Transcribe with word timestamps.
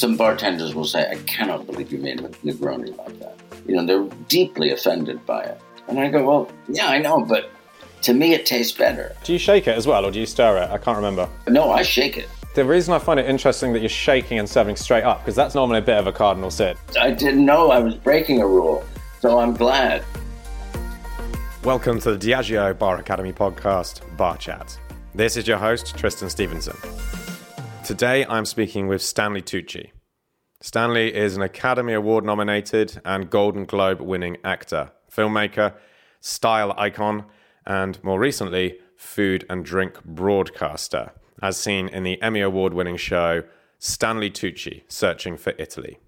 Some 0.00 0.16
bartenders 0.16 0.74
will 0.74 0.86
say, 0.86 1.10
I 1.10 1.16
cannot 1.24 1.66
believe 1.66 1.92
you 1.92 1.98
made 1.98 2.20
a 2.20 2.28
Negroni 2.42 2.96
like 2.96 3.18
that. 3.18 3.36
You 3.66 3.76
know, 3.76 3.84
they're 3.84 4.08
deeply 4.28 4.70
offended 4.70 5.26
by 5.26 5.42
it. 5.42 5.60
And 5.88 6.00
I 6.00 6.08
go, 6.08 6.24
well, 6.24 6.50
yeah, 6.70 6.86
I 6.86 6.96
know, 6.96 7.20
but 7.20 7.50
to 8.04 8.14
me 8.14 8.32
it 8.32 8.46
tastes 8.46 8.74
better. 8.74 9.14
Do 9.24 9.34
you 9.34 9.38
shake 9.38 9.68
it 9.68 9.76
as 9.76 9.86
well, 9.86 10.06
or 10.06 10.10
do 10.10 10.18
you 10.18 10.24
stir 10.24 10.56
it? 10.62 10.70
I 10.70 10.78
can't 10.78 10.96
remember. 10.96 11.28
No, 11.48 11.70
I 11.70 11.82
shake 11.82 12.16
it. 12.16 12.30
The 12.54 12.64
reason 12.64 12.94
I 12.94 12.98
find 12.98 13.20
it 13.20 13.26
interesting 13.28 13.74
that 13.74 13.80
you're 13.80 13.90
shaking 13.90 14.38
and 14.38 14.48
serving 14.48 14.76
straight 14.76 15.04
up, 15.04 15.20
because 15.20 15.36
that's 15.36 15.54
normally 15.54 15.80
a 15.80 15.82
bit 15.82 15.98
of 15.98 16.06
a 16.06 16.12
cardinal 16.12 16.50
sin. 16.50 16.78
I 16.98 17.10
didn't 17.10 17.44
know 17.44 17.70
I 17.70 17.80
was 17.80 17.94
breaking 17.94 18.40
a 18.40 18.46
rule, 18.46 18.82
so 19.20 19.38
I'm 19.38 19.52
glad. 19.52 20.02
Welcome 21.62 22.00
to 22.00 22.16
the 22.16 22.30
Diageo 22.30 22.78
Bar 22.78 22.96
Academy 22.96 23.34
podcast, 23.34 24.00
Bar 24.16 24.38
Chat. 24.38 24.80
This 25.14 25.36
is 25.36 25.46
your 25.46 25.58
host, 25.58 25.94
Tristan 25.94 26.30
Stevenson. 26.30 26.78
Today 27.90 28.24
I'm 28.26 28.44
speaking 28.44 28.86
with 28.86 29.02
Stanley 29.02 29.42
Tucci. 29.42 29.90
Stanley 30.60 31.12
is 31.12 31.34
an 31.34 31.42
Academy 31.42 31.92
Award 31.92 32.24
nominated 32.24 33.02
and 33.04 33.28
Golden 33.28 33.64
Globe 33.64 34.00
winning 34.00 34.36
actor, 34.44 34.92
filmmaker, 35.12 35.74
style 36.20 36.72
icon, 36.78 37.24
and 37.66 37.98
more 38.04 38.20
recently, 38.20 38.78
food 38.96 39.44
and 39.50 39.64
drink 39.64 40.04
broadcaster, 40.04 41.10
as 41.42 41.56
seen 41.56 41.88
in 41.88 42.04
the 42.04 42.22
Emmy 42.22 42.40
Award 42.40 42.74
winning 42.74 42.96
show 42.96 43.42
Stanley 43.80 44.30
Tucci 44.30 44.82
Searching 44.86 45.36
for 45.36 45.52
Italy. 45.58 45.98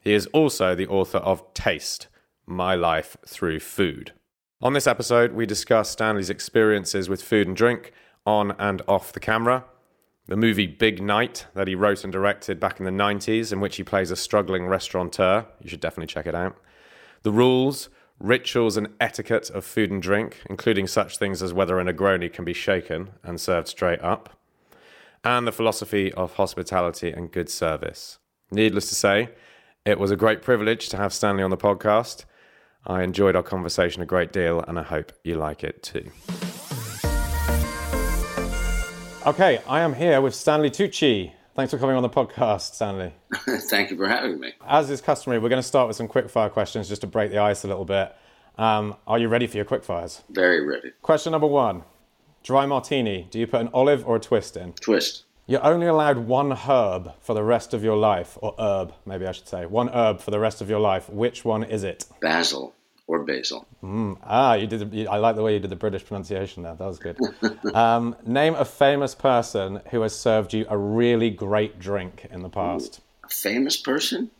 He 0.00 0.14
is 0.14 0.24
also 0.28 0.74
the 0.74 0.86
author 0.86 1.18
of 1.18 1.52
Taste 1.52 2.08
My 2.46 2.74
Life 2.74 3.18
Through 3.26 3.60
Food. 3.60 4.14
On 4.62 4.72
this 4.72 4.86
episode, 4.86 5.34
we 5.34 5.44
discuss 5.44 5.90
Stanley's 5.90 6.30
experiences 6.30 7.10
with 7.10 7.22
food 7.22 7.46
and 7.46 7.54
drink 7.54 7.92
on 8.24 8.52
and 8.52 8.80
off 8.88 9.12
the 9.12 9.20
camera 9.20 9.66
the 10.30 10.36
movie 10.36 10.68
Big 10.68 11.02
Night 11.02 11.46
that 11.54 11.66
he 11.66 11.74
wrote 11.74 12.04
and 12.04 12.12
directed 12.12 12.60
back 12.60 12.78
in 12.78 12.84
the 12.84 12.92
90s, 12.92 13.52
in 13.52 13.58
which 13.58 13.74
he 13.74 13.82
plays 13.82 14.12
a 14.12 14.16
struggling 14.16 14.68
restaurateur. 14.68 15.44
You 15.60 15.68
should 15.68 15.80
definitely 15.80 16.06
check 16.06 16.24
it 16.24 16.36
out. 16.36 16.56
The 17.22 17.32
rules, 17.32 17.88
rituals, 18.20 18.76
and 18.76 18.90
etiquette 19.00 19.50
of 19.50 19.64
food 19.64 19.90
and 19.90 20.00
drink, 20.00 20.40
including 20.48 20.86
such 20.86 21.18
things 21.18 21.42
as 21.42 21.52
whether 21.52 21.80
a 21.80 21.84
Negroni 21.84 22.32
can 22.32 22.44
be 22.44 22.52
shaken 22.52 23.10
and 23.24 23.40
served 23.40 23.66
straight 23.66 24.00
up. 24.02 24.38
And 25.24 25.48
the 25.48 25.52
philosophy 25.52 26.12
of 26.12 26.34
hospitality 26.34 27.10
and 27.10 27.32
good 27.32 27.50
service. 27.50 28.20
Needless 28.52 28.88
to 28.90 28.94
say, 28.94 29.30
it 29.84 29.98
was 29.98 30.12
a 30.12 30.16
great 30.16 30.42
privilege 30.42 30.88
to 30.90 30.96
have 30.96 31.12
Stanley 31.12 31.42
on 31.42 31.50
the 31.50 31.56
podcast. 31.56 32.24
I 32.86 33.02
enjoyed 33.02 33.34
our 33.34 33.42
conversation 33.42 34.00
a 34.00 34.06
great 34.06 34.32
deal, 34.32 34.60
and 34.60 34.78
I 34.78 34.84
hope 34.84 35.10
you 35.24 35.34
like 35.34 35.64
it 35.64 35.82
too. 35.82 36.08
Okay, 39.30 39.60
I 39.68 39.82
am 39.82 39.94
here 39.94 40.20
with 40.20 40.34
Stanley 40.34 40.70
Tucci. 40.70 41.30
Thanks 41.54 41.70
for 41.70 41.78
coming 41.78 41.94
on 41.94 42.02
the 42.02 42.08
podcast, 42.08 42.74
Stanley. 42.74 43.14
Thank 43.70 43.92
you 43.92 43.96
for 43.96 44.08
having 44.08 44.40
me. 44.40 44.54
As 44.66 44.90
is 44.90 45.00
customary, 45.00 45.38
we're 45.38 45.48
going 45.48 45.62
to 45.62 45.68
start 45.68 45.86
with 45.86 45.96
some 45.96 46.08
quickfire 46.08 46.50
questions 46.50 46.88
just 46.88 47.02
to 47.02 47.06
break 47.06 47.30
the 47.30 47.38
ice 47.38 47.62
a 47.62 47.68
little 47.68 47.84
bit. 47.84 48.12
Um, 48.58 48.96
are 49.06 49.20
you 49.20 49.28
ready 49.28 49.46
for 49.46 49.56
your 49.56 49.64
quickfires? 49.66 50.22
Very 50.30 50.66
ready. 50.66 50.90
Question 51.02 51.30
number 51.30 51.46
one 51.46 51.84
Dry 52.42 52.66
martini. 52.66 53.28
Do 53.30 53.38
you 53.38 53.46
put 53.46 53.60
an 53.60 53.70
olive 53.72 54.04
or 54.04 54.16
a 54.16 54.20
twist 54.20 54.56
in? 54.56 54.72
Twist. 54.72 55.26
You're 55.46 55.64
only 55.64 55.86
allowed 55.86 56.18
one 56.18 56.50
herb 56.50 57.14
for 57.20 57.32
the 57.32 57.44
rest 57.44 57.72
of 57.72 57.84
your 57.84 57.96
life, 57.96 58.36
or 58.42 58.56
herb, 58.58 58.94
maybe 59.06 59.28
I 59.28 59.30
should 59.30 59.46
say. 59.46 59.64
One 59.64 59.90
herb 59.90 60.20
for 60.20 60.32
the 60.32 60.40
rest 60.40 60.60
of 60.60 60.68
your 60.68 60.80
life. 60.80 61.08
Which 61.08 61.44
one 61.44 61.62
is 61.62 61.84
it? 61.84 62.04
Basil 62.20 62.74
or 63.10 63.24
basil. 63.24 63.66
Mm. 63.82 64.18
Ah, 64.22 64.54
you 64.54 64.68
did. 64.68 64.94
You, 64.94 65.08
I 65.08 65.18
like 65.18 65.34
the 65.34 65.42
way 65.42 65.54
you 65.54 65.58
did 65.58 65.70
the 65.70 65.76
British 65.76 66.06
pronunciation 66.06 66.62
there. 66.62 66.76
That 66.76 66.86
was 66.86 67.00
good. 67.00 67.18
um, 67.74 68.14
name 68.24 68.54
a 68.54 68.64
famous 68.64 69.16
person 69.16 69.80
who 69.90 70.02
has 70.02 70.14
served 70.16 70.54
you 70.54 70.64
a 70.68 70.78
really 70.78 71.28
great 71.28 71.80
drink 71.80 72.28
in 72.30 72.42
the 72.42 72.48
past. 72.48 73.00
Ooh, 73.00 73.26
a 73.26 73.28
famous 73.28 73.76
person? 73.76 74.30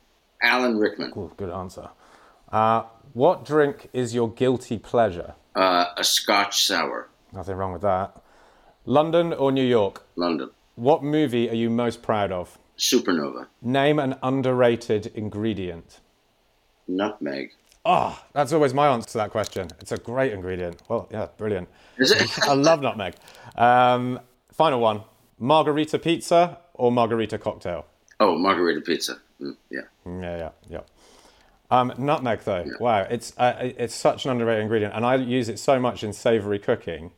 Alan 0.41 0.79
Rickman. 0.79 1.13
Ooh, 1.17 1.33
good 1.37 1.51
answer. 1.51 1.91
Uh, 2.53 2.85
what 3.13 3.45
drink 3.45 3.91
is 3.93 4.15
your 4.15 4.31
guilty 4.31 4.79
pleasure? 4.79 5.35
Uh, 5.57 5.87
a 5.97 6.05
Scotch 6.05 6.65
sour. 6.65 7.09
Nothing 7.33 7.57
wrong 7.57 7.73
with 7.73 7.83
that. 7.83 8.23
London 8.85 9.33
or 9.33 9.51
New 9.51 9.67
York? 9.67 10.07
London. 10.15 10.51
What 10.77 11.03
movie 11.03 11.51
are 11.51 11.55
you 11.55 11.71
most 11.71 12.03
proud 12.03 12.31
of? 12.31 12.57
Supernova. 12.79 13.49
Name 13.61 13.99
an 13.99 14.17
underrated 14.23 15.07
ingredient. 15.09 15.99
Nutmeg. 16.87 17.51
Oh, 17.85 18.23
that's 18.33 18.53
always 18.53 18.75
my 18.75 18.89
answer 18.89 19.09
to 19.11 19.19
that 19.19 19.31
question. 19.31 19.69
It's 19.81 19.93
a 19.93 19.97
great 19.97 20.33
ingredient. 20.33 20.83
Well, 20.89 21.09
yeah, 21.11 21.29
brilliant. 21.39 21.69
Is 21.97 22.11
it? 22.11 22.39
I 22.43 22.53
love 22.53 22.83
nutmeg. 22.83 23.15
Um, 23.57 24.21
final 24.53 24.81
one: 24.81 25.03
margarita 25.39 25.99
pizza 25.99 26.59
or 26.75 26.93
margarita 26.93 27.39
cocktail? 27.39 27.87
Oh, 28.19 28.37
margarita 28.37 28.83
pizza. 28.83 29.19
Mm, 29.41 29.57
yeah. 29.71 29.81
Yeah, 30.05 30.37
yeah, 30.37 30.51
yeah. 30.69 30.81
Um, 31.71 31.95
nutmeg, 31.97 32.41
though, 32.41 32.65
yeah. 32.67 32.73
wow, 32.81 33.07
it's 33.09 33.33
uh, 33.39 33.55
it's 33.61 33.95
such 33.95 34.27
an 34.27 34.33
underrated 34.33 34.63
ingredient, 34.63 34.95
and 34.95 35.07
I 35.07 35.15
use 35.15 35.49
it 35.49 35.59
so 35.59 35.81
much 35.81 36.05
in 36.05 36.13
savoury 36.13 36.59
cooking. 36.59 37.13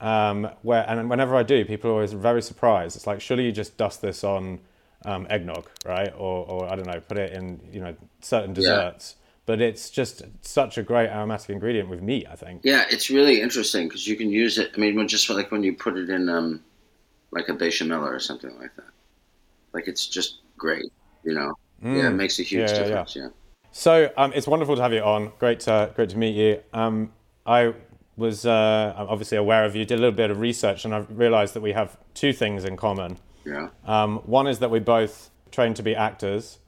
Um, 0.00 0.50
where 0.62 0.84
and 0.88 1.08
whenever 1.08 1.36
I 1.36 1.42
do, 1.44 1.64
people 1.64 1.90
are 1.90 1.94
always 1.94 2.12
very 2.12 2.42
surprised. 2.42 2.96
It's 2.96 3.06
like, 3.06 3.20
surely 3.20 3.44
you 3.46 3.52
just 3.52 3.76
dust 3.76 4.02
this 4.02 4.24
on 4.24 4.58
um, 5.04 5.26
eggnog, 5.30 5.70
right? 5.86 6.12
Or, 6.18 6.44
or 6.44 6.70
I 6.70 6.74
don't 6.74 6.86
know, 6.86 7.00
put 7.00 7.16
it 7.16 7.32
in 7.32 7.60
you 7.72 7.80
know 7.80 7.96
certain 8.20 8.52
desserts. 8.52 9.14
Yeah 9.16 9.21
but 9.46 9.60
it's 9.60 9.90
just 9.90 10.22
such 10.42 10.78
a 10.78 10.82
great 10.82 11.08
aromatic 11.08 11.50
ingredient 11.50 11.88
with 11.88 12.02
meat. 12.02 12.26
I 12.30 12.36
think. 12.36 12.62
Yeah, 12.64 12.84
it's 12.90 13.10
really 13.10 13.40
interesting 13.40 13.88
because 13.88 14.06
you 14.06 14.16
can 14.16 14.30
use 14.30 14.58
it. 14.58 14.72
I 14.74 14.78
mean, 14.78 14.96
when 14.96 15.08
just 15.08 15.28
like 15.30 15.50
when 15.50 15.62
you 15.62 15.74
put 15.74 15.96
it 15.96 16.10
in 16.10 16.28
um, 16.28 16.62
like 17.30 17.48
a 17.48 17.54
bechamel 17.54 18.04
or 18.04 18.18
something 18.18 18.56
like 18.58 18.74
that, 18.76 18.90
like 19.72 19.88
it's 19.88 20.06
just 20.06 20.40
great. 20.56 20.92
You 21.24 21.34
know, 21.34 21.54
mm. 21.82 21.96
yeah, 21.96 22.08
it 22.08 22.14
makes 22.14 22.38
a 22.38 22.42
huge 22.42 22.70
yeah, 22.70 22.78
difference. 22.78 23.16
Yeah. 23.16 23.22
yeah. 23.22 23.28
So 23.72 24.10
um, 24.16 24.32
it's 24.34 24.46
wonderful 24.46 24.76
to 24.76 24.82
have 24.82 24.92
you 24.92 25.00
on. 25.00 25.32
Great, 25.38 25.60
to, 25.60 25.90
great 25.96 26.10
to 26.10 26.18
meet 26.18 26.36
you. 26.36 26.60
Um, 26.74 27.12
I 27.46 27.72
was 28.16 28.44
uh, 28.44 28.94
obviously 28.96 29.38
aware 29.38 29.64
of 29.64 29.74
you. 29.74 29.84
Did 29.84 29.98
a 29.98 30.02
little 30.02 30.14
bit 30.14 30.30
of 30.30 30.40
research, 30.40 30.84
and 30.84 30.94
I 30.94 30.98
realised 30.98 31.54
that 31.54 31.62
we 31.62 31.72
have 31.72 31.96
two 32.14 32.32
things 32.32 32.64
in 32.64 32.76
common. 32.76 33.18
Yeah. 33.44 33.70
Um, 33.86 34.18
one 34.18 34.46
is 34.46 34.58
that 34.60 34.70
we 34.70 34.78
both 34.78 35.30
trained 35.50 35.76
to 35.76 35.82
be 35.82 35.96
actors, 35.96 36.58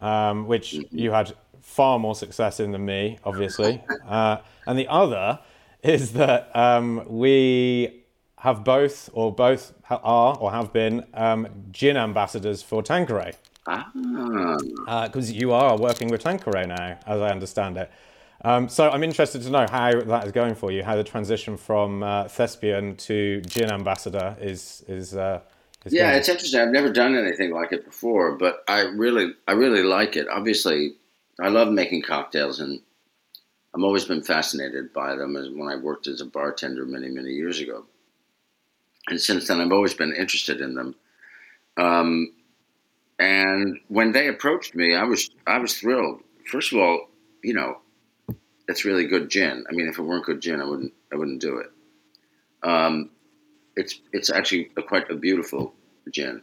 um, 0.00 0.46
which 0.46 0.72
mm-hmm. 0.72 0.96
you 0.96 1.10
had 1.10 1.34
far 1.64 1.98
more 1.98 2.14
success 2.14 2.60
in 2.60 2.70
than 2.70 2.84
me, 2.84 3.18
obviously. 3.24 3.82
Uh, 4.06 4.36
and 4.66 4.78
the 4.78 4.86
other 4.86 5.40
is 5.82 6.12
that 6.12 6.54
um, 6.54 7.02
we 7.08 8.04
have 8.38 8.62
both, 8.62 9.10
or 9.14 9.34
both 9.34 9.72
are, 9.90 10.36
or 10.38 10.52
have 10.52 10.72
been, 10.72 11.04
um, 11.14 11.48
gin 11.72 11.96
ambassadors 11.96 12.62
for 12.62 12.82
Tanqueray. 12.82 13.32
Because 13.64 15.30
uh, 15.30 15.34
you 15.34 15.52
are 15.52 15.76
working 15.78 16.08
with 16.08 16.22
Tanqueray 16.22 16.66
now, 16.66 16.98
as 17.06 17.20
I 17.20 17.30
understand 17.30 17.78
it. 17.78 17.90
Um, 18.44 18.68
so 18.68 18.90
I'm 18.90 19.02
interested 19.02 19.42
to 19.42 19.50
know 19.50 19.66
how 19.70 19.98
that 19.98 20.26
is 20.26 20.32
going 20.32 20.54
for 20.54 20.70
you, 20.70 20.84
how 20.84 20.96
the 20.96 21.04
transition 21.04 21.56
from 21.56 22.02
uh, 22.02 22.28
thespian 22.28 22.96
to 22.96 23.40
gin 23.40 23.72
ambassador 23.72 24.36
is 24.38 24.84
is. 24.86 25.16
Uh, 25.16 25.40
is 25.86 25.92
yeah, 25.92 26.08
going. 26.08 26.18
it's 26.18 26.28
interesting. 26.28 26.60
I've 26.60 26.68
never 26.68 26.92
done 26.92 27.16
anything 27.16 27.52
like 27.52 27.72
it 27.72 27.84
before, 27.84 28.36
but 28.36 28.64
I 28.68 28.82
really, 28.82 29.32
I 29.48 29.52
really 29.52 29.82
like 29.82 30.16
it. 30.16 30.26
Obviously, 30.28 30.94
I 31.40 31.48
love 31.48 31.68
making 31.68 32.02
cocktails, 32.02 32.60
and 32.60 32.80
I've 33.74 33.82
always 33.82 34.04
been 34.04 34.22
fascinated 34.22 34.92
by 34.92 35.16
them. 35.16 35.36
As 35.36 35.48
when 35.50 35.68
I 35.68 35.76
worked 35.76 36.06
as 36.06 36.20
a 36.20 36.26
bartender 36.26 36.84
many, 36.84 37.08
many 37.08 37.30
years 37.30 37.60
ago, 37.60 37.86
and 39.08 39.20
since 39.20 39.48
then 39.48 39.60
I've 39.60 39.72
always 39.72 39.94
been 39.94 40.14
interested 40.14 40.60
in 40.60 40.74
them. 40.74 40.94
Um, 41.76 42.32
and 43.18 43.78
when 43.88 44.12
they 44.12 44.28
approached 44.28 44.74
me, 44.74 44.94
I 44.94 45.04
was 45.04 45.30
I 45.46 45.58
was 45.58 45.78
thrilled. 45.78 46.20
First 46.50 46.72
of 46.72 46.78
all, 46.78 47.08
you 47.42 47.54
know, 47.54 47.78
it's 48.68 48.84
really 48.84 49.06
good 49.06 49.30
gin. 49.30 49.64
I 49.68 49.72
mean, 49.72 49.88
if 49.88 49.98
it 49.98 50.02
weren't 50.02 50.24
good 50.24 50.40
gin, 50.40 50.60
I 50.60 50.64
wouldn't 50.64 50.92
I 51.12 51.16
wouldn't 51.16 51.40
do 51.40 51.58
it. 51.58 51.70
Um, 52.62 53.10
it's 53.76 54.00
it's 54.12 54.30
actually 54.30 54.70
a, 54.76 54.82
quite 54.82 55.10
a 55.10 55.16
beautiful 55.16 55.74
gin 56.10 56.42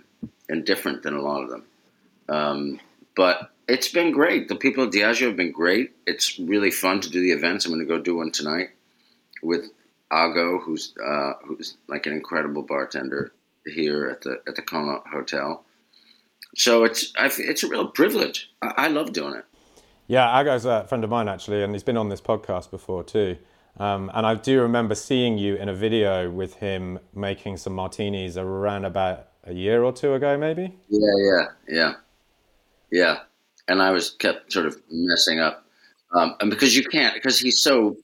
and 0.50 0.66
different 0.66 1.04
than 1.04 1.16
a 1.16 1.22
lot 1.22 1.44
of 1.44 1.50
them. 1.50 1.66
Um, 2.30 2.80
but 3.16 3.52
it's 3.72 3.88
been 3.88 4.12
great. 4.12 4.50
The 4.50 4.56
people 4.56 4.84
at 4.84 4.92
Diageo 4.92 5.28
have 5.28 5.38
been 5.38 5.54
great. 5.54 5.94
It's 6.06 6.38
really 6.38 6.72
fun 6.72 7.00
to 7.02 7.10
do 7.10 7.22
the 7.22 7.32
events. 7.32 7.66
I'm 7.66 7.72
going 7.72 7.80
to 7.80 7.88
go 7.88 8.02
do 8.02 8.18
one 8.18 8.32
tonight 8.32 8.72
with 9.42 9.70
Ago, 10.12 10.60
who's 10.60 10.94
uh, 11.02 11.34
who's 11.46 11.78
like 11.88 12.06
an 12.06 12.12
incredible 12.12 12.64
bartender 12.64 13.32
here 13.66 14.10
at 14.10 14.20
the 14.24 14.42
at 14.46 14.58
the 14.58 14.62
Connaught 14.62 15.08
Hotel. 15.08 15.64
So 16.54 16.84
it's 16.84 17.14
I, 17.18 17.32
it's 17.38 17.64
a 17.64 17.70
real 17.70 17.88
privilege. 17.88 18.52
I, 18.62 18.74
I, 18.76 18.88
love 18.90 19.14
doing 19.14 19.36
it. 19.36 19.46
Yeah, 20.08 20.28
Ago's 20.38 20.66
a 20.66 20.84
friend 20.84 21.06
of 21.06 21.10
mine 21.10 21.30
actually, 21.30 21.64
and 21.64 21.74
he's 21.74 21.84
been 21.84 21.96
on 21.96 22.10
this 22.10 22.20
podcast 22.20 22.72
before 22.72 23.06
too. 23.06 23.38
Um, 23.78 24.12
and 24.14 24.26
I 24.26 24.36
do 24.36 24.62
remember 24.62 24.96
seeing 24.96 25.38
you 25.38 25.56
in 25.56 25.70
a 25.70 25.74
video 25.74 26.30
with 26.30 26.56
him 26.56 27.00
making 27.16 27.56
some 27.56 27.72
martinis 27.72 28.36
around 28.38 28.84
about 28.84 29.30
a 29.46 29.54
year 29.54 29.82
or 29.82 29.94
two 29.94 30.14
ago, 30.14 30.38
maybe. 30.38 30.78
Yeah, 30.90 31.16
yeah, 31.18 31.46
yeah, 31.70 31.94
yeah 32.92 33.20
and 33.68 33.82
I 33.82 33.92
was 33.92 34.12
kept 34.12 34.52
sort 34.52 34.66
of 34.66 34.78
messing 34.90 35.40
up. 35.40 35.66
Um, 36.14 36.36
and 36.40 36.50
because 36.50 36.76
you 36.76 36.84
can't, 36.84 37.14
because 37.14 37.40
he's 37.40 37.62
so, 37.62 37.96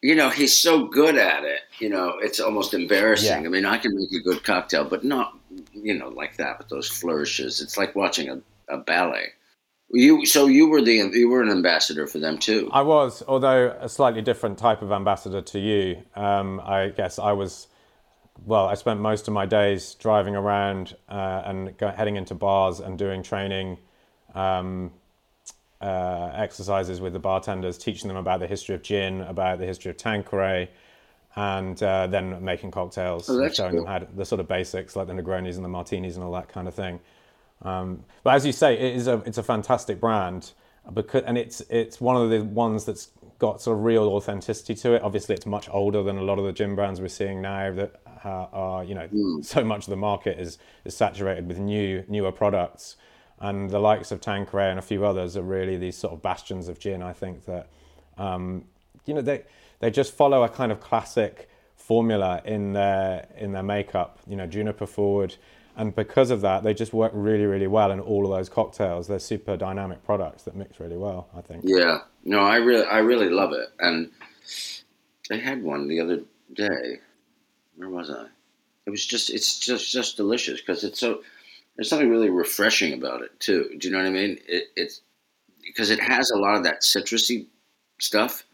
you 0.00 0.14
know, 0.14 0.30
he's 0.30 0.58
so 0.60 0.86
good 0.86 1.16
at 1.16 1.44
it. 1.44 1.60
You 1.78 1.90
know, 1.90 2.14
it's 2.20 2.40
almost 2.40 2.72
embarrassing. 2.72 3.42
Yeah. 3.42 3.48
I 3.48 3.50
mean, 3.50 3.66
I 3.66 3.78
can 3.78 3.94
make 3.94 4.12
a 4.12 4.22
good 4.22 4.42
cocktail, 4.42 4.84
but 4.84 5.04
not 5.04 5.34
you 5.72 5.98
know, 5.98 6.08
like 6.08 6.36
that 6.36 6.58
with 6.58 6.68
those 6.68 6.88
flourishes. 6.88 7.60
It's 7.60 7.76
like 7.76 7.94
watching 7.94 8.28
a, 8.28 8.40
a 8.72 8.78
ballet. 8.78 9.28
You 9.90 10.26
so 10.26 10.46
you 10.46 10.68
were 10.68 10.80
the 10.80 11.10
you 11.12 11.28
were 11.28 11.42
an 11.42 11.50
ambassador 11.50 12.06
for 12.06 12.18
them 12.18 12.38
too. 12.38 12.68
I 12.72 12.82
was, 12.82 13.22
although 13.28 13.76
a 13.78 13.88
slightly 13.88 14.22
different 14.22 14.58
type 14.58 14.82
of 14.82 14.90
ambassador 14.90 15.42
to 15.42 15.58
you. 15.58 16.02
Um, 16.16 16.60
I 16.64 16.88
guess 16.88 17.18
I 17.18 17.32
was. 17.32 17.68
Well, 18.44 18.66
I 18.66 18.74
spent 18.74 18.98
most 18.98 19.28
of 19.28 19.34
my 19.34 19.46
days 19.46 19.94
driving 19.94 20.34
around 20.34 20.96
uh, 21.08 21.42
and 21.44 21.78
go, 21.78 21.88
heading 21.88 22.16
into 22.16 22.34
bars 22.34 22.80
and 22.80 22.98
doing 22.98 23.22
training 23.22 23.78
um, 24.34 24.92
uh, 25.80 26.32
exercises 26.34 27.00
with 27.00 27.12
the 27.12 27.18
bartenders, 27.18 27.78
teaching 27.78 28.08
them 28.08 28.16
about 28.16 28.40
the 28.40 28.46
history 28.46 28.74
of 28.74 28.82
gin, 28.82 29.20
about 29.22 29.58
the 29.58 29.66
history 29.66 29.90
of 29.90 29.96
Tanqueray, 29.96 30.70
and 31.36 31.82
uh, 31.82 32.06
then 32.06 32.42
making 32.44 32.70
cocktails, 32.70 33.28
oh, 33.28 33.48
showing 33.50 33.72
cool. 33.72 33.80
them 33.80 33.86
how 33.86 33.98
to, 33.98 34.08
the 34.14 34.24
sort 34.24 34.40
of 34.40 34.48
basics 34.48 34.96
like 34.96 35.06
the 35.06 35.12
Negronis 35.12 35.56
and 35.56 35.64
the 35.64 35.68
Martinis 35.68 36.16
and 36.16 36.24
all 36.24 36.32
that 36.32 36.48
kind 36.48 36.68
of 36.68 36.74
thing. 36.74 37.00
Um, 37.62 38.04
but 38.22 38.34
as 38.34 38.46
you 38.46 38.52
say, 38.52 38.74
it 38.74 38.96
is 38.96 39.08
a 39.08 39.22
it's 39.26 39.38
a 39.38 39.42
fantastic 39.42 40.00
brand 40.00 40.52
because 40.92 41.22
and 41.24 41.38
it's 41.38 41.60
it's 41.70 42.00
one 42.00 42.16
of 42.16 42.30
the 42.30 42.42
ones 42.42 42.84
that's 42.84 43.08
got 43.38 43.60
sort 43.60 43.78
of 43.78 43.84
real 43.84 44.04
authenticity 44.04 44.74
to 44.74 44.94
it. 44.94 45.02
Obviously, 45.02 45.34
it's 45.34 45.46
much 45.46 45.68
older 45.70 46.02
than 46.02 46.18
a 46.18 46.22
lot 46.22 46.38
of 46.38 46.44
the 46.44 46.52
gin 46.52 46.74
brands 46.74 47.00
we're 47.00 47.08
seeing 47.08 47.40
now 47.40 47.72
that 47.72 48.00
uh, 48.24 48.46
are 48.52 48.84
you 48.84 48.94
know 48.94 49.08
mm. 49.08 49.44
so 49.44 49.64
much 49.64 49.84
of 49.84 49.90
the 49.90 49.96
market 49.96 50.38
is 50.38 50.58
is 50.84 50.96
saturated 50.96 51.48
with 51.48 51.58
new 51.58 52.04
newer 52.08 52.32
products. 52.32 52.96
And 53.46 53.70
the 53.70 53.78
likes 53.78 54.12
of 54.12 54.20
Tanqueray 54.20 54.70
and 54.70 54.78
a 54.78 54.82
few 54.82 55.04
others 55.04 55.36
are 55.36 55.42
really 55.42 55.76
these 55.76 55.96
sort 55.96 56.12
of 56.12 56.22
bastions 56.22 56.68
of 56.68 56.78
gin. 56.78 57.02
I 57.02 57.12
think 57.12 57.44
that 57.46 57.68
um, 58.18 58.64
you 59.06 59.14
know 59.14 59.22
they 59.22 59.44
they 59.80 59.90
just 59.90 60.14
follow 60.14 60.42
a 60.44 60.48
kind 60.48 60.72
of 60.72 60.80
classic 60.80 61.48
formula 61.76 62.40
in 62.44 62.72
their 62.72 63.28
in 63.36 63.52
their 63.52 63.62
makeup. 63.62 64.18
You 64.26 64.36
know, 64.36 64.46
juniper 64.46 64.86
forward 64.86 65.36
and 65.76 65.94
because 65.94 66.30
of 66.30 66.40
that, 66.42 66.62
they 66.62 66.72
just 66.72 66.92
work 66.92 67.12
really, 67.14 67.46
really 67.46 67.66
well 67.66 67.90
in 67.90 67.98
all 67.98 68.24
of 68.24 68.30
those 68.36 68.48
cocktails. 68.48 69.08
They're 69.08 69.18
super 69.18 69.56
dynamic 69.56 70.04
products 70.04 70.44
that 70.44 70.54
mix 70.54 70.78
really 70.78 70.96
well. 70.96 71.28
I 71.36 71.40
think. 71.40 71.64
Yeah, 71.66 71.98
no, 72.24 72.40
I 72.40 72.56
really, 72.56 72.86
I 72.86 72.98
really 72.98 73.28
love 73.28 73.52
it, 73.52 73.68
and 73.80 74.10
I 75.32 75.36
had 75.36 75.62
one 75.62 75.88
the 75.88 76.00
other 76.00 76.20
day. 76.52 77.00
Where 77.76 77.88
was 77.88 78.08
I? 78.08 78.26
It 78.86 78.90
was 78.90 79.04
just, 79.04 79.30
it's 79.30 79.58
just, 79.58 79.90
just 79.90 80.16
delicious 80.16 80.60
because 80.60 80.84
it's 80.84 81.00
so. 81.00 81.22
There's 81.76 81.88
something 81.88 82.10
really 82.10 82.30
refreshing 82.30 82.92
about 82.92 83.22
it 83.22 83.38
too. 83.40 83.70
Do 83.78 83.88
you 83.88 83.94
know 83.94 84.00
what 84.00 84.08
I 84.08 84.10
mean? 84.10 84.38
It, 84.46 84.64
it's 84.76 85.00
because 85.62 85.90
it 85.90 86.00
has 86.00 86.30
a 86.30 86.38
lot 86.38 86.56
of 86.56 86.64
that 86.64 86.82
citrusy 86.82 87.46
stuff, 87.98 88.44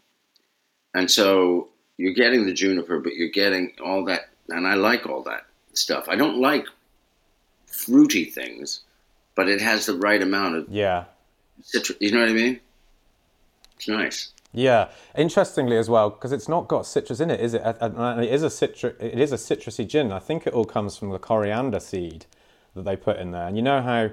and 0.93 1.09
so 1.09 1.69
you're 1.97 2.13
getting 2.13 2.45
the 2.45 2.53
juniper, 2.53 2.99
but 2.99 3.15
you're 3.15 3.29
getting 3.29 3.73
all 3.83 4.05
that, 4.05 4.29
and 4.49 4.67
I 4.67 4.73
like 4.73 5.05
all 5.05 5.23
that 5.23 5.45
stuff. 5.73 6.09
I 6.09 6.15
don't 6.15 6.37
like 6.37 6.65
fruity 7.67 8.25
things, 8.25 8.81
but 9.35 9.47
it 9.47 9.61
has 9.61 9.85
the 9.85 9.95
right 9.95 10.21
amount 10.21 10.55
of 10.55 10.69
yeah 10.69 11.05
citrus. 11.61 11.97
You 12.01 12.11
know 12.11 12.21
what 12.21 12.29
I 12.29 12.33
mean? 12.33 12.59
It's 13.75 13.87
nice. 13.87 14.31
Yeah, 14.53 14.89
interestingly 15.15 15.77
as 15.77 15.89
well, 15.89 16.09
because 16.09 16.33
it's 16.33 16.49
not 16.49 16.67
got 16.67 16.85
citrus 16.85 17.21
in 17.21 17.31
it, 17.31 17.39
is 17.39 17.53
it? 17.53 17.61
Uh, 17.61 17.73
uh, 17.79 18.19
it 18.21 18.33
is 18.33 18.43
a 18.43 18.49
citrus. 18.49 18.95
It 18.99 19.19
is 19.19 19.31
a 19.31 19.37
citrusy 19.37 19.87
gin. 19.87 20.11
I 20.11 20.19
think 20.19 20.45
it 20.45 20.53
all 20.53 20.65
comes 20.65 20.97
from 20.97 21.11
the 21.11 21.19
coriander 21.19 21.79
seed 21.79 22.25
that 22.75 22.85
they 22.85 22.95
put 22.95 23.17
in 23.17 23.31
there. 23.31 23.47
And 23.47 23.55
you 23.55 23.61
know 23.61 23.81
how 23.81 24.09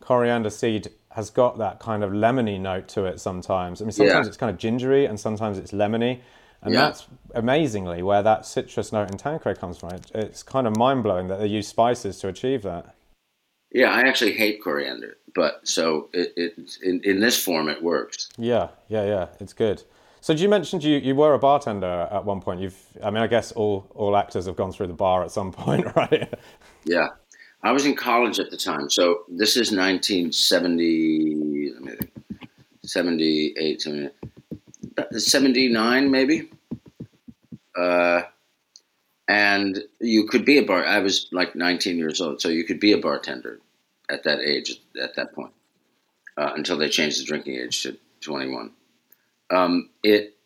coriander 0.00 0.50
seed 0.50 0.88
has 1.10 1.30
got 1.30 1.58
that 1.58 1.78
kind 1.78 2.02
of 2.02 2.10
lemony 2.12 2.60
note 2.60 2.88
to 2.88 3.04
it 3.04 3.20
sometimes. 3.20 3.80
I 3.80 3.84
mean, 3.84 3.92
sometimes 3.92 4.26
yeah. 4.26 4.28
it's 4.28 4.36
kind 4.36 4.50
of 4.50 4.58
gingery 4.58 5.06
and 5.06 5.18
sometimes 5.18 5.58
it's 5.58 5.72
lemony. 5.72 6.20
And 6.62 6.74
yeah. 6.74 6.80
that's 6.82 7.06
amazingly 7.34 8.02
where 8.02 8.22
that 8.22 8.46
citrus 8.46 8.92
note 8.92 9.10
in 9.10 9.18
Tanqueray 9.18 9.56
comes 9.56 9.78
from. 9.78 9.90
It, 9.90 10.10
it's 10.14 10.42
kind 10.42 10.66
of 10.66 10.76
mind 10.76 11.02
blowing 11.02 11.28
that 11.28 11.38
they 11.40 11.46
use 11.46 11.66
spices 11.66 12.18
to 12.20 12.28
achieve 12.28 12.62
that. 12.62 12.94
Yeah, 13.72 13.90
I 13.90 14.02
actually 14.02 14.34
hate 14.34 14.62
coriander, 14.62 15.16
but 15.34 15.66
so 15.66 16.10
it, 16.12 16.32
it 16.36 16.76
in, 16.82 17.00
in 17.04 17.20
this 17.20 17.42
form 17.42 17.68
it 17.68 17.82
works. 17.82 18.28
Yeah, 18.36 18.68
yeah, 18.88 19.06
yeah, 19.06 19.26
it's 19.40 19.54
good. 19.54 19.82
So 20.20 20.32
you 20.34 20.48
mentioned 20.48 20.84
you, 20.84 20.98
you 20.98 21.14
were 21.16 21.34
a 21.34 21.38
bartender 21.38 22.06
at 22.12 22.24
one 22.24 22.40
point. 22.40 22.60
You've, 22.60 22.78
I 23.02 23.10
mean, 23.10 23.22
I 23.22 23.26
guess 23.26 23.50
all 23.52 23.90
all 23.94 24.16
actors 24.16 24.46
have 24.46 24.56
gone 24.56 24.72
through 24.72 24.88
the 24.88 24.92
bar 24.92 25.24
at 25.24 25.30
some 25.30 25.52
point, 25.52 25.86
right? 25.96 26.32
yeah, 26.84 27.08
I 27.62 27.72
was 27.72 27.86
in 27.86 27.94
college 27.94 28.40
at 28.40 28.50
the 28.50 28.56
time. 28.56 28.90
So 28.90 29.22
this 29.28 29.56
is 29.56 29.70
1970, 29.70 31.72
78, 32.84 33.86
79 35.16 36.10
maybe. 36.10 36.50
Uh, 37.76 38.22
and 39.28 39.82
you 40.00 40.26
could 40.26 40.44
be 40.44 40.58
a 40.58 40.62
bar. 40.62 40.84
I 40.84 40.98
was 40.98 41.28
like 41.32 41.54
19 41.54 41.96
years 41.96 42.20
old, 42.20 42.40
so 42.40 42.48
you 42.48 42.64
could 42.64 42.80
be 42.80 42.92
a 42.92 42.98
bartender 42.98 43.60
at 44.10 44.24
that 44.24 44.40
age, 44.40 44.80
at 45.00 45.14
that 45.16 45.32
point, 45.32 45.52
uh, 46.36 46.52
until 46.54 46.76
they 46.76 46.88
changed 46.88 47.20
the 47.20 47.24
drinking 47.24 47.56
age 47.56 47.82
to 47.84 47.96
21. 48.20 48.72
Um, 49.50 49.90
it 50.02 50.36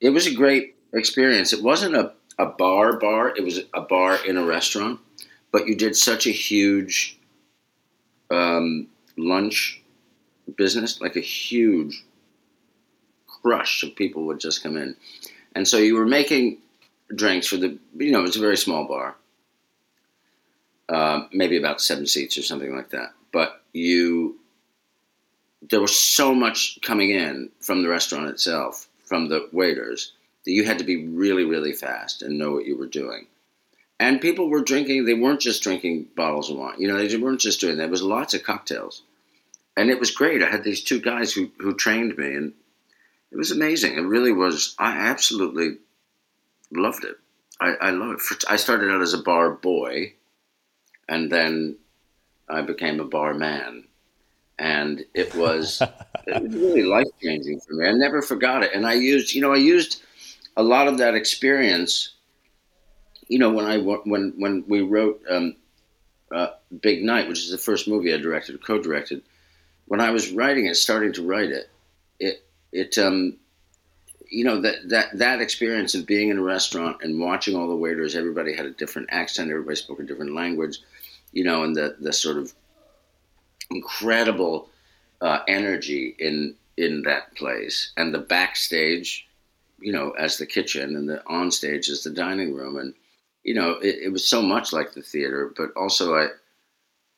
it 0.00 0.10
was 0.10 0.26
a 0.26 0.34
great 0.34 0.76
experience. 0.94 1.52
It 1.52 1.62
wasn't 1.62 1.94
a, 1.94 2.12
a 2.38 2.46
bar 2.46 2.98
bar. 2.98 3.36
It 3.36 3.44
was 3.44 3.60
a 3.74 3.82
bar 3.82 4.18
in 4.26 4.36
a 4.36 4.44
restaurant, 4.44 4.98
but 5.52 5.66
you 5.66 5.74
did 5.74 5.96
such 5.96 6.26
a 6.26 6.30
huge 6.30 7.18
um, 8.30 8.88
lunch 9.16 9.82
business, 10.56 11.00
like 11.00 11.16
a 11.16 11.20
huge 11.20 12.04
crush 13.26 13.82
of 13.82 13.94
people 13.96 14.24
would 14.24 14.40
just 14.40 14.62
come 14.62 14.76
in. 14.76 14.96
And 15.54 15.66
so 15.66 15.78
you 15.78 15.94
were 15.94 16.06
making 16.06 16.58
drinks 17.14 17.46
for 17.46 17.56
the, 17.56 17.78
you 17.96 18.12
know, 18.12 18.20
it 18.20 18.26
was 18.26 18.36
a 18.36 18.40
very 18.40 18.56
small 18.56 18.86
bar, 18.86 19.16
uh, 20.88 21.26
maybe 21.32 21.56
about 21.56 21.80
seven 21.80 22.06
seats 22.06 22.38
or 22.38 22.42
something 22.42 22.74
like 22.74 22.90
that. 22.90 23.12
But 23.32 23.62
you, 23.72 24.38
there 25.70 25.80
was 25.80 25.98
so 25.98 26.34
much 26.34 26.78
coming 26.82 27.10
in 27.10 27.50
from 27.60 27.82
the 27.82 27.88
restaurant 27.88 28.28
itself, 28.28 28.88
from 29.04 29.28
the 29.28 29.48
waiters, 29.52 30.12
that 30.44 30.52
you 30.52 30.64
had 30.64 30.78
to 30.78 30.84
be 30.84 31.06
really, 31.08 31.44
really 31.44 31.72
fast 31.72 32.22
and 32.22 32.38
know 32.38 32.52
what 32.52 32.64
you 32.64 32.76
were 32.76 32.86
doing. 32.86 33.26
And 34.00 34.20
people 34.20 34.48
were 34.48 34.62
drinking, 34.62 35.04
they 35.04 35.14
weren't 35.14 35.40
just 35.40 35.62
drinking 35.62 36.08
bottles 36.16 36.50
of 36.50 36.56
wine. 36.56 36.76
You 36.78 36.88
know, 36.88 36.96
they 36.96 37.16
weren't 37.18 37.40
just 37.40 37.60
doing 37.60 37.76
that. 37.76 37.82
There 37.82 37.90
was 37.90 38.02
lots 38.02 38.32
of 38.32 38.42
cocktails. 38.42 39.02
And 39.76 39.90
it 39.90 40.00
was 40.00 40.10
great. 40.10 40.42
I 40.42 40.50
had 40.50 40.64
these 40.64 40.82
two 40.82 41.00
guys 41.00 41.32
who, 41.32 41.50
who 41.58 41.74
trained 41.74 42.16
me, 42.16 42.34
and 42.34 42.54
it 43.30 43.36
was 43.36 43.50
amazing. 43.50 43.94
It 43.94 44.00
really 44.00 44.32
was. 44.32 44.74
I 44.78 44.96
absolutely 44.96 45.76
loved 46.72 47.04
it. 47.04 47.16
I, 47.60 47.74
I 47.74 47.90
love 47.90 48.20
it. 48.30 48.44
I 48.48 48.56
started 48.56 48.90
out 48.90 49.02
as 49.02 49.12
a 49.12 49.22
bar 49.22 49.50
boy, 49.50 50.14
and 51.06 51.30
then 51.30 51.76
I 52.48 52.62
became 52.62 53.00
a 53.00 53.04
bar 53.04 53.34
man, 53.34 53.84
and 54.58 55.04
it 55.12 55.34
was 55.34 55.82
it 56.26 56.42
was 56.42 56.54
really 56.54 56.84
life 56.84 57.06
changing 57.22 57.60
for 57.60 57.74
me. 57.74 57.86
I 57.86 57.92
never 57.92 58.22
forgot 58.22 58.62
it, 58.62 58.72
and 58.74 58.86
I 58.86 58.94
used 58.94 59.34
you 59.34 59.42
know 59.42 59.52
I 59.52 59.58
used 59.58 60.02
a 60.56 60.62
lot 60.62 60.88
of 60.88 60.98
that 60.98 61.14
experience. 61.14 62.14
You 63.30 63.38
know 63.38 63.52
when 63.52 63.64
I 63.64 63.78
when 63.78 64.34
when 64.36 64.64
we 64.66 64.80
wrote 64.80 65.22
um, 65.30 65.54
uh, 66.34 66.48
Big 66.82 67.04
Night, 67.04 67.28
which 67.28 67.38
is 67.38 67.52
the 67.52 67.58
first 67.58 67.86
movie 67.86 68.12
I 68.12 68.16
directed, 68.16 68.60
co-directed. 68.66 69.22
When 69.86 70.00
I 70.00 70.10
was 70.10 70.32
writing 70.32 70.66
it, 70.66 70.74
starting 70.74 71.12
to 71.12 71.22
write 71.22 71.50
it, 71.50 71.70
it 72.18 72.44
it 72.72 72.98
um, 72.98 73.36
you 74.28 74.44
know 74.44 74.60
that 74.60 74.88
that 74.88 75.16
that 75.16 75.40
experience 75.40 75.94
of 75.94 76.06
being 76.06 76.30
in 76.30 76.38
a 76.38 76.42
restaurant 76.42 76.98
and 77.02 77.20
watching 77.20 77.54
all 77.54 77.68
the 77.68 77.76
waiters 77.76 78.16
everybody 78.16 78.52
had 78.52 78.66
a 78.66 78.70
different 78.72 79.08
accent 79.12 79.50
everybody 79.50 79.76
spoke 79.76 80.00
a 80.00 80.04
different 80.04 80.34
language 80.34 80.78
you 81.32 81.44
know 81.44 81.62
and 81.64 81.76
the 81.76 81.96
the 82.00 82.12
sort 82.12 82.36
of 82.36 82.52
incredible 83.70 84.68
uh, 85.20 85.40
energy 85.46 86.14
in 86.18 86.54
in 86.76 87.02
that 87.02 87.34
place 87.36 87.92
and 87.96 88.12
the 88.12 88.18
backstage 88.18 89.28
you 89.80 89.92
know 89.92 90.10
as 90.12 90.38
the 90.38 90.46
kitchen 90.46 90.96
and 90.96 91.08
the 91.08 91.22
on 91.26 91.50
stage 91.50 91.88
as 91.88 92.02
the 92.02 92.10
dining 92.10 92.54
room 92.54 92.76
and 92.76 92.94
you 93.42 93.54
know 93.54 93.72
it, 93.72 93.96
it 94.04 94.12
was 94.12 94.26
so 94.26 94.42
much 94.42 94.72
like 94.72 94.92
the 94.92 95.02
theater 95.02 95.52
but 95.56 95.70
also 95.76 96.14
i 96.14 96.28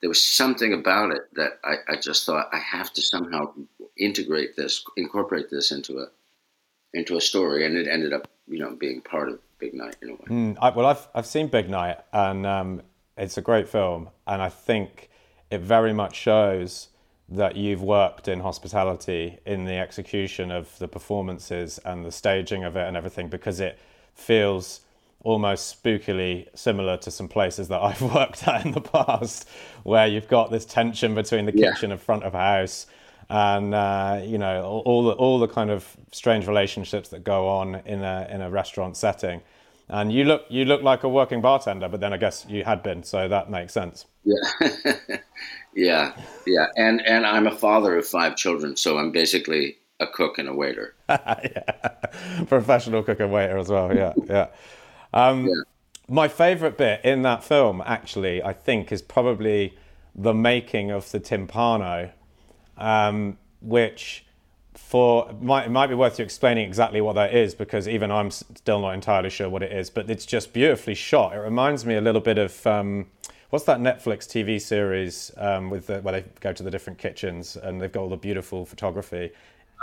there 0.02 0.08
was 0.08 0.22
something 0.22 0.72
about 0.74 1.12
it 1.12 1.32
that 1.34 1.60
I, 1.64 1.76
I 1.92 1.96
just 1.96 2.26
thought 2.26 2.48
I 2.52 2.58
have 2.58 2.92
to 2.94 3.00
somehow 3.00 3.52
integrate 3.96 4.56
this, 4.56 4.84
incorporate 4.96 5.48
this 5.48 5.70
into 5.72 6.00
a 6.00 6.06
into 6.92 7.16
a 7.16 7.20
story, 7.22 7.64
and 7.64 7.74
it 7.74 7.88
ended 7.88 8.12
up, 8.12 8.28
you 8.46 8.58
know, 8.58 8.74
being 8.74 9.00
part 9.00 9.30
of 9.30 9.38
Big 9.58 9.72
Night 9.72 9.96
in 10.02 10.10
a 10.10 10.12
way. 10.12 10.24
Mm, 10.28 10.58
I, 10.60 10.70
well, 10.70 10.86
I've 10.86 11.08
I've 11.14 11.26
seen 11.26 11.46
Big 11.46 11.70
Night, 11.70 11.98
and 12.12 12.44
um, 12.44 12.82
it's 13.16 13.38
a 13.38 13.40
great 13.40 13.68
film, 13.68 14.10
and 14.26 14.42
I 14.42 14.48
think 14.48 15.08
it 15.50 15.60
very 15.60 15.92
much 15.92 16.16
shows 16.16 16.88
that 17.28 17.56
you've 17.56 17.82
worked 17.82 18.28
in 18.28 18.40
hospitality 18.40 19.38
in 19.46 19.64
the 19.64 19.76
execution 19.76 20.50
of 20.50 20.76
the 20.78 20.88
performances 20.88 21.78
and 21.84 22.04
the 22.04 22.12
staging 22.12 22.64
of 22.64 22.76
it 22.76 22.86
and 22.86 22.96
everything, 22.96 23.28
because 23.28 23.60
it 23.60 23.78
feels 24.14 24.80
almost 25.24 25.82
spookily 25.82 26.48
similar 26.54 26.96
to 26.98 27.10
some 27.10 27.28
places 27.28 27.68
that 27.68 27.80
I've 27.82 28.02
worked 28.02 28.46
at 28.46 28.64
in 28.64 28.72
the 28.72 28.80
past, 28.80 29.48
where 29.82 30.06
you've 30.06 30.28
got 30.28 30.50
this 30.50 30.64
tension 30.64 31.14
between 31.14 31.46
the 31.46 31.52
kitchen 31.52 31.90
yeah. 31.90 31.94
and 31.94 32.00
front 32.00 32.24
of 32.24 32.32
house 32.32 32.86
and 33.32 33.74
uh, 33.74 34.20
you 34.22 34.36
know 34.36 34.62
all, 34.62 34.80
all, 34.80 35.04
the 35.04 35.12
all 35.12 35.38
the 35.38 35.48
kind 35.48 35.70
of 35.70 35.96
strange 36.10 36.46
relationships 36.46 37.08
that 37.08 37.24
go 37.24 37.48
on 37.48 37.76
in 37.86 38.02
a 38.02 38.28
in 38.30 38.42
a 38.42 38.50
restaurant 38.50 38.96
setting. 38.96 39.40
And 39.88 40.12
you 40.12 40.24
look 40.24 40.44
you 40.48 40.64
look 40.64 40.82
like 40.82 41.02
a 41.02 41.08
working 41.08 41.40
bartender, 41.40 41.88
but 41.88 42.00
then 42.00 42.12
I 42.12 42.16
guess 42.16 42.46
you 42.48 42.64
had 42.64 42.82
been, 42.82 43.02
so 43.02 43.28
that 43.28 43.50
makes 43.50 43.72
sense. 43.72 44.06
Yeah, 44.24 44.36
yeah, 45.74 46.12
yeah. 46.46 46.66
And 46.76 47.04
and 47.06 47.26
I'm 47.26 47.46
a 47.46 47.56
father 47.56 47.96
of 47.96 48.06
five 48.06 48.36
children, 48.36 48.76
so 48.76 48.98
I'm 48.98 49.10
basically 49.10 49.78
a 49.98 50.06
cook 50.06 50.38
and 50.38 50.48
a 50.48 50.54
waiter. 50.54 50.94
yeah. 51.08 52.44
Professional 52.48 53.02
cook 53.02 53.20
and 53.20 53.32
waiter 53.32 53.58
as 53.58 53.68
well. 53.68 53.94
Yeah, 53.94 54.12
yeah. 54.26 54.46
Um, 55.12 55.46
yeah. 55.46 55.54
My 56.08 56.28
favorite 56.28 56.76
bit 56.76 57.04
in 57.04 57.22
that 57.22 57.44
film, 57.44 57.82
actually, 57.86 58.42
I 58.42 58.52
think, 58.52 58.92
is 58.92 59.02
probably 59.02 59.76
the 60.14 60.34
making 60.34 60.90
of 60.90 61.10
the 61.10 61.20
timpano, 61.20 62.10
um, 62.76 63.38
which 63.60 64.26
for 64.74 65.32
might, 65.40 65.66
it 65.66 65.70
might 65.70 65.86
be 65.86 65.94
worth 65.94 66.18
you 66.18 66.24
explaining 66.24 66.66
exactly 66.66 67.00
what 67.00 67.14
that 67.14 67.34
is 67.34 67.54
because 67.54 67.88
even 67.88 68.10
I'm 68.10 68.30
still 68.30 68.80
not 68.80 68.92
entirely 68.92 69.30
sure 69.30 69.48
what 69.48 69.62
it 69.62 69.72
is, 69.72 69.90
but 69.90 70.10
it's 70.10 70.26
just 70.26 70.52
beautifully 70.52 70.94
shot. 70.94 71.34
It 71.34 71.38
reminds 71.38 71.86
me 71.86 71.94
a 71.94 72.00
little 72.00 72.20
bit 72.20 72.38
of 72.38 72.66
um, 72.66 73.06
what's 73.50 73.64
that 73.66 73.78
Netflix 73.78 74.26
TV 74.26 74.60
series 74.60 75.30
um, 75.36 75.70
with 75.70 75.86
the, 75.86 76.00
where 76.00 76.20
they 76.20 76.24
go 76.40 76.52
to 76.52 76.62
the 76.62 76.70
different 76.70 76.98
kitchens 76.98 77.56
and 77.56 77.80
they've 77.80 77.92
got 77.92 78.00
all 78.02 78.08
the 78.08 78.16
beautiful 78.16 78.64
photography. 78.64 79.30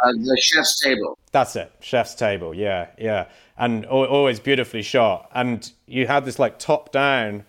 Uh, 0.04 0.14
the 0.14 0.38
chef's 0.42 0.80
table. 0.80 1.18
That's 1.32 1.56
it, 1.56 1.72
chef's 1.80 2.16
table. 2.16 2.54
Yeah, 2.54 2.88
yeah, 2.98 3.26
and 3.58 3.86
always 3.86 4.40
beautifully 4.40 4.82
shot. 4.82 5.30
And 5.34 5.72
you 5.86 6.08
had 6.08 6.26
this 6.26 6.40
like 6.40 6.60
top-down 6.60 7.46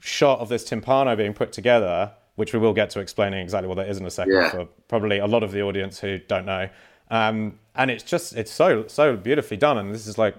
shot 0.00 0.40
of 0.40 0.48
this 0.48 0.68
timpano 0.68 1.16
being 1.16 1.34
put 1.34 1.52
together 1.52 2.12
which 2.40 2.54
we 2.54 2.58
will 2.58 2.72
get 2.72 2.88
to 2.88 3.00
explaining 3.00 3.38
exactly 3.38 3.68
what 3.68 3.74
that 3.74 3.86
is 3.86 3.98
in 3.98 4.06
a 4.06 4.10
second 4.10 4.32
yeah. 4.32 4.48
for 4.48 4.64
probably 4.88 5.18
a 5.18 5.26
lot 5.26 5.42
of 5.42 5.52
the 5.52 5.60
audience 5.60 6.00
who 6.00 6.16
don't 6.16 6.46
know. 6.46 6.70
Um, 7.10 7.58
and 7.74 7.90
it's 7.90 8.02
just 8.02 8.34
it's 8.34 8.50
so 8.50 8.86
so 8.86 9.14
beautifully 9.14 9.58
done. 9.58 9.76
And 9.76 9.94
this 9.94 10.06
is 10.06 10.16
like, 10.16 10.36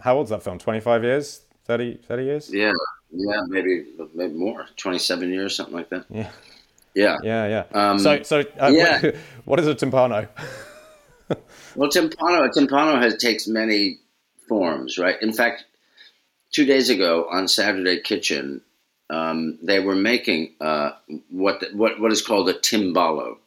how 0.00 0.16
old's 0.16 0.30
that 0.30 0.42
film? 0.42 0.58
Twenty 0.58 0.80
five 0.80 1.04
years, 1.04 1.42
30, 1.66 1.98
30 2.08 2.24
years? 2.24 2.50
Yeah, 2.50 2.72
yeah, 3.10 3.40
maybe 3.48 3.84
maybe 4.14 4.32
more, 4.32 4.66
twenty 4.78 4.98
seven 4.98 5.30
years, 5.30 5.54
something 5.54 5.74
like 5.74 5.90
that. 5.90 6.06
Yeah, 6.08 6.30
yeah, 6.94 7.18
yeah, 7.22 7.64
yeah. 7.74 7.90
Um, 7.90 7.98
so 7.98 8.22
so 8.22 8.44
uh, 8.58 8.70
yeah. 8.72 9.02
What, 9.02 9.14
what 9.44 9.60
is 9.60 9.66
a 9.66 9.74
timpano? 9.74 10.28
Well, 11.74 11.90
timpano 11.90 12.48
timpano 12.52 13.00
has 13.00 13.16
takes 13.16 13.46
many 13.48 13.98
forms, 14.48 14.98
right? 14.98 15.20
In 15.22 15.32
fact, 15.32 15.64
two 16.50 16.64
days 16.66 16.90
ago 16.90 17.26
on 17.30 17.48
Saturday 17.48 18.00
Kitchen, 18.00 18.60
um, 19.08 19.58
they 19.62 19.80
were 19.80 19.94
making 19.94 20.54
uh, 20.60 20.92
what, 21.30 21.60
the, 21.60 21.70
what 21.74 22.00
what 22.00 22.12
is 22.12 22.22
called 22.22 22.48
a 22.48 22.54
timballo. 22.54 23.38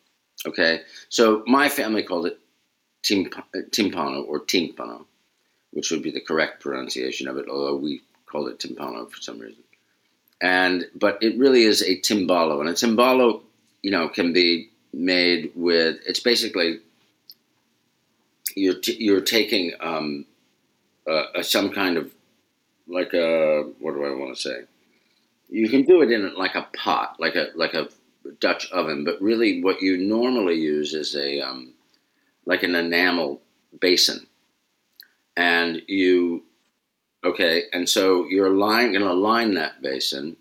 Okay, 0.45 0.81
so 1.09 1.43
my 1.47 1.69
family 1.69 2.03
called 2.03 2.27
it 2.27 2.39
tim, 3.03 3.25
timpano 3.71 4.25
or 4.27 4.39
timpano, 4.39 5.05
which 5.71 5.91
would 5.91 6.03
be 6.03 6.11
the 6.11 6.21
correct 6.21 6.61
pronunciation 6.61 7.27
of 7.27 7.37
it, 7.37 7.47
although 7.49 7.75
we 7.75 8.01
called 8.25 8.49
it 8.49 8.59
timpano 8.59 9.09
for 9.09 9.21
some 9.21 9.39
reason. 9.39 9.63
And 10.41 10.85
but 10.95 11.17
it 11.21 11.37
really 11.37 11.63
is 11.63 11.81
a 11.81 11.99
timballo, 12.01 12.59
and 12.59 12.69
a 12.69 12.73
timballo, 12.73 13.41
you 13.81 13.91
know, 13.91 14.09
can 14.09 14.33
be 14.33 14.69
made 14.93 15.51
with. 15.55 15.99
It's 16.05 16.19
basically 16.19 16.79
you're 18.55 18.79
t- 18.79 18.97
you're 19.03 19.21
taking 19.21 19.73
um, 19.79 20.25
uh, 21.09 21.41
some 21.41 21.71
kind 21.71 21.97
of 21.97 22.11
like 22.87 23.13
a 23.13 23.63
what 23.79 23.93
do 23.93 24.05
I 24.05 24.15
want 24.15 24.35
to 24.35 24.41
say? 24.41 24.61
you 25.49 25.69
can 25.69 25.83
do 25.83 26.01
it 26.01 26.11
in 26.11 26.33
like 26.35 26.55
a 26.55 26.67
pot, 26.75 27.17
like 27.19 27.35
a 27.35 27.47
like 27.55 27.73
a 27.73 27.89
Dutch 28.39 28.71
oven, 28.71 29.03
but 29.03 29.21
really 29.21 29.61
what 29.61 29.81
you 29.81 29.97
normally 29.97 30.55
use 30.55 30.93
is 30.93 31.15
a 31.15 31.41
um, 31.41 31.73
like 32.45 32.63
an 32.63 32.75
enamel 32.75 33.41
basin, 33.79 34.25
and 35.37 35.81
you 35.87 36.43
okay, 37.23 37.63
and 37.73 37.87
so 37.87 38.25
you're 38.25 38.49
line, 38.49 38.91
going 38.91 39.03
to 39.03 39.13
line 39.13 39.53
that 39.55 39.81
basin 39.81 40.35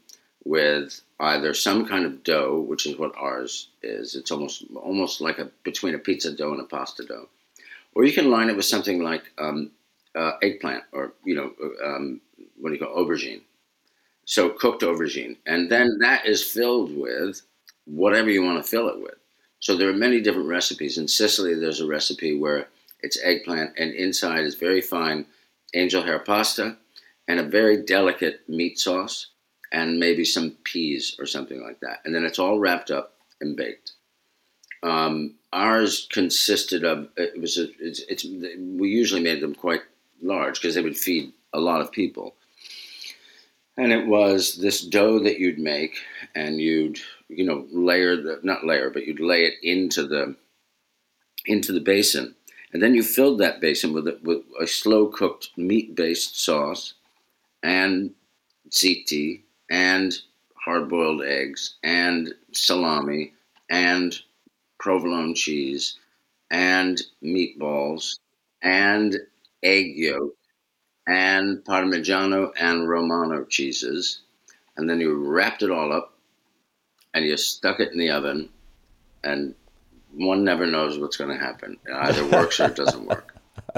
with 0.44 1.00
either 1.20 1.54
some 1.54 1.86
kind 1.86 2.04
of 2.04 2.22
dough, 2.22 2.60
which 2.60 2.86
is 2.86 2.98
what 2.98 3.14
ours 3.16 3.68
is. 3.82 4.14
It's 4.14 4.30
almost 4.30 4.64
almost 4.74 5.20
like 5.20 5.38
a 5.38 5.50
between 5.62 5.94
a 5.94 5.98
pizza 5.98 6.32
dough 6.32 6.52
and 6.52 6.60
a 6.60 6.64
pasta 6.64 7.04
dough, 7.04 7.28
or 7.94 8.04
you 8.04 8.12
can 8.12 8.30
line 8.30 8.48
it 8.50 8.56
with 8.56 8.64
something 8.64 9.02
like 9.02 9.22
um, 9.38 9.70
uh, 10.14 10.32
eggplant 10.42 10.84
or 10.92 11.12
you 11.24 11.34
know 11.34 11.52
um, 11.84 12.20
what 12.56 12.70
do 12.70 12.74
you 12.76 12.80
call 12.80 12.96
it, 12.96 13.06
aubergine 13.06 13.40
so 14.24 14.50
cooked 14.50 14.82
aubergine. 14.82 15.36
And 15.46 15.70
then 15.70 15.98
that 16.00 16.26
is 16.26 16.42
filled 16.42 16.96
with 16.96 17.42
whatever 17.84 18.30
you 18.30 18.42
want 18.42 18.62
to 18.62 18.68
fill 18.68 18.88
it 18.88 19.00
with. 19.00 19.14
So 19.60 19.76
there 19.76 19.88
are 19.88 19.94
many 19.94 20.20
different 20.20 20.48
recipes. 20.48 20.98
In 20.98 21.08
Sicily, 21.08 21.54
there's 21.54 21.80
a 21.80 21.86
recipe 21.86 22.38
where 22.38 22.68
it's 23.00 23.20
eggplant 23.22 23.72
and 23.78 23.92
inside 23.94 24.44
is 24.44 24.54
very 24.54 24.80
fine 24.80 25.26
angel 25.74 26.02
hair 26.02 26.18
pasta 26.18 26.76
and 27.28 27.40
a 27.40 27.42
very 27.42 27.82
delicate 27.82 28.48
meat 28.48 28.78
sauce 28.78 29.28
and 29.72 29.98
maybe 29.98 30.24
some 30.24 30.52
peas 30.64 31.16
or 31.18 31.26
something 31.26 31.62
like 31.62 31.80
that. 31.80 32.00
And 32.04 32.14
then 32.14 32.24
it's 32.24 32.38
all 32.38 32.58
wrapped 32.58 32.90
up 32.90 33.14
and 33.40 33.56
baked. 33.56 33.92
Um, 34.84 35.36
ours 35.50 36.06
consisted 36.12 36.84
of 36.84 37.08
it 37.16 37.40
was 37.40 37.56
a, 37.58 37.68
it's, 37.80 38.00
it's 38.00 38.24
we 38.24 38.90
usually 38.90 39.22
made 39.22 39.40
them 39.40 39.54
quite 39.54 39.80
large 40.20 40.60
because 40.60 40.74
they 40.74 40.82
would 40.82 40.98
feed 40.98 41.32
a 41.54 41.60
lot 41.60 41.80
of 41.80 41.90
people. 41.90 42.34
And 43.78 43.92
it 43.92 44.06
was 44.06 44.56
this 44.56 44.82
dough 44.82 45.18
that 45.20 45.38
you'd 45.38 45.58
make 45.58 45.96
and 46.34 46.60
you'd 46.60 47.00
you 47.28 47.44
know 47.44 47.66
layer 47.72 48.14
the 48.14 48.40
not 48.42 48.64
layer 48.64 48.90
but 48.90 49.06
you'd 49.06 49.20
lay 49.20 49.46
it 49.46 49.54
into 49.62 50.06
the 50.06 50.36
into 51.46 51.72
the 51.72 51.80
basin. 51.80 52.34
And 52.72 52.82
then 52.82 52.94
you 52.94 53.02
filled 53.02 53.40
that 53.40 53.60
basin 53.60 53.94
with 53.94 54.06
a, 54.06 54.18
with 54.22 54.42
a 54.60 54.66
slow 54.66 55.06
cooked 55.06 55.50
meat 55.56 55.94
based 55.94 56.38
sauce 56.44 56.92
and 57.62 58.12
ziti 58.68 59.42
and 59.70 60.12
hard 60.56 60.90
boiled 60.90 61.22
eggs 61.22 61.76
and 61.82 62.34
salami 62.52 63.32
and 63.70 64.20
provolone 64.84 65.34
cheese 65.34 65.96
and 66.50 67.00
meatballs 67.22 68.18
and 68.60 69.16
egg 69.62 69.96
yolk 69.96 70.34
and 71.06 71.64
Parmigiano 71.64 72.52
and 72.60 72.86
Romano 72.86 73.44
cheeses. 73.44 74.20
And 74.76 74.88
then 74.88 75.00
you 75.00 75.14
wrapped 75.14 75.62
it 75.62 75.70
all 75.70 75.90
up 75.90 76.12
and 77.14 77.24
you 77.24 77.34
stuck 77.38 77.80
it 77.80 77.92
in 77.92 77.98
the 77.98 78.10
oven. 78.10 78.50
And 79.24 79.54
one 80.12 80.44
never 80.44 80.66
knows 80.66 80.98
what's 80.98 81.16
going 81.16 81.30
to 81.30 81.42
happen. 81.42 81.78
It 81.86 81.94
either 81.94 82.26
works 82.28 82.60
or 82.60 82.66
it 82.66 82.76
doesn't 82.76 83.06
work. 83.06 83.34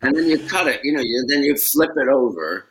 and 0.00 0.14
then 0.16 0.28
you 0.28 0.38
cut 0.38 0.68
it, 0.68 0.80
you 0.84 0.92
know, 0.92 1.02
you, 1.02 1.24
then 1.28 1.42
you 1.42 1.56
flip 1.56 1.90
it 1.96 2.06
over 2.06 2.66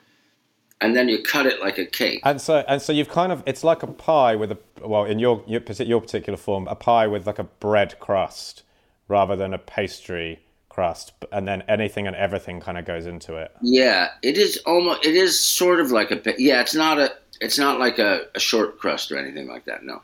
and 0.82 0.96
then 0.96 1.10
you 1.10 1.22
cut 1.22 1.46
it 1.46 1.62
like 1.62 1.77
a 1.77 1.86
cake. 1.86 2.22
And 2.24 2.39
so, 2.41 2.63
and 2.67 2.82
so 2.82 2.94
you've 2.94 3.10
kind 3.10 3.32
of, 3.32 3.44
it's 3.46 3.63
like 3.63 3.84
a 3.84 3.88
pie 3.88 4.36
with 4.36 4.51
a, 4.51 4.58
well, 4.82 5.05
in 5.05 5.20
your, 5.20 5.44
your, 5.48 5.62
your 5.79 6.01
particular 6.01 6.38
form, 6.38 6.67
a 6.67 6.75
pie 6.75 7.08
with 7.08 7.25
like 7.27 7.39
a 7.39 7.44
bread 7.46 8.00
crust 8.00 8.63
rather 9.08 9.36
than 9.36 9.53
a 9.53 9.58
pastry 9.58 10.39
crust, 10.75 11.13
and 11.32 11.48
then 11.48 11.63
anything 11.70 12.05
and 12.05 12.15
everything 12.17 12.60
kind 12.60 12.77
of 12.77 12.84
goes 12.84 13.05
into 13.05 13.38
it. 13.38 13.51
Yeah, 13.62 14.10
it 14.22 14.38
is 14.38 14.58
almost. 14.65 15.05
It 15.05 15.15
is 15.15 15.39
sort 15.39 15.79
of 15.79 15.91
like 15.91 16.12
a. 16.12 16.22
Yeah, 16.38 16.60
it's 16.60 16.75
not 16.75 17.00
a. 17.00 17.15
It's 17.39 17.58
not 17.58 17.79
like 17.79 17.98
a, 17.98 18.25
a 18.36 18.39
short 18.39 18.77
crust 18.77 19.12
or 19.12 19.17
anything 19.17 19.48
like 19.48 19.63
that. 19.65 19.84
No. 19.84 20.01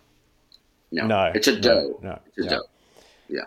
No. 0.91 1.07
No. 1.07 1.31
It's 1.35 1.47
a 1.47 1.59
dough. 1.59 1.99
No. 2.01 2.09
no 2.09 2.19
it's 2.37 2.47
a 2.47 2.49
dough. 2.49 2.63
Yeah. 3.27 3.41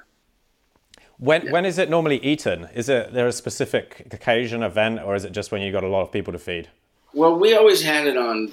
When 1.19 1.47
yeah. 1.47 1.53
when 1.53 1.65
is 1.65 1.79
it 1.79 1.89
normally 1.89 2.23
eaten? 2.23 2.69
Is 2.75 2.91
it 2.91 3.15
there 3.15 3.27
a 3.27 3.33
specific 3.33 4.07
occasion, 4.13 4.63
event, 4.63 5.01
or 5.01 5.15
is 5.15 5.25
it 5.25 5.33
just 5.33 5.51
when 5.51 5.63
you've 5.63 5.73
got 5.73 5.85
a 5.85 5.89
lot 5.89 6.03
of 6.03 6.13
people 6.13 6.33
to 6.35 6.39
feed? 6.39 6.69
Well, 7.15 7.39
we 7.39 7.55
always 7.55 7.81
had 7.81 8.07
it 8.09 8.17
on 8.17 8.51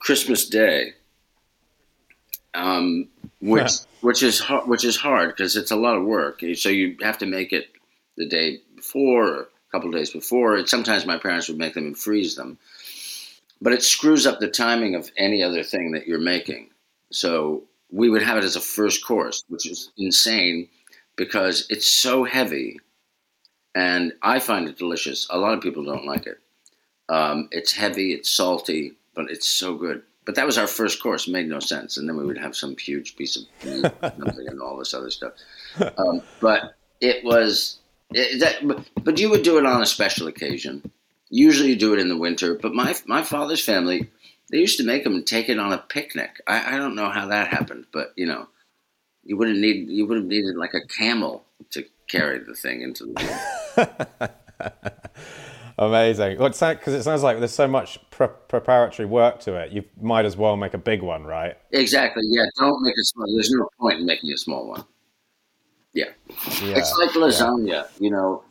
Christmas 0.00 0.48
Day, 0.48 0.92
um, 2.52 3.08
which 3.40 3.72
which 4.02 4.22
is 4.22 4.38
hard, 4.38 4.68
which 4.68 4.84
is 4.84 4.96
hard 4.96 5.30
because 5.30 5.56
it's 5.56 5.70
a 5.70 5.76
lot 5.76 5.96
of 5.96 6.04
work. 6.04 6.42
So 6.54 6.68
you 6.68 6.96
have 7.00 7.18
to 7.18 7.26
make 7.26 7.52
it 7.52 7.70
the 8.16 8.28
day 8.28 8.58
before, 8.76 9.26
or 9.26 9.40
a 9.40 9.72
couple 9.72 9.90
days 9.90 10.10
before. 10.10 10.56
And 10.56 10.68
sometimes 10.68 11.06
my 11.06 11.16
parents 11.16 11.48
would 11.48 11.58
make 11.58 11.72
them 11.72 11.86
and 11.86 11.98
freeze 11.98 12.34
them, 12.34 12.58
but 13.62 13.72
it 13.72 13.82
screws 13.82 14.26
up 14.26 14.40
the 14.40 14.50
timing 14.50 14.94
of 14.94 15.10
any 15.16 15.42
other 15.42 15.62
thing 15.62 15.92
that 15.92 16.06
you're 16.06 16.18
making. 16.18 16.68
So 17.10 17.64
we 17.90 18.10
would 18.10 18.22
have 18.22 18.36
it 18.36 18.44
as 18.44 18.56
a 18.56 18.60
first 18.60 19.06
course, 19.06 19.42
which 19.48 19.66
is 19.66 19.90
insane 19.96 20.68
because 21.16 21.66
it's 21.70 21.88
so 21.88 22.24
heavy, 22.24 22.78
and 23.74 24.12
I 24.20 24.38
find 24.38 24.68
it 24.68 24.76
delicious. 24.76 25.26
A 25.30 25.38
lot 25.38 25.54
of 25.54 25.62
people 25.62 25.84
don't 25.84 26.04
like 26.04 26.26
it. 26.26 26.38
Um, 27.08 27.48
it's 27.50 27.72
heavy, 27.72 28.12
it's 28.12 28.30
salty, 28.30 28.94
but 29.14 29.30
it's 29.30 29.48
so 29.48 29.74
good. 29.74 30.02
But 30.24 30.34
that 30.34 30.46
was 30.46 30.58
our 30.58 30.66
first 30.66 31.02
course. 31.02 31.26
It 31.26 31.32
made 31.32 31.48
no 31.48 31.58
sense. 31.58 31.96
And 31.96 32.06
then 32.06 32.16
we 32.18 32.26
would 32.26 32.36
have 32.36 32.54
some 32.54 32.76
huge 32.76 33.16
piece 33.16 33.36
of 33.36 33.44
meat 33.64 33.90
and 34.02 34.60
all 34.60 34.76
this 34.76 34.92
other 34.92 35.10
stuff. 35.10 35.32
Um, 35.96 36.20
but 36.40 36.74
it 37.00 37.24
was 37.24 37.78
it, 38.10 38.40
that. 38.40 38.84
But 39.02 39.18
you 39.18 39.30
would 39.30 39.42
do 39.42 39.56
it 39.56 39.64
on 39.64 39.80
a 39.80 39.86
special 39.86 40.26
occasion. 40.26 40.90
Usually, 41.30 41.70
you 41.70 41.76
do 41.76 41.94
it 41.94 41.98
in 41.98 42.10
the 42.10 42.16
winter. 42.16 42.54
But 42.54 42.74
my 42.74 42.94
my 43.06 43.22
father's 43.22 43.64
family, 43.64 44.10
they 44.50 44.58
used 44.58 44.76
to 44.78 44.84
make 44.84 45.04
them 45.04 45.14
and 45.14 45.26
take 45.26 45.48
it 45.48 45.58
on 45.58 45.72
a 45.72 45.78
picnic. 45.78 46.42
I, 46.46 46.74
I 46.74 46.76
don't 46.76 46.94
know 46.94 47.08
how 47.08 47.28
that 47.28 47.48
happened, 47.48 47.86
but 47.90 48.12
you 48.16 48.26
know, 48.26 48.48
you 49.24 49.38
wouldn't 49.38 49.58
need 49.58 49.88
you 49.88 50.06
would 50.06 50.18
have 50.18 50.26
needed 50.26 50.56
like 50.56 50.74
a 50.74 50.86
camel 50.86 51.44
to 51.70 51.86
carry 52.06 52.38
the 52.38 52.54
thing 52.54 52.82
into 52.82 53.06
the. 53.06 54.30
Amazing. 55.78 56.38
Well, 56.38 56.48
because 56.48 56.94
it 56.94 57.04
sounds 57.04 57.22
like 57.22 57.38
there's 57.38 57.54
so 57.54 57.68
much 57.68 57.98
pre- 58.10 58.26
preparatory 58.48 59.06
work 59.06 59.38
to 59.40 59.54
it. 59.54 59.70
You 59.70 59.84
might 60.00 60.24
as 60.24 60.36
well 60.36 60.56
make 60.56 60.74
a 60.74 60.78
big 60.78 61.02
one, 61.02 61.24
right? 61.24 61.56
Exactly. 61.70 62.24
Yeah. 62.26 62.42
Don't 62.58 62.82
make 62.82 62.94
a 62.98 63.04
small. 63.04 63.26
One. 63.26 63.34
There's 63.36 63.50
no 63.50 63.68
point 63.78 64.00
in 64.00 64.06
making 64.06 64.30
a 64.32 64.36
small 64.36 64.68
one. 64.68 64.84
Yeah. 65.94 66.06
Yeah. 66.62 66.78
It's 66.78 66.92
like 66.98 67.10
lasagna. 67.10 67.86
You 68.00 68.10
know, 68.10 68.42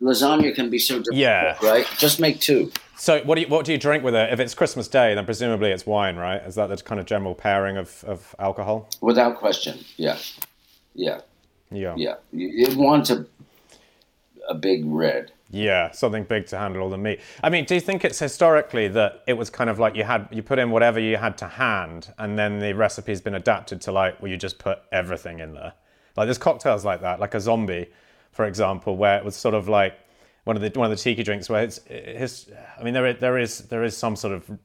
lasagna 0.00 0.54
can 0.54 0.70
be 0.70 0.78
so 0.78 0.98
difficult, 0.98 1.16
Yeah. 1.16 1.58
right? 1.62 1.86
Just 1.98 2.20
make 2.20 2.40
two. 2.40 2.70
So, 2.96 3.20
what 3.24 3.34
do 3.34 3.42
you 3.42 3.48
what 3.48 3.66
do 3.66 3.72
you 3.72 3.78
drink 3.78 4.04
with 4.04 4.14
it? 4.14 4.32
If 4.32 4.38
it's 4.38 4.54
Christmas 4.54 4.86
Day, 4.86 5.14
then 5.14 5.24
presumably 5.24 5.70
it's 5.72 5.86
wine, 5.86 6.16
right? 6.16 6.40
Is 6.42 6.54
that 6.54 6.68
the 6.68 6.76
kind 6.76 7.00
of 7.00 7.06
general 7.06 7.34
pairing 7.34 7.76
of, 7.76 8.04
of 8.04 8.34
alcohol? 8.38 8.88
Without 9.00 9.36
question. 9.38 9.78
Yeah. 9.96 10.18
Yeah. 10.94 11.20
Yeah. 11.70 11.94
Yeah. 11.96 12.14
You, 12.32 12.48
you 12.48 12.78
want 12.78 13.10
a, 13.10 13.26
a 14.48 14.54
big 14.54 14.84
red. 14.86 15.32
Yeah, 15.50 15.92
something 15.92 16.24
big 16.24 16.46
to 16.46 16.58
handle 16.58 16.82
all 16.82 16.90
the 16.90 16.98
meat. 16.98 17.20
I 17.42 17.50
mean, 17.50 17.64
do 17.64 17.74
you 17.74 17.80
think 17.80 18.04
it's 18.04 18.18
historically 18.18 18.88
that 18.88 19.22
it 19.28 19.34
was 19.34 19.48
kind 19.48 19.70
of 19.70 19.78
like 19.78 19.94
you 19.94 20.02
had 20.02 20.28
you 20.32 20.42
put 20.42 20.58
in 20.58 20.70
whatever 20.70 20.98
you 20.98 21.16
had 21.16 21.38
to 21.38 21.46
hand, 21.46 22.12
and 22.18 22.36
then 22.38 22.58
the 22.58 22.74
recipe's 22.74 23.20
been 23.20 23.36
adapted 23.36 23.80
to 23.82 23.92
like 23.92 24.20
where 24.20 24.30
you 24.30 24.36
just 24.36 24.58
put 24.58 24.80
everything 24.90 25.38
in 25.38 25.54
there? 25.54 25.72
Like 26.16 26.26
there's 26.26 26.38
cocktails 26.38 26.84
like 26.84 27.00
that, 27.02 27.20
like 27.20 27.34
a 27.34 27.40
zombie, 27.40 27.86
for 28.32 28.44
example, 28.44 28.96
where 28.96 29.18
it 29.18 29.24
was 29.24 29.36
sort 29.36 29.54
of 29.54 29.68
like 29.68 29.94
one 30.44 30.56
of 30.56 30.62
the 30.62 30.78
one 30.78 30.90
of 30.90 30.96
the 30.96 31.02
tiki 31.02 31.22
drinks 31.22 31.48
where 31.48 31.62
it's, 31.62 31.80
I 31.88 32.82
mean 32.82 32.94
there 32.94 33.06
is, 33.06 33.20
there 33.20 33.38
is 33.38 33.58
there 33.68 33.84
is 33.84 33.96
some 33.96 34.16
sort 34.16 34.34
of 34.34 34.58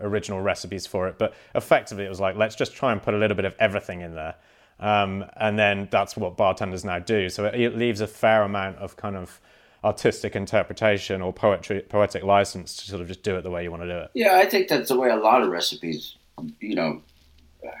original 0.00 0.40
recipes 0.40 0.86
for 0.86 1.06
it, 1.06 1.18
but 1.18 1.34
effectively 1.54 2.04
it 2.04 2.08
was 2.08 2.20
like 2.20 2.36
let's 2.36 2.56
just 2.56 2.74
try 2.74 2.90
and 2.90 3.00
put 3.00 3.14
a 3.14 3.18
little 3.18 3.36
bit 3.36 3.44
of 3.44 3.54
everything 3.60 4.00
in 4.00 4.14
there, 4.14 4.34
um, 4.80 5.24
and 5.36 5.56
then 5.56 5.86
that's 5.92 6.16
what 6.16 6.36
bartenders 6.36 6.84
now 6.84 6.98
do. 6.98 7.28
So 7.28 7.44
it, 7.44 7.60
it 7.60 7.76
leaves 7.76 8.00
a 8.00 8.06
fair 8.08 8.42
amount 8.42 8.78
of 8.78 8.96
kind 8.96 9.14
of 9.14 9.40
artistic 9.84 10.34
interpretation 10.34 11.22
or 11.22 11.32
poetry 11.32 11.80
poetic 11.80 12.24
license 12.24 12.76
to 12.76 12.86
sort 12.86 13.00
of 13.00 13.08
just 13.08 13.22
do 13.22 13.36
it 13.36 13.42
the 13.42 13.50
way 13.50 13.62
you 13.62 13.70
want 13.70 13.82
to 13.82 13.88
do 13.88 13.96
it. 13.96 14.10
Yeah, 14.14 14.36
I 14.36 14.46
think 14.46 14.68
that's 14.68 14.88
the 14.88 14.98
way 14.98 15.08
a 15.08 15.16
lot 15.16 15.42
of 15.42 15.48
recipes, 15.48 16.16
you 16.60 16.74
know, 16.74 17.02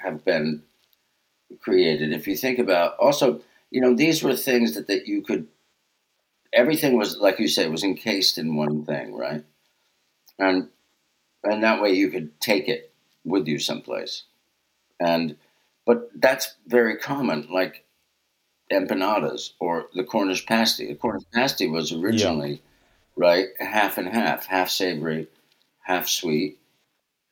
have 0.02 0.24
been 0.24 0.62
created. 1.60 2.12
If 2.12 2.28
you 2.28 2.36
think 2.36 2.58
about 2.58 2.96
also, 2.98 3.40
you 3.70 3.80
know, 3.80 3.94
these 3.94 4.22
were 4.22 4.36
things 4.36 4.74
that, 4.74 4.86
that 4.86 5.06
you 5.06 5.22
could 5.22 5.48
everything 6.52 6.96
was 6.96 7.18
like 7.18 7.38
you 7.38 7.48
say 7.48 7.68
was 7.68 7.84
encased 7.84 8.38
in 8.38 8.56
one 8.56 8.84
thing, 8.84 9.14
right? 9.14 9.44
And 10.38 10.68
and 11.44 11.62
that 11.62 11.82
way 11.82 11.92
you 11.92 12.10
could 12.10 12.40
take 12.40 12.68
it 12.68 12.92
with 13.24 13.46
you 13.46 13.58
someplace. 13.58 14.24
And 15.00 15.36
but 15.86 16.10
that's 16.14 16.54
very 16.66 16.96
common, 16.96 17.48
like 17.50 17.84
empanadas 18.70 19.52
or 19.60 19.86
the 19.94 20.04
Cornish 20.04 20.46
pasty. 20.46 20.86
The 20.88 20.94
Cornish 20.94 21.24
pasty 21.32 21.68
was 21.68 21.92
originally 21.92 22.62
right 23.16 23.48
half 23.58 23.98
and 23.98 24.08
half, 24.08 24.46
half 24.46 24.70
savory, 24.70 25.26
half 25.80 26.08
sweet. 26.08 26.58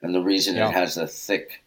And 0.03 0.15
the 0.15 0.23
reason 0.23 0.57
Yeah. 0.57 0.69
it 0.69 0.73
has 0.73 0.97
a 0.97 1.07
thick 1.07 1.63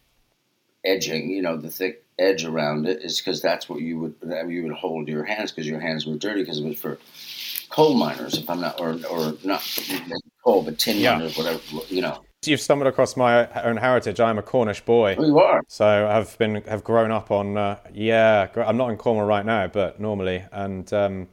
edging, 0.83 1.29
you 1.29 1.41
know, 1.41 1.57
the 1.57 1.69
thick 1.69 2.03
edge 2.17 2.43
around 2.45 2.87
it 2.87 3.01
is 3.01 3.19
because 3.19 3.41
that's 3.41 3.69
what 3.69 3.81
you 3.81 3.99
would 3.99 4.15
that 4.21 4.49
you 4.49 4.63
would 4.63 4.73
hold 4.73 5.07
your 5.07 5.23
hands 5.23 5.51
because 5.51 5.67
your 5.67 5.79
hands 5.79 6.05
were 6.05 6.15
dirty 6.17 6.41
because 6.41 6.59
it 6.59 6.65
was 6.65 6.77
for 6.77 6.97
coal 7.69 7.93
miners, 7.93 8.37
if 8.37 8.49
I'm 8.49 8.61
not, 8.61 8.79
or 8.79 8.99
or 9.09 9.33
not 9.43 9.61
coal, 10.43 10.63
but 10.63 10.77
tin 10.79 10.97
Yeah. 10.97 11.15
miners, 11.17 11.37
whatever, 11.37 11.59
you 11.89 12.01
know. 12.01 12.23
You've 12.45 12.61
stumbled 12.61 12.87
across 12.87 13.17
my 13.17 13.47
own 13.63 13.75
heritage. 13.75 14.21
I'm 14.21 14.37
a 14.37 14.41
Cornish 14.41 14.79
boy. 14.85 15.15
Who 15.15 15.25
you 15.27 15.39
are? 15.39 15.61
So 15.67 16.07
I've 16.07 16.37
been 16.37 16.63
have 16.63 16.85
grown 16.85 17.11
up 17.11 17.31
on 17.31 17.57
uh, 17.57 17.79
yeah. 17.93 18.47
I'm 18.55 18.77
not 18.77 18.91
in 18.91 18.97
Cornwall 18.97 19.25
right 19.25 19.45
now, 19.45 19.67
but 19.67 19.99
normally 19.99 20.45
and 20.53 20.91
um, 20.93 21.27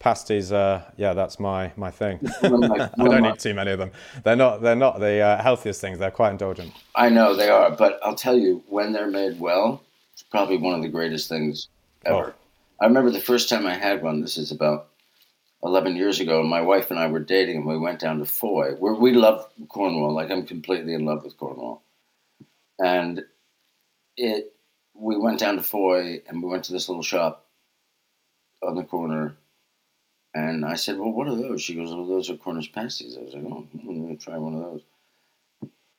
pasties. 0.00 0.50
Uh, 0.50 0.82
yeah, 0.96 1.14
that's 1.14 1.38
my 1.38 1.72
my 1.76 1.92
thing. 1.92 2.18
One 2.40 2.64
of 2.64 2.70
my- 2.70 2.90
I 2.98 3.04
don't 3.08 3.26
eat 3.26 3.38
too 3.38 3.54
many 3.54 3.70
of 3.70 3.78
them. 3.78 3.92
They're 4.24 4.34
not 4.34 4.60
they're 4.60 4.74
not 4.74 4.98
the 4.98 5.20
uh, 5.20 5.40
healthiest 5.40 5.80
things. 5.80 6.00
They're 6.00 6.10
quite 6.10 6.32
indulgent. 6.32 6.72
I 6.96 7.08
know 7.08 7.36
they 7.36 7.50
are, 7.50 7.70
but 7.70 8.00
I'll 8.02 8.16
tell 8.16 8.36
you, 8.36 8.64
when 8.68 8.92
they're 8.92 9.06
made 9.06 9.38
well, 9.38 9.84
it's 10.12 10.24
probably 10.24 10.56
one 10.56 10.74
of 10.74 10.82
the 10.82 10.88
greatest 10.88 11.28
things 11.28 11.68
ever. 12.04 12.34
Oh. 12.36 12.84
I 12.84 12.86
remember 12.86 13.12
the 13.12 13.20
first 13.20 13.48
time 13.48 13.64
I 13.64 13.74
had 13.74 14.02
one. 14.02 14.22
This 14.22 14.36
is 14.36 14.50
about 14.50 14.88
eleven 15.62 15.96
years 15.96 16.20
ago. 16.20 16.42
My 16.42 16.60
wife 16.60 16.90
and 16.90 16.98
I 16.98 17.06
were 17.08 17.20
dating, 17.20 17.56
and 17.58 17.66
we 17.66 17.78
went 17.78 18.00
down 18.00 18.18
to 18.18 18.24
Fowey. 18.24 18.78
Where 18.78 18.94
we 18.94 19.12
love 19.12 19.48
Cornwall. 19.68 20.14
Like 20.14 20.30
I'm 20.30 20.46
completely 20.46 20.94
in 20.94 21.04
love 21.04 21.24
with 21.24 21.36
Cornwall, 21.36 21.82
and 22.78 23.24
it. 24.16 24.52
We 25.00 25.16
went 25.16 25.38
down 25.38 25.54
to 25.54 25.62
Fowey, 25.62 26.22
and 26.26 26.42
we 26.42 26.48
went 26.48 26.64
to 26.64 26.72
this 26.72 26.88
little 26.88 27.04
shop 27.04 27.46
on 28.64 28.74
the 28.74 28.82
corner. 28.82 29.36
And 30.34 30.64
I 30.64 30.74
said, 30.74 30.98
"Well, 30.98 31.12
what 31.12 31.28
are 31.28 31.36
those?" 31.36 31.62
She 31.62 31.76
goes, 31.76 31.90
"Well, 31.90 32.04
those 32.04 32.28
are 32.30 32.36
Cornish 32.36 32.72
pasties." 32.72 33.16
I 33.16 33.20
was 33.22 33.32
like, 33.32 33.44
"Oh, 33.44 33.66
I'm 33.72 33.86
going 33.86 34.16
to 34.16 34.24
try 34.24 34.36
one 34.36 34.54
of 34.54 34.60
those." 34.60 34.82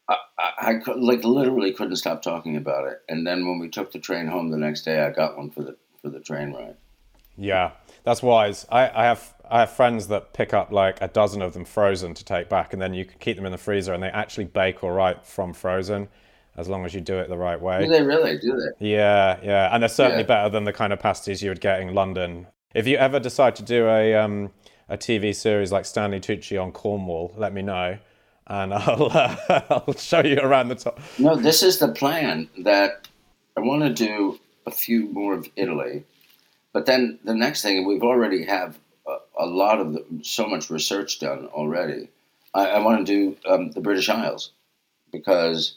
I, 0.09 0.17
I, 0.37 0.51
I 0.59 0.73
could, 0.75 0.97
like 0.97 1.23
literally 1.23 1.71
couldn't 1.71 1.95
stop 1.95 2.21
talking 2.21 2.57
about 2.57 2.87
it. 2.87 3.01
And 3.07 3.25
then 3.25 3.47
when 3.47 3.59
we 3.59 3.69
took 3.69 3.91
the 3.91 3.99
train 3.99 4.27
home 4.27 4.49
the 4.49 4.57
next 4.57 4.83
day, 4.83 5.01
I 5.01 5.11
got 5.11 5.37
one 5.37 5.49
for 5.49 5.63
the 5.63 5.77
for 6.01 6.09
the 6.09 6.19
train 6.19 6.51
ride. 6.53 6.75
Yeah, 7.37 7.71
that's 8.09 8.23
wise. 8.23 8.65
I, 8.71 8.89
I 8.89 9.03
have 9.05 9.33
I 9.51 9.59
have 9.61 9.71
friends 9.71 10.07
that 10.07 10.33
pick 10.33 10.51
up 10.53 10.71
like 10.71 10.99
a 11.01 11.07
dozen 11.07 11.41
of 11.43 11.53
them 11.53 11.63
frozen 11.65 12.13
to 12.15 12.25
take 12.25 12.49
back, 12.49 12.73
and 12.73 12.81
then 12.81 12.93
you 12.95 13.05
can 13.05 13.19
keep 13.19 13.35
them 13.35 13.45
in 13.45 13.51
the 13.51 13.57
freezer, 13.57 13.93
and 13.93 14.01
they 14.01 14.07
actually 14.09 14.45
bake 14.45 14.83
all 14.83 14.91
right 14.91 15.23
from 15.25 15.53
frozen, 15.53 16.07
as 16.57 16.67
long 16.67 16.85
as 16.85 16.93
you 16.95 17.01
do 17.01 17.19
it 17.19 17.29
the 17.29 17.37
right 17.37 17.59
way. 17.61 17.83
Do 17.85 17.89
they 17.89 18.01
really 18.01 18.37
do 18.39 18.59
they? 18.79 18.89
Yeah, 18.89 19.37
yeah, 19.43 19.69
and 19.73 19.83
they're 19.83 19.89
certainly 19.89 20.23
Yeah. 20.23 20.27
better 20.27 20.49
than 20.49 20.63
the 20.63 20.73
kind 20.73 20.91
of 20.91 20.99
pasties 20.99 21.43
you 21.43 21.49
would 21.51 21.61
get 21.61 21.81
in 21.81 21.93
London. 21.93 22.47
If 22.73 22.87
you 22.87 22.97
ever 22.97 23.19
decide 23.19 23.55
to 23.57 23.63
do 23.63 23.87
a 23.87 24.15
um, 24.15 24.51
a 24.87 24.97
TV 24.97 25.35
series 25.35 25.71
like 25.71 25.85
Stanley 25.85 26.19
Tucci 26.19 26.59
on 26.61 26.71
Cornwall, 26.71 27.31
let 27.37 27.53
me 27.53 27.61
know, 27.61 27.99
and 28.47 28.73
I'll 28.73 29.05
uh, 29.11 29.61
I'll 29.87 29.93
show 29.93 30.21
you 30.23 30.39
around 30.39 30.69
the 30.69 30.75
top. 30.75 30.99
No, 31.19 31.35
this 31.35 31.61
is 31.61 31.77
the 31.77 31.89
plan 31.89 32.49
that 32.59 33.07
I 33.55 33.61
want 33.61 33.81
to 33.83 33.93
do 33.93 34.39
a 34.65 34.71
few 34.71 35.07
more 35.11 35.33
of 35.35 35.47
Italy, 35.55 36.03
but 36.73 36.85
then 36.85 37.19
the 37.23 37.35
next 37.35 37.61
thing 37.61 37.85
we've 37.85 38.03
already 38.03 38.43
have 38.45 38.79
a, 39.07 39.17
a 39.39 39.45
lot 39.45 39.79
of 39.79 39.93
the, 39.93 40.05
so 40.23 40.47
much 40.47 40.69
research 40.69 41.19
done 41.19 41.47
already. 41.47 42.09
I, 42.53 42.67
I 42.67 42.79
want 42.79 43.05
to 43.05 43.13
do 43.13 43.37
um, 43.49 43.71
the 43.71 43.81
British 43.81 44.09
Isles 44.09 44.51
because 45.11 45.75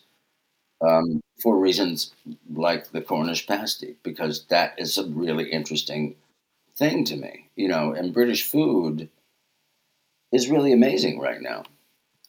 um, 0.81 1.23
for 1.43 1.59
reasons 1.59 2.13
like 2.55 2.91
the 2.91 3.01
Cornish 3.03 3.47
pasty, 3.47 3.97
because 4.03 4.45
that 4.47 4.75
is 4.79 4.99
a 4.99 5.07
really 5.07 5.51
interesting 5.51 6.17
thing 6.77 7.05
to 7.07 7.17
me, 7.17 7.49
you 7.57 7.69
know. 7.69 7.93
And 7.93 8.15
British 8.15 8.45
food 8.45 9.09
is 10.33 10.49
really 10.51 10.73
amazing 10.73 11.19
right 11.21 11.41
now. 11.41 11.65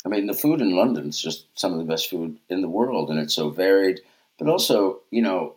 I 0.06 0.10
mean, 0.10 0.28
the 0.28 0.34
food 0.34 0.62
in 0.62 0.76
London 0.76 1.10
is 1.10 1.22
just 1.22 1.48
some 1.60 1.74
of 1.74 1.80
the 1.80 1.86
best 1.86 2.10
food 2.10 2.38
in 2.50 2.62
the 2.62 2.70
world, 2.70 3.10
and 3.10 3.20
it's 3.20 3.34
so 3.36 3.50
varied. 3.50 4.02
But 4.40 4.50
also, 4.50 5.02
you 5.12 5.22
know, 5.22 5.56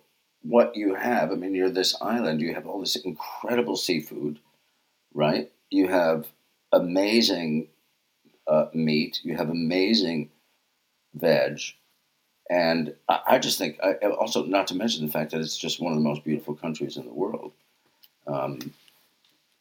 what 0.48 0.76
you 0.76 0.94
have. 0.94 1.32
I 1.32 1.34
mean, 1.34 1.54
you're 1.54 1.70
this 1.70 1.96
island. 2.00 2.40
You 2.40 2.54
have 2.54 2.66
all 2.66 2.80
this 2.80 2.96
incredible 2.96 3.76
seafood, 3.76 4.38
right? 5.12 5.50
You 5.70 5.88
have 5.88 6.26
amazing 6.72 7.68
uh, 8.46 8.66
meat. 8.72 9.20
You 9.24 9.36
have 9.36 9.50
amazing 9.50 10.30
veg, 11.14 11.60
and 12.48 12.94
I, 13.08 13.20
I 13.26 13.38
just 13.38 13.58
think. 13.58 13.78
I, 13.82 13.94
also, 13.94 14.44
not 14.44 14.68
to 14.68 14.76
mention 14.76 15.04
the 15.04 15.12
fact 15.12 15.32
that 15.32 15.40
it's 15.40 15.56
just 15.56 15.80
one 15.80 15.92
of 15.92 15.98
the 15.98 16.08
most 16.08 16.24
beautiful 16.24 16.54
countries 16.54 16.96
in 16.96 17.06
the 17.06 17.12
world, 17.12 17.52
um, 18.26 18.72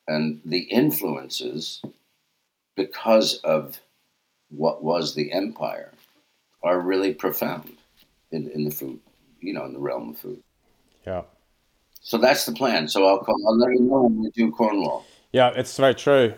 and 0.08 0.42
the 0.46 0.60
influences 0.60 1.82
because 2.76 3.36
of 3.38 3.80
what 4.50 4.84
was 4.84 5.16
the 5.16 5.32
empire 5.32 5.92
are 6.62 6.80
really 6.80 7.14
profound 7.14 7.78
in, 8.32 8.50
in 8.50 8.66
the 8.66 8.72
food, 8.72 9.00
you 9.40 9.54
know, 9.54 9.66
in 9.66 9.74
the 9.74 9.80
realm 9.80 10.10
of 10.10 10.18
food. 10.18 10.42
Yeah. 11.06 11.24
So 12.02 12.18
that's 12.18 12.46
the 12.46 12.52
plan. 12.54 12.88
So 12.88 13.06
I'll 13.06 13.20
call, 13.20 13.36
I'll 13.48 13.58
let 13.58 13.72
you 13.72 13.82
know 13.82 14.04
when 14.04 14.22
we 14.22 14.30
do 14.32 14.52
Cornwall. 14.52 15.06
Yeah, 15.32 15.52
it's 15.56 15.76
very 15.76 15.96
true. 15.96 16.34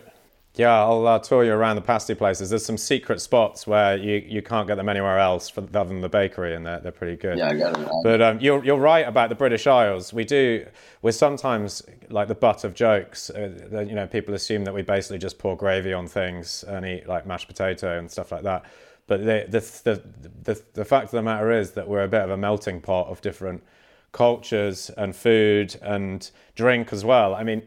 Yeah, 0.54 0.76
I'll 0.76 1.06
uh, 1.06 1.18
tour 1.20 1.44
you 1.44 1.52
around 1.52 1.76
the 1.76 1.82
pasty 1.82 2.16
places. 2.16 2.50
There's 2.50 2.64
some 2.64 2.78
secret 2.78 3.20
spots 3.20 3.64
where 3.64 3.96
you, 3.96 4.24
you 4.26 4.42
can't 4.42 4.66
get 4.66 4.74
them 4.74 4.88
anywhere 4.88 5.20
else 5.20 5.48
for, 5.48 5.60
other 5.60 5.84
than 5.84 6.00
the 6.00 6.08
bakery, 6.08 6.56
and 6.56 6.66
they're, 6.66 6.80
they're 6.80 6.90
pretty 6.90 7.14
good. 7.14 7.38
Yeah, 7.38 7.50
I 7.50 7.54
got 7.54 7.78
it. 7.78 7.88
But 8.02 8.20
um, 8.20 8.40
you're 8.40 8.64
you're 8.64 8.78
right 8.78 9.06
about 9.06 9.28
the 9.28 9.36
British 9.36 9.68
Isles. 9.68 10.12
We 10.12 10.24
do 10.24 10.66
we're 11.02 11.12
sometimes 11.12 11.82
like 12.08 12.26
the 12.26 12.34
butt 12.34 12.64
of 12.64 12.74
jokes. 12.74 13.30
Uh, 13.30 13.84
you 13.86 13.94
know, 13.94 14.08
people 14.08 14.34
assume 14.34 14.64
that 14.64 14.74
we 14.74 14.82
basically 14.82 15.18
just 15.18 15.38
pour 15.38 15.56
gravy 15.56 15.92
on 15.92 16.08
things 16.08 16.64
and 16.64 16.84
eat 16.84 17.06
like 17.06 17.24
mashed 17.24 17.46
potato 17.46 17.96
and 17.96 18.10
stuff 18.10 18.32
like 18.32 18.42
that. 18.42 18.64
But 19.06 19.20
the 19.20 19.46
the 19.48 19.60
the 19.84 20.02
the, 20.42 20.62
the 20.72 20.84
fact 20.84 21.04
of 21.04 21.10
the 21.12 21.22
matter 21.22 21.52
is 21.52 21.72
that 21.72 21.86
we're 21.86 22.02
a 22.02 22.08
bit 22.08 22.22
of 22.22 22.30
a 22.30 22.36
melting 22.36 22.80
pot 22.80 23.06
of 23.06 23.20
different 23.20 23.62
cultures 24.12 24.90
and 24.96 25.14
food 25.14 25.76
and 25.82 26.30
drink 26.54 26.92
as 26.92 27.04
well. 27.04 27.34
I 27.34 27.44
mean, 27.44 27.62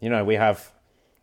you 0.00 0.08
know, 0.08 0.24
we 0.24 0.34
have 0.34 0.72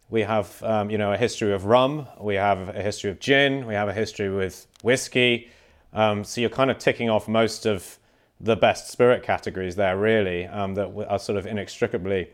we 0.09 0.21
have 0.21 0.61
um, 0.63 0.89
you 0.89 0.97
know 0.97 1.13
a 1.13 1.17
history 1.17 1.53
of 1.53 1.65
rum, 1.65 2.07
we 2.19 2.35
have 2.35 2.69
a 2.69 2.81
history 2.81 3.11
of 3.11 3.19
gin, 3.19 3.65
we 3.65 3.73
have 3.73 3.89
a 3.89 3.93
history 3.93 4.29
with 4.29 4.67
whiskey. 4.81 5.49
Um, 5.93 6.23
so 6.23 6.41
you're 6.41 6.49
kind 6.49 6.71
of 6.71 6.77
ticking 6.77 7.09
off 7.09 7.27
most 7.27 7.65
of 7.65 7.97
the 8.39 8.55
best 8.55 8.89
spirit 8.89 9.23
categories 9.23 9.75
there, 9.75 9.97
really, 9.97 10.45
um, 10.45 10.75
that 10.75 10.87
are 11.09 11.19
sort 11.19 11.37
of 11.37 11.45
inextricably 11.45 12.29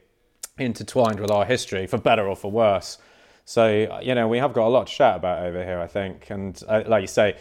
intertwined 0.57 1.19
with 1.19 1.31
our 1.31 1.45
history, 1.45 1.87
for 1.87 1.97
better 1.97 2.27
or 2.27 2.35
for 2.35 2.51
worse. 2.51 2.97
So 3.45 3.99
you 4.01 4.15
know 4.15 4.27
we 4.27 4.39
have 4.39 4.53
got 4.53 4.67
a 4.67 4.69
lot 4.69 4.87
to 4.87 4.93
chat 4.93 5.17
about 5.17 5.43
over 5.45 5.63
here, 5.63 5.79
I 5.79 5.87
think, 5.87 6.29
and 6.29 6.61
uh, 6.67 6.83
like 6.87 7.01
you 7.01 7.07
say, 7.07 7.37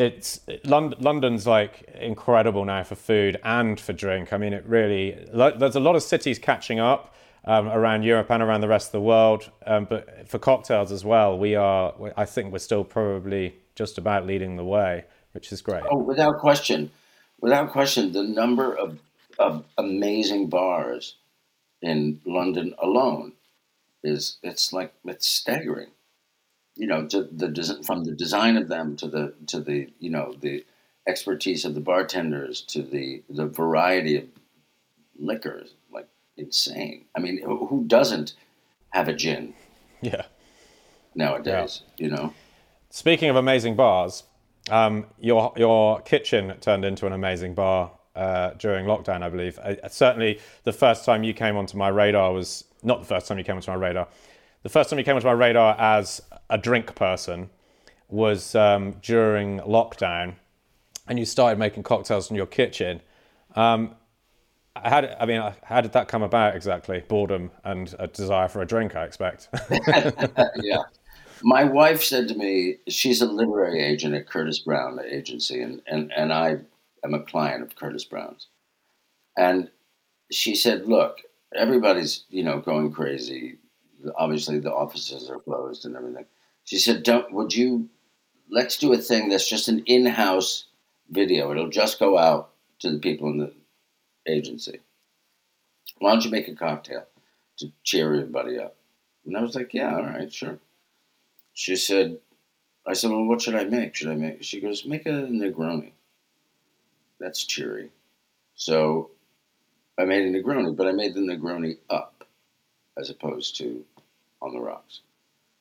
it's 0.00 0.40
London, 0.64 0.98
London's 1.02 1.46
like 1.46 1.82
incredible 2.00 2.64
now 2.64 2.82
for 2.82 2.94
food 2.94 3.38
and 3.44 3.78
for 3.78 3.92
drink. 3.92 4.32
I 4.32 4.38
mean, 4.38 4.52
it 4.52 4.64
really 4.66 5.26
there's 5.32 5.76
a 5.76 5.80
lot 5.80 5.94
of 5.96 6.02
cities 6.02 6.38
catching 6.38 6.80
up. 6.80 7.14
Um, 7.42 7.68
around 7.68 8.02
Europe 8.02 8.30
and 8.30 8.42
around 8.42 8.60
the 8.60 8.68
rest 8.68 8.88
of 8.88 8.92
the 8.92 9.00
world, 9.00 9.50
um, 9.66 9.86
but 9.86 10.28
for 10.28 10.38
cocktails 10.38 10.92
as 10.92 11.06
well, 11.06 11.38
we 11.38 11.54
are. 11.54 11.94
I 12.14 12.26
think 12.26 12.52
we're 12.52 12.58
still 12.58 12.84
probably 12.84 13.54
just 13.74 13.96
about 13.96 14.26
leading 14.26 14.56
the 14.56 14.64
way, 14.64 15.06
which 15.32 15.50
is 15.50 15.62
great. 15.62 15.82
Oh, 15.90 15.96
without 15.96 16.38
question, 16.38 16.90
without 17.40 17.72
question, 17.72 18.12
the 18.12 18.22
number 18.22 18.76
of 18.76 18.98
of 19.38 19.64
amazing 19.78 20.50
bars 20.50 21.16
in 21.80 22.20
London 22.26 22.74
alone 22.78 23.32
is 24.04 24.36
it's 24.42 24.70
like 24.70 24.92
it's 25.06 25.26
staggering. 25.26 25.88
You 26.80 26.86
know, 26.86 27.06
to 27.08 27.24
the 27.24 27.82
from 27.84 28.04
the 28.04 28.12
design 28.12 28.56
of 28.56 28.68
them 28.68 28.96
to 28.96 29.06
the 29.06 29.34
to 29.48 29.60
the 29.60 29.88
you 29.98 30.08
know 30.08 30.34
the 30.40 30.64
expertise 31.06 31.64
of 31.66 31.74
the 31.74 31.80
bartenders 31.80 32.62
to 32.62 32.82
the 32.82 33.22
the 33.28 33.46
variety 33.46 34.16
of 34.16 34.24
liquors, 35.18 35.74
like 35.92 36.08
insane. 36.36 37.04
I 37.14 37.20
mean, 37.20 37.42
who 37.42 37.84
doesn't 37.86 38.32
have 38.90 39.08
a 39.08 39.12
gin? 39.12 39.54
Yeah. 40.00 40.24
Nowadays, 41.14 41.82
yeah. 41.98 42.04
you 42.04 42.10
know. 42.10 42.32
Speaking 42.88 43.28
of 43.28 43.36
amazing 43.36 43.76
bars, 43.76 44.24
um, 44.70 45.04
your 45.18 45.52
your 45.56 46.00
kitchen 46.00 46.54
turned 46.60 46.84
into 46.84 47.06
an 47.06 47.12
amazing 47.12 47.54
bar 47.54 47.92
uh, 48.16 48.50
during 48.54 48.86
lockdown, 48.86 49.22
I 49.22 49.28
believe. 49.28 49.58
I, 49.58 49.76
certainly, 49.88 50.40
the 50.64 50.72
first 50.72 51.04
time 51.04 51.24
you 51.24 51.34
came 51.34 51.56
onto 51.56 51.76
my 51.76 51.88
radar 51.88 52.32
was 52.32 52.64
not 52.82 53.00
the 53.00 53.06
first 53.06 53.28
time 53.28 53.38
you 53.38 53.44
came 53.44 53.56
onto 53.56 53.70
my 53.70 53.76
radar. 53.76 54.08
The 54.62 54.68
first 54.68 54.90
time 54.90 54.98
you 54.98 55.04
came 55.04 55.16
onto 55.16 55.26
my 55.26 55.32
radar 55.32 55.74
as 55.78 56.20
a 56.50 56.58
drink 56.58 56.94
person 56.94 57.50
was 58.08 58.54
um, 58.54 58.96
during 59.02 59.60
lockdown, 59.60 60.34
and 61.08 61.18
you 61.18 61.24
started 61.24 61.58
making 61.58 61.82
cocktails 61.82 62.30
in 62.30 62.36
your 62.36 62.46
kitchen. 62.46 63.00
Um, 63.56 63.94
how 64.76 64.98
I 65.18 65.26
mean, 65.26 65.42
how 65.64 65.80
did 65.80 65.92
that 65.92 66.08
come 66.08 66.22
about 66.22 66.54
exactly? 66.54 67.02
Boredom 67.08 67.50
and 67.64 67.94
a 67.98 68.06
desire 68.06 68.48
for 68.48 68.62
a 68.62 68.66
drink, 68.66 68.96
I 68.96 69.04
expect. 69.04 69.48
yeah. 70.56 70.82
My 71.42 71.64
wife 71.64 72.02
said 72.02 72.28
to 72.28 72.34
me, 72.34 72.76
she's 72.86 73.22
a 73.22 73.26
literary 73.26 73.82
agent 73.82 74.14
at 74.14 74.26
Curtis 74.26 74.58
Brown 74.58 75.00
agency, 75.08 75.62
and, 75.62 75.80
and, 75.86 76.12
and 76.14 76.32
I 76.32 76.58
am 77.02 77.14
a 77.14 77.20
client 77.20 77.62
of 77.62 77.76
Curtis 77.76 78.04
Brown's. 78.04 78.48
And 79.38 79.70
she 80.30 80.54
said, 80.54 80.86
Look, 80.86 81.18
everybody's, 81.56 82.24
you 82.28 82.44
know, 82.44 82.60
going 82.60 82.92
crazy. 82.92 83.58
Obviously, 84.16 84.58
the 84.58 84.72
offices 84.72 85.28
are 85.30 85.38
closed 85.38 85.84
and 85.84 85.96
everything. 85.96 86.26
She 86.64 86.78
said, 86.78 87.02
Don't, 87.02 87.32
would 87.32 87.54
you, 87.54 87.88
let's 88.50 88.76
do 88.76 88.92
a 88.92 88.98
thing 88.98 89.28
that's 89.28 89.48
just 89.48 89.68
an 89.68 89.82
in 89.86 90.06
house 90.06 90.66
video. 91.10 91.50
It'll 91.50 91.68
just 91.68 91.98
go 91.98 92.18
out 92.18 92.50
to 92.80 92.90
the 92.90 92.98
people 92.98 93.30
in 93.30 93.38
the 93.38 93.52
agency. 94.26 94.80
Why 95.98 96.12
don't 96.12 96.24
you 96.24 96.30
make 96.30 96.48
a 96.48 96.54
cocktail 96.54 97.04
to 97.58 97.72
cheer 97.82 98.14
everybody 98.14 98.58
up? 98.58 98.76
And 99.26 99.36
I 99.36 99.42
was 99.42 99.54
like, 99.54 99.74
Yeah, 99.74 99.94
all 99.94 100.02
right, 100.02 100.32
sure. 100.32 100.58
She 101.52 101.76
said, 101.76 102.18
I 102.86 102.94
said, 102.94 103.10
Well, 103.10 103.24
what 103.24 103.42
should 103.42 103.54
I 103.54 103.64
make? 103.64 103.94
Should 103.94 104.08
I 104.08 104.14
make? 104.14 104.42
She 104.42 104.60
goes, 104.60 104.84
Make 104.84 105.06
a 105.06 105.10
Negroni 105.10 105.92
that's 107.20 107.44
cheery. 107.44 107.90
So 108.54 109.10
I 109.98 110.04
made 110.04 110.26
a 110.26 110.30
Negroni, 110.30 110.74
but 110.74 110.88
I 110.88 110.92
made 110.92 111.14
the 111.14 111.20
Negroni 111.20 111.76
up 111.88 112.19
as 112.98 113.10
opposed 113.10 113.56
to 113.58 113.84
on 114.42 114.52
the 114.52 114.60
rocks 114.60 115.00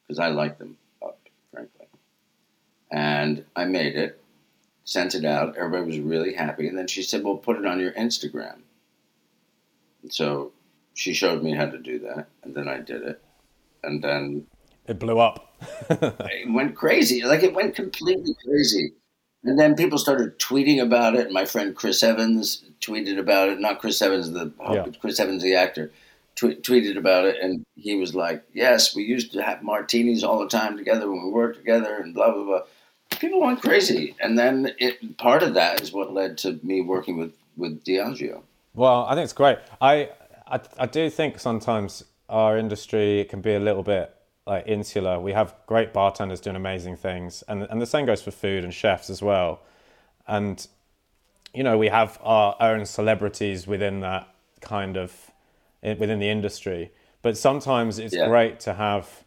because 0.07 0.19
I 0.19 0.29
like 0.29 0.57
them 0.57 0.77
up, 1.03 1.19
frankly. 1.53 1.85
And 2.91 3.45
I 3.55 3.65
made 3.65 3.95
it, 3.95 4.21
sent 4.83 5.13
it 5.13 5.25
out. 5.25 5.55
Everybody 5.55 5.85
was 5.85 5.99
really 5.99 6.33
happy. 6.33 6.67
And 6.67 6.77
then 6.77 6.87
she 6.87 7.03
said, 7.03 7.23
Well, 7.23 7.37
put 7.37 7.57
it 7.57 7.65
on 7.65 7.79
your 7.79 7.91
Instagram. 7.93 8.59
And 10.01 10.11
so 10.11 10.51
she 10.95 11.13
showed 11.13 11.43
me 11.43 11.53
how 11.53 11.65
to 11.65 11.77
do 11.77 11.99
that. 11.99 12.27
And 12.43 12.55
then 12.55 12.67
I 12.67 12.79
did 12.79 13.03
it. 13.03 13.21
And 13.83 14.03
then 14.03 14.47
it 14.87 14.97
blew 14.97 15.19
up. 15.19 15.53
it 15.89 16.51
went 16.51 16.75
crazy. 16.75 17.23
Like 17.23 17.43
it 17.43 17.53
went 17.53 17.75
completely 17.75 18.35
crazy. 18.43 18.93
And 19.43 19.57
then 19.57 19.75
people 19.75 19.97
started 19.97 20.39
tweeting 20.39 20.81
about 20.81 21.15
it. 21.15 21.31
My 21.31 21.45
friend 21.45 21.75
Chris 21.75 22.03
Evans 22.03 22.63
tweeted 22.81 23.19
about 23.19 23.49
it. 23.49 23.59
Not 23.59 23.79
Chris 23.79 24.01
Evans, 24.01 24.31
the 24.31 24.51
yeah. 24.59 24.85
Chris 24.99 25.19
Evans, 25.19 25.43
the 25.43 25.55
actor, 25.55 25.91
tw- 26.39 26.61
tweeted 26.63 26.97
about 26.97 27.25
it, 27.25 27.37
and 27.41 27.65
he 27.75 27.95
was 27.95 28.15
like, 28.15 28.43
"Yes, 28.53 28.95
we 28.95 29.03
used 29.03 29.33
to 29.33 29.43
have 29.43 29.61
martinis 29.61 30.23
all 30.23 30.39
the 30.39 30.47
time 30.47 30.77
together 30.77 31.09
when 31.09 31.23
we 31.23 31.29
worked 31.29 31.57
together, 31.57 31.97
and 31.97 32.13
blah 32.13 32.31
blah 32.31 32.43
blah." 32.43 32.61
People 33.19 33.41
went 33.41 33.61
crazy, 33.61 34.15
and 34.21 34.37
then 34.37 34.73
it 34.77 35.17
part 35.17 35.43
of 35.43 35.53
that 35.55 35.81
is 35.81 35.91
what 35.91 36.13
led 36.13 36.37
to 36.39 36.59
me 36.63 36.81
working 36.81 37.17
with 37.17 37.33
with 37.57 37.83
Diageo. 37.83 38.41
Well, 38.73 39.05
I 39.05 39.15
think 39.15 39.25
it's 39.25 39.33
great. 39.33 39.57
I 39.81 40.09
I, 40.47 40.59
I 40.77 40.85
do 40.85 41.09
think 41.09 41.39
sometimes 41.39 42.03
our 42.29 42.57
industry 42.57 43.25
can 43.29 43.41
be 43.41 43.55
a 43.55 43.59
little 43.59 43.83
bit 43.83 44.15
like 44.47 44.67
insular. 44.67 45.19
We 45.19 45.33
have 45.33 45.53
great 45.67 45.93
bartenders 45.93 46.39
doing 46.39 46.55
amazing 46.55 46.97
things, 46.97 47.43
and 47.47 47.63
and 47.63 47.81
the 47.81 47.87
same 47.87 48.05
goes 48.05 48.21
for 48.21 48.31
food 48.31 48.63
and 48.63 48.73
chefs 48.73 49.09
as 49.09 49.21
well. 49.21 49.61
And 50.27 50.65
you 51.53 51.63
know, 51.63 51.77
we 51.77 51.87
have 51.87 52.19
our 52.21 52.55
own 52.59 52.85
celebrities 52.85 53.65
within 53.65 54.01
that 54.01 54.27
kind 54.61 54.97
of 54.97 55.28
within 55.81 56.19
the 56.19 56.29
industry. 56.29 56.91
But 57.21 57.37
sometimes 57.37 57.99
it's 57.99 58.15
yeah. 58.15 58.27
great 58.27 58.59
to 58.61 58.73
have 58.73 59.23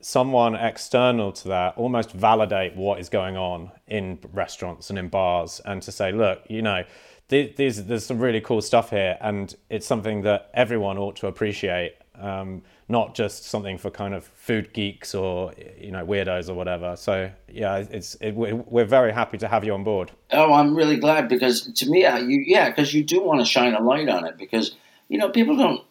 someone 0.00 0.54
external 0.54 1.30
to 1.30 1.48
that 1.48 1.76
almost 1.76 2.12
validate 2.12 2.74
what 2.74 2.98
is 2.98 3.08
going 3.08 3.36
on 3.36 3.70
in 3.86 4.18
restaurants 4.32 4.90
and 4.90 4.98
in 4.98 5.08
bars, 5.08 5.60
and 5.64 5.82
to 5.82 5.92
say, 5.92 6.12
look, 6.12 6.42
you 6.48 6.62
know. 6.62 6.84
These, 7.28 7.84
there's 7.84 8.04
some 8.04 8.18
really 8.18 8.40
cool 8.40 8.60
stuff 8.60 8.90
here, 8.90 9.16
and 9.20 9.54
it's 9.68 9.86
something 9.86 10.22
that 10.22 10.50
everyone 10.52 10.98
ought 10.98 11.14
to 11.18 11.28
appreciate. 11.28 11.94
Um, 12.20 12.62
not 12.90 13.14
just 13.14 13.44
something 13.44 13.78
for 13.78 13.88
kind 13.88 14.14
of 14.14 14.24
food 14.24 14.72
geeks 14.72 15.14
or 15.14 15.54
you 15.78 15.92
know 15.92 16.04
weirdos 16.04 16.48
or 16.48 16.54
whatever. 16.54 16.96
So 16.96 17.30
yeah, 17.48 17.84
it's 17.88 18.16
it, 18.20 18.32
we're 18.32 18.84
very 18.84 19.12
happy 19.12 19.38
to 19.38 19.48
have 19.48 19.64
you 19.64 19.72
on 19.72 19.84
board. 19.84 20.10
Oh, 20.32 20.52
I'm 20.52 20.74
really 20.74 20.96
glad 20.96 21.28
because 21.28 21.72
to 21.72 21.88
me, 21.88 22.00
you 22.00 22.42
yeah, 22.44 22.68
because 22.68 22.92
you 22.92 23.04
do 23.04 23.22
want 23.22 23.40
to 23.40 23.46
shine 23.46 23.74
a 23.74 23.80
light 23.80 24.08
on 24.08 24.26
it 24.26 24.36
because 24.36 24.74
you 25.10 25.18
know 25.18 25.28
people 25.28 25.56
don't. 25.56 25.84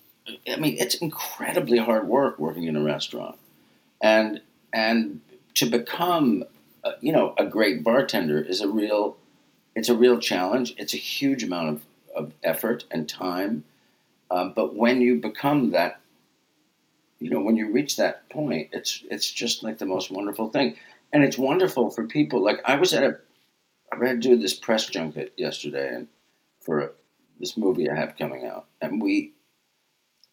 I 0.52 0.56
mean, 0.58 0.78
it's 0.80 0.96
incredibly 0.96 1.78
hard 1.78 2.08
work 2.08 2.40
working 2.40 2.64
in 2.64 2.76
a 2.76 2.82
restaurant, 2.82 3.38
and 4.02 4.42
and 4.74 5.22
to 5.56 5.70
become 5.70 6.46
uh, 6.84 6.94
you 7.02 7.12
know 7.12 7.36
a 7.38 7.46
great 7.46 7.84
bartender 7.84 8.42
is 8.42 8.62
a 8.62 8.68
real 8.68 9.18
it's 9.76 9.90
a 9.90 9.96
real 9.96 10.20
challenge. 10.20 10.74
It's 10.78 10.96
a 10.96 10.98
huge 10.98 11.44
amount 11.44 11.70
of, 11.70 11.82
of 12.16 12.34
effort 12.44 12.86
and 12.90 13.08
time. 13.08 13.66
Um, 14.32 14.54
but 14.56 14.76
when 14.76 15.02
you 15.02 15.16
become 15.16 15.72
that 15.72 16.00
you 17.20 17.30
know, 17.30 17.42
when 17.42 17.58
you 17.58 17.72
reach 17.72 17.98
that 17.98 18.30
point, 18.30 18.70
it's 18.72 19.04
it's 19.12 19.30
just 19.30 19.62
like 19.64 19.78
the 19.78 19.86
most 19.86 20.10
wonderful 20.10 20.50
thing, 20.50 20.78
and 21.12 21.24
it's 21.24 21.38
wonderful 21.38 21.90
for 21.92 22.08
people. 22.08 22.42
Like 22.42 22.62
I 22.64 22.76
was 22.76 22.94
at 22.94 23.04
a, 23.04 23.18
I 23.92 24.06
had 24.06 24.22
to 24.22 24.30
do 24.30 24.38
this 24.38 24.54
press 24.54 24.86
junket 24.88 25.34
yesterday, 25.36 25.94
and 25.94 26.08
for 26.62 26.94
this 27.40 27.58
movie 27.58 27.90
I 27.90 27.96
have 27.96 28.18
coming 28.18 28.46
out, 28.46 28.68
and 28.82 29.02
we 29.02 29.34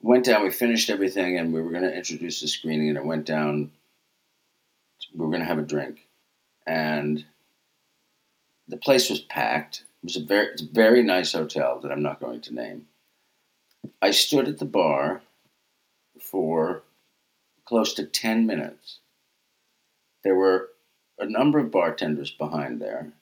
went 0.01 0.25
down. 0.25 0.45
We 0.45 0.51
finished 0.51 0.91
everything, 0.91 1.39
and 1.39 1.53
we 1.53 1.61
were 1.61 1.71
going 1.71 1.83
to 1.83 1.97
introduce 1.97 2.41
the 2.41 2.49
screening, 2.49 2.89
and 2.89 2.99
it 2.99 3.05
went 3.05 3.27
down. 3.27 3.71
We 5.15 5.25
were 5.25 5.31
going 5.31 5.43
to 5.43 5.49
have 5.49 5.59
a 5.59 5.63
drink, 5.63 6.07
and 6.67 7.25
the 8.69 8.77
place 8.77 9.09
was 9.09 9.21
packed. 9.21 9.85
It 10.03 10.07
was 10.07 10.17
a 10.17 10.25
very, 10.25 10.47
it's 10.49 10.63
a 10.63 10.73
very 10.73 11.03
nice 11.03 11.33
hotel 11.33 11.81
that 11.81 11.93
I'm 11.93 12.03
not 12.03 12.21
going 12.21 12.41
to 12.43 12.55
name. 12.55 12.87
I 14.03 14.11
stood 14.11 14.49
at 14.49 14.59
the 14.59 14.65
bar 14.65 15.23
for 16.21 16.83
close 17.65 17.95
to 17.95 18.05
10 18.05 18.47
minutes. 18.47 18.99
There 20.25 20.35
were 20.35 20.71
a 21.19 21.27
number 21.27 21.59
of 21.59 21.71
bartenders 21.71 22.31
behind 22.31 22.81
there. 22.81 23.13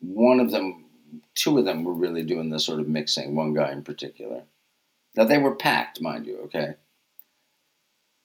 One 0.00 0.40
of 0.40 0.50
them, 0.50 0.85
two 1.34 1.58
of 1.58 1.64
them 1.64 1.84
were 1.84 1.92
really 1.92 2.22
doing 2.22 2.50
the 2.50 2.60
sort 2.60 2.80
of 2.80 2.88
mixing, 2.88 3.34
one 3.34 3.54
guy 3.54 3.72
in 3.72 3.82
particular. 3.82 4.42
Now 5.16 5.24
they 5.24 5.38
were 5.38 5.54
packed, 5.54 6.00
mind 6.00 6.26
you, 6.26 6.38
okay? 6.44 6.74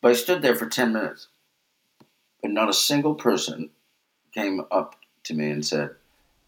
But 0.02 0.12
I 0.12 0.16
stood 0.16 0.42
there 0.42 0.56
for 0.56 0.68
10 0.68 0.94
minutes, 0.94 1.28
and 2.44 2.54
not 2.54 2.70
a 2.70 2.74
single 2.74 3.16
person 3.16 3.70
came 4.34 4.62
up 4.72 4.96
to 5.24 5.34
me 5.34 5.50
and 5.50 5.66
said, 5.66 5.92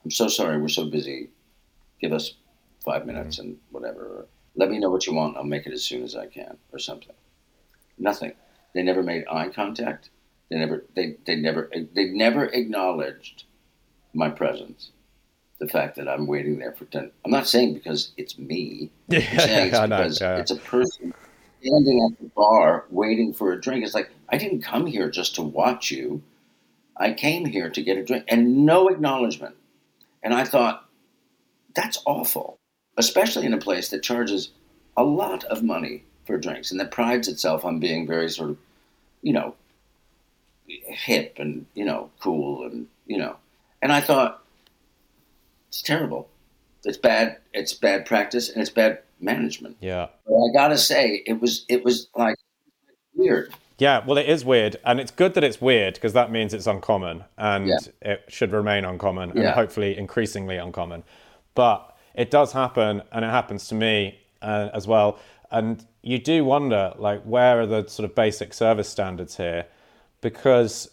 I'm 0.03 0.11
so 0.11 0.27
sorry, 0.27 0.59
we're 0.59 0.67
so 0.67 0.89
busy. 0.89 1.29
Give 2.01 2.11
us 2.11 2.33
five 2.83 3.05
minutes 3.05 3.39
and 3.39 3.57
whatever. 3.71 4.27
Let 4.55 4.69
me 4.69 4.79
know 4.79 4.89
what 4.89 5.07
you 5.07 5.13
want. 5.13 5.37
I'll 5.37 5.43
make 5.43 5.65
it 5.65 5.73
as 5.73 5.83
soon 5.83 6.03
as 6.03 6.15
I 6.15 6.27
can, 6.27 6.57
or 6.71 6.79
something. 6.79 7.15
Nothing. 7.97 8.33
They 8.73 8.83
never 8.83 9.03
made 9.03 9.25
eye 9.31 9.49
contact. 9.49 10.09
They 10.49 10.57
never. 10.57 10.83
They, 10.95 11.15
they 11.25 11.35
never. 11.35 11.71
They 11.71 12.05
never 12.05 12.45
acknowledged 12.45 13.45
my 14.13 14.29
presence. 14.29 14.91
The 15.63 15.69
fact 15.69 15.95
that 15.95 16.09
I'm 16.09 16.27
waiting 16.27 16.59
there 16.59 16.73
for 16.73 16.83
ten. 16.83 17.09
I'm 17.23 17.31
not 17.31 17.47
saying 17.47 17.73
because 17.73 18.11
it's 18.17 18.37
me. 18.37 18.91
Yeah, 19.07 19.19
it's 19.19 19.79
because 19.79 20.19
yeah. 20.19 20.35
it's 20.35 20.51
a 20.51 20.57
person 20.57 21.13
standing 21.61 22.09
at 22.11 22.19
the 22.19 22.29
bar 22.35 22.83
waiting 22.89 23.33
for 23.33 23.53
a 23.53 23.61
drink. 23.61 23.85
It's 23.85 23.93
like 23.93 24.09
I 24.27 24.37
didn't 24.37 24.63
come 24.63 24.87
here 24.87 25.09
just 25.09 25.35
to 25.35 25.41
watch 25.41 25.89
you. 25.89 26.21
I 26.97 27.13
came 27.13 27.45
here 27.45 27.69
to 27.69 27.81
get 27.81 27.97
a 27.97 28.03
drink 28.03 28.25
and 28.27 28.65
no 28.65 28.89
acknowledgement. 28.89 29.55
And 30.21 30.33
I 30.33 30.43
thought, 30.43 30.85
that's 31.73 32.03
awful, 32.05 32.57
especially 32.97 33.45
in 33.45 33.53
a 33.53 33.57
place 33.57 33.87
that 33.89 34.03
charges 34.03 34.49
a 34.97 35.03
lot 35.05 35.45
of 35.45 35.63
money 35.63 36.03
for 36.25 36.37
drinks 36.37 36.71
and 36.71 36.79
that 36.81 36.91
prides 36.91 37.29
itself 37.29 37.63
on 37.63 37.79
being 37.79 38.05
very 38.05 38.29
sort 38.29 38.49
of, 38.49 38.57
you 39.21 39.31
know, 39.31 39.55
hip 40.67 41.37
and, 41.37 41.67
you 41.73 41.85
know, 41.85 42.09
cool 42.19 42.65
and, 42.65 42.87
you 43.07 43.17
know. 43.17 43.37
And 43.81 43.93
I 43.93 44.01
thought, 44.01 44.42
it's 45.73 45.81
terrible. 45.81 46.29
It's 46.83 46.97
bad. 46.99 47.37
It's 47.51 47.73
bad 47.73 48.05
practice 48.05 48.47
and 48.49 48.61
it's 48.61 48.69
bad 48.69 48.99
management. 49.19 49.77
Yeah. 49.79 50.07
But 50.27 50.35
I 50.35 50.53
gotta 50.53 50.77
say, 50.77 51.23
it 51.25 51.41
was 51.41 51.65
it 51.67 51.83
was 51.83 52.09
like 52.15 52.35
weird. 53.15 53.51
Yeah, 53.79 54.05
well, 54.05 54.19
it 54.19 54.29
is 54.29 54.45
weird, 54.45 54.75
and 54.85 54.99
it's 54.99 55.09
good 55.09 55.33
that 55.33 55.43
it's 55.43 55.59
weird 55.59 55.95
because 55.95 56.13
that 56.13 56.31
means 56.31 56.53
it's 56.53 56.67
uncommon, 56.67 57.23
and 57.39 57.67
Yeah. 57.67 57.77
it 58.03 58.23
should 58.27 58.51
remain 58.51 58.85
uncommon, 58.85 59.31
and 59.31 59.41
Yeah. 59.41 59.53
hopefully 59.53 59.97
increasingly 59.97 60.57
uncommon. 60.57 61.03
But 61.55 61.79
it 62.13 62.29
does 62.29 62.51
happen, 62.51 63.01
and 63.11 63.25
it 63.25 63.29
happens 63.29 63.67
to 63.69 63.75
me 63.75 64.19
uh, 64.43 64.69
as 64.73 64.85
well. 64.87 65.17
And 65.49 65.83
you 66.03 66.19
do 66.19 66.45
wonder, 66.45 66.93
like, 66.97 67.23
where 67.23 67.61
are 67.61 67.65
the 67.65 67.87
sort 67.87 68.07
of 68.07 68.13
basic 68.13 68.53
service 68.53 68.89
standards 68.89 69.37
here? 69.37 69.65
Because 70.21 70.91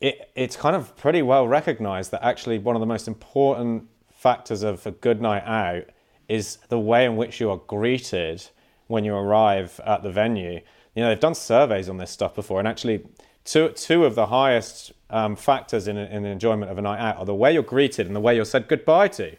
it, 0.00 0.30
it's 0.34 0.56
kind 0.56 0.76
of 0.76 0.96
pretty 0.96 1.22
well 1.22 1.46
recognized 1.46 2.10
that 2.12 2.24
actually 2.24 2.58
one 2.58 2.76
of 2.76 2.80
the 2.80 2.86
most 2.86 3.08
important 3.08 3.88
factors 4.10 4.62
of 4.62 4.86
a 4.86 4.90
good 4.90 5.20
night 5.20 5.44
out 5.44 5.84
is 6.28 6.58
the 6.68 6.78
way 6.78 7.04
in 7.04 7.16
which 7.16 7.40
you 7.40 7.50
are 7.50 7.60
greeted 7.66 8.44
when 8.86 9.04
you 9.04 9.14
arrive 9.14 9.80
at 9.84 10.02
the 10.02 10.10
venue. 10.10 10.60
You 10.94 11.02
know, 11.02 11.08
they've 11.08 11.20
done 11.20 11.34
surveys 11.34 11.88
on 11.88 11.96
this 11.96 12.10
stuff 12.10 12.34
before, 12.34 12.58
and 12.58 12.68
actually, 12.68 13.04
two, 13.44 13.70
two 13.70 14.04
of 14.04 14.14
the 14.14 14.26
highest 14.26 14.92
um, 15.10 15.36
factors 15.36 15.88
in, 15.88 15.96
in 15.96 16.22
the 16.22 16.28
enjoyment 16.28 16.70
of 16.70 16.78
a 16.78 16.82
night 16.82 17.00
out 17.00 17.18
are 17.18 17.24
the 17.24 17.34
way 17.34 17.52
you're 17.52 17.62
greeted 17.62 18.06
and 18.06 18.14
the 18.14 18.20
way 18.20 18.34
you're 18.34 18.44
said 18.44 18.68
goodbye 18.68 19.08
to, 19.08 19.36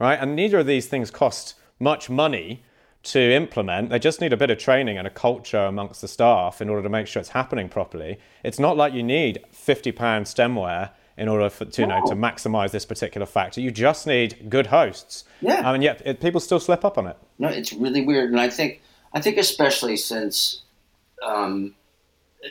right? 0.00 0.18
And 0.20 0.34
neither 0.34 0.58
of 0.58 0.66
these 0.66 0.86
things 0.86 1.10
cost 1.10 1.54
much 1.78 2.08
money 2.10 2.64
to 3.06 3.32
implement. 3.32 3.90
They 3.90 3.98
just 3.98 4.20
need 4.20 4.32
a 4.32 4.36
bit 4.36 4.50
of 4.50 4.58
training 4.58 4.98
and 4.98 5.06
a 5.06 5.10
culture 5.10 5.64
amongst 5.64 6.00
the 6.00 6.08
staff 6.08 6.60
in 6.60 6.68
order 6.68 6.82
to 6.82 6.88
make 6.88 7.06
sure 7.06 7.20
it's 7.20 7.30
happening 7.30 7.68
properly. 7.68 8.18
It's 8.42 8.58
not 8.58 8.76
like 8.76 8.92
you 8.92 9.02
need 9.02 9.44
fifty 9.50 9.92
pound 9.92 10.26
stemware 10.26 10.90
in 11.16 11.28
order 11.28 11.48
for, 11.48 11.64
to 11.64 11.82
you 11.82 11.86
know 11.86 12.04
to 12.06 12.14
maximize 12.14 12.72
this 12.72 12.84
particular 12.84 13.26
factor. 13.26 13.60
You 13.60 13.70
just 13.70 14.06
need 14.06 14.50
good 14.50 14.66
hosts. 14.66 15.24
Yeah. 15.40 15.68
I 15.68 15.72
mean, 15.72 15.82
yet 15.82 16.02
it, 16.04 16.20
people 16.20 16.40
still 16.40 16.60
slip 16.60 16.84
up 16.84 16.98
on 16.98 17.06
it. 17.06 17.16
No, 17.38 17.48
it's 17.48 17.72
really 17.72 18.04
weird, 18.04 18.30
and 18.30 18.40
I 18.40 18.50
think 18.50 18.82
I 19.12 19.20
think 19.20 19.36
especially 19.38 19.96
since, 19.96 20.62
um, 21.22 21.74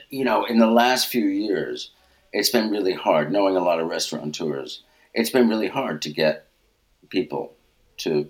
you 0.09 0.23
know, 0.23 0.45
in 0.45 0.57
the 0.59 0.67
last 0.67 1.07
few 1.07 1.25
years, 1.25 1.91
it's 2.31 2.49
been 2.49 2.71
really 2.71 2.93
hard. 2.93 3.31
Knowing 3.31 3.57
a 3.57 3.63
lot 3.63 3.79
of 3.79 3.87
restaurateurs, 3.87 4.83
it's 5.13 5.29
been 5.29 5.49
really 5.49 5.67
hard 5.67 6.01
to 6.03 6.09
get 6.09 6.47
people 7.09 7.53
to 7.97 8.29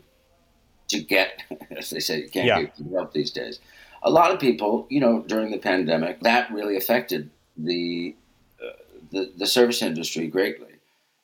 to 0.89 1.01
get, 1.01 1.43
as 1.71 1.89
they 1.89 1.99
say, 1.99 2.21
you 2.21 2.29
can't 2.29 2.45
Yeah. 2.47 2.61
get 2.63 2.73
help 2.91 3.13
these 3.13 3.31
days. 3.31 3.59
A 4.03 4.09
lot 4.09 4.31
of 4.31 4.39
people, 4.39 4.85
you 4.89 4.99
know, 4.99 5.21
during 5.21 5.51
the 5.51 5.57
pandemic, 5.57 6.21
that 6.21 6.51
really 6.51 6.77
affected 6.77 7.29
the 7.57 8.15
uh, 8.63 8.71
the, 9.11 9.31
the 9.37 9.47
service 9.47 9.81
industry 9.81 10.27
greatly, 10.27 10.73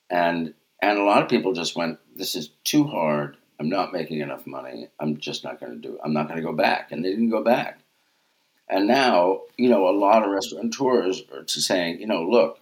and 0.10 0.54
and 0.82 0.98
a 0.98 1.04
lot 1.04 1.22
of 1.22 1.30
people 1.30 1.54
just 1.54 1.76
went, 1.76 2.00
"This 2.16 2.36
is 2.36 2.50
too 2.64 2.86
hard. 2.86 3.38
I'm 3.60 3.70
not 3.70 3.94
making 3.94 4.20
enough 4.22 4.48
money. 4.48 4.88
I'm 5.00 5.18
just 5.18 5.44
not 5.44 5.60
going 5.60 5.74
to 5.74 5.78
do 5.78 5.94
it. 5.96 6.02
I'm 6.04 6.14
not 6.14 6.28
going 6.28 6.38
to 6.38 6.44
go 6.44 6.54
back." 6.54 6.92
And 6.92 7.06
they 7.06 7.10
didn't 7.10 7.30
go 7.30 7.44
back. 7.44 7.80
And 8.68 8.88
now, 8.88 9.42
you 9.58 9.70
know, 9.70 9.88
a 9.88 9.92
lot 9.92 10.24
of 10.24 10.32
restaurateurs 10.32 11.24
are 11.34 11.44
to 11.44 11.62
saying, 11.62 12.00
you 12.00 12.08
know, 12.08 12.24
look, 12.24 12.58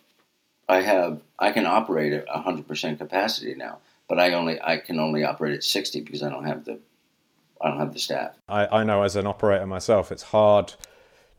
I 0.67 0.81
have, 0.81 1.21
I 1.38 1.51
can 1.51 1.67
operate 1.67 2.13
at 2.13 2.27
100% 2.27 2.97
capacity 2.97 3.53
now, 3.53 3.77
but 4.07 4.19
I 4.19 4.33
only, 4.33 4.59
I 4.59 4.77
can 4.77 4.99
only 4.99 5.23
operate 5.23 5.53
at 5.53 5.63
60 5.63 6.01
because 6.01 6.23
I 6.23 6.29
don't 6.29 6.45
have 6.45 6.65
the, 6.65 6.79
I 7.61 7.69
don't 7.69 7.79
have 7.79 7.93
the 7.93 7.99
staff. 7.99 8.37
I, 8.47 8.67
I 8.67 8.83
know 8.83 9.03
as 9.03 9.15
an 9.15 9.27
operator 9.27 9.65
myself, 9.65 10.11
it's 10.11 10.23
hard 10.23 10.73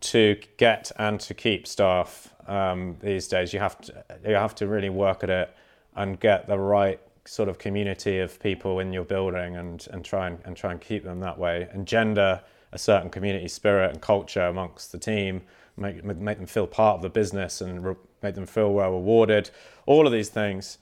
to 0.01 0.37
get 0.57 0.91
and 0.97 1.21
to 1.21 1.35
keep 1.35 1.67
staff 1.67 2.33
um, 2.47 2.97
these 3.01 3.29
days. 3.29 3.53
You 3.53 3.61
have 3.61 3.81
to 3.83 4.05
you 4.27 4.35
have 4.35 4.55
to 4.57 4.67
really 4.67 4.91
work 4.91 5.23
at 5.23 5.31
it 5.31 5.55
and 5.95 6.19
get 6.19 6.47
the 6.47 6.59
right 6.59 7.01
sort 7.25 7.49
of 7.49 7.59
community 7.59 8.19
of 8.19 8.41
people 8.41 8.81
in 8.81 8.93
your 8.93 9.05
building 9.05 9.57
and, 9.57 9.87
and 9.93 10.05
try 10.05 10.27
and, 10.27 10.39
and 10.45 10.57
try 10.57 10.73
and 10.73 10.81
keep 10.81 11.05
them 11.05 11.21
that 11.21 11.39
way. 11.39 11.69
Engender 11.75 12.41
a 12.73 12.79
certain 12.79 13.11
community 13.11 13.49
spirit 13.49 13.91
and 13.91 14.01
culture 14.01 14.43
amongst 14.43 14.93
the 14.93 14.99
team. 14.99 15.43
Make 15.77 16.05
make 16.05 16.39
them 16.39 16.47
feel 16.47 16.67
part 16.67 16.97
of 16.97 17.03
the 17.03 17.11
business 17.11 17.61
and 17.61 17.85
re- 17.85 17.95
make 18.23 18.35
them 18.35 18.47
feel 18.47 18.73
well 18.73 18.93
rewarded. 18.93 19.51
All 19.87 20.07
of 20.07 20.13
these 20.13 20.29
things, 20.29 20.79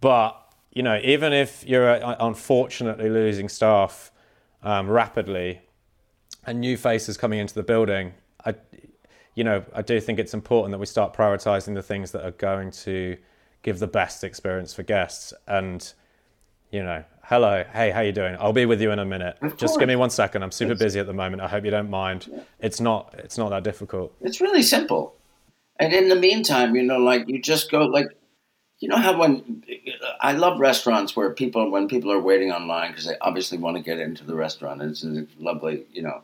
but 0.00 0.38
you 0.72 0.82
know, 0.82 1.00
even 1.02 1.32
if 1.32 1.64
you're 1.66 1.88
uh, 1.88 2.16
unfortunately 2.18 3.10
losing 3.10 3.48
staff 3.48 4.11
um, 4.62 4.88
rapidly, 4.88 5.62
and 6.46 6.60
new 6.60 6.76
faces 6.76 7.16
coming 7.16 7.38
into 7.38 7.54
the 7.54 7.62
building, 7.62 8.14
I, 8.44 8.54
you 9.34 9.44
know, 9.44 9.64
I 9.74 9.82
do 9.82 10.00
think 10.00 10.18
it's 10.18 10.34
important 10.34 10.72
that 10.72 10.78
we 10.78 10.86
start 10.86 11.14
prioritizing 11.14 11.74
the 11.74 11.82
things 11.82 12.12
that 12.12 12.24
are 12.24 12.32
going 12.32 12.70
to 12.70 13.16
give 13.62 13.78
the 13.78 13.86
best 13.86 14.24
experience 14.24 14.74
for 14.74 14.82
guests. 14.82 15.32
And, 15.46 15.92
you 16.70 16.82
know, 16.82 17.04
hello, 17.24 17.64
hey, 17.72 17.90
how 17.90 18.00
you 18.00 18.12
doing? 18.12 18.36
I'll 18.40 18.52
be 18.52 18.66
with 18.66 18.80
you 18.80 18.90
in 18.90 18.98
a 18.98 19.04
minute. 19.04 19.36
Of 19.40 19.56
Just 19.56 19.78
give 19.78 19.88
me 19.88 19.96
one 19.96 20.10
second. 20.10 20.42
I'm 20.42 20.50
super 20.50 20.74
busy 20.74 21.00
at 21.00 21.06
the 21.06 21.14
moment. 21.14 21.42
I 21.42 21.48
hope 21.48 21.64
you 21.64 21.70
don't 21.70 21.90
mind. 21.90 22.30
It's 22.60 22.80
not. 22.80 23.14
It's 23.18 23.38
not 23.38 23.50
that 23.50 23.64
difficult. 23.64 24.14
It's 24.20 24.40
really 24.40 24.62
simple. 24.62 25.14
And 25.78 25.92
in 25.92 26.08
the 26.08 26.16
meantime, 26.16 26.74
you 26.76 26.82
know, 26.82 26.98
like 26.98 27.28
you 27.28 27.40
just 27.40 27.70
go 27.70 27.84
like, 27.84 28.08
you 28.82 28.88
know 28.88 28.96
how 28.96 29.16
when 29.16 29.62
I 30.20 30.32
love 30.32 30.58
restaurants 30.58 31.14
where 31.14 31.30
people 31.30 31.70
when 31.70 31.86
people 31.86 32.10
are 32.10 32.18
waiting 32.18 32.50
online 32.50 32.90
because 32.90 33.06
they 33.06 33.16
obviously 33.20 33.56
want 33.56 33.76
to 33.76 33.82
get 33.82 34.00
into 34.00 34.24
the 34.24 34.34
restaurant 34.34 34.82
and 34.82 34.90
it's 34.90 35.04
a 35.04 35.24
lovely, 35.38 35.84
you 35.92 36.02
know, 36.02 36.22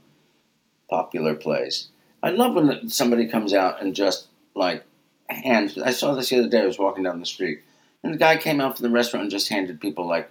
popular 0.90 1.36
place. 1.36 1.86
I 2.20 2.30
love 2.30 2.54
when 2.56 2.88
somebody 2.88 3.28
comes 3.28 3.54
out 3.54 3.80
and 3.80 3.94
just 3.94 4.26
like 4.56 4.82
hands. 5.28 5.78
I 5.78 5.92
saw 5.92 6.14
this 6.14 6.30
the 6.30 6.40
other 6.40 6.48
day. 6.48 6.62
I 6.62 6.66
was 6.66 6.80
walking 6.80 7.04
down 7.04 7.20
the 7.20 7.26
street 7.26 7.60
and 8.02 8.12
the 8.12 8.18
guy 8.18 8.36
came 8.36 8.60
out 8.60 8.76
from 8.76 8.82
the 8.88 8.90
restaurant 8.92 9.22
and 9.22 9.30
just 9.30 9.48
handed 9.48 9.80
people 9.80 10.08
like 10.08 10.28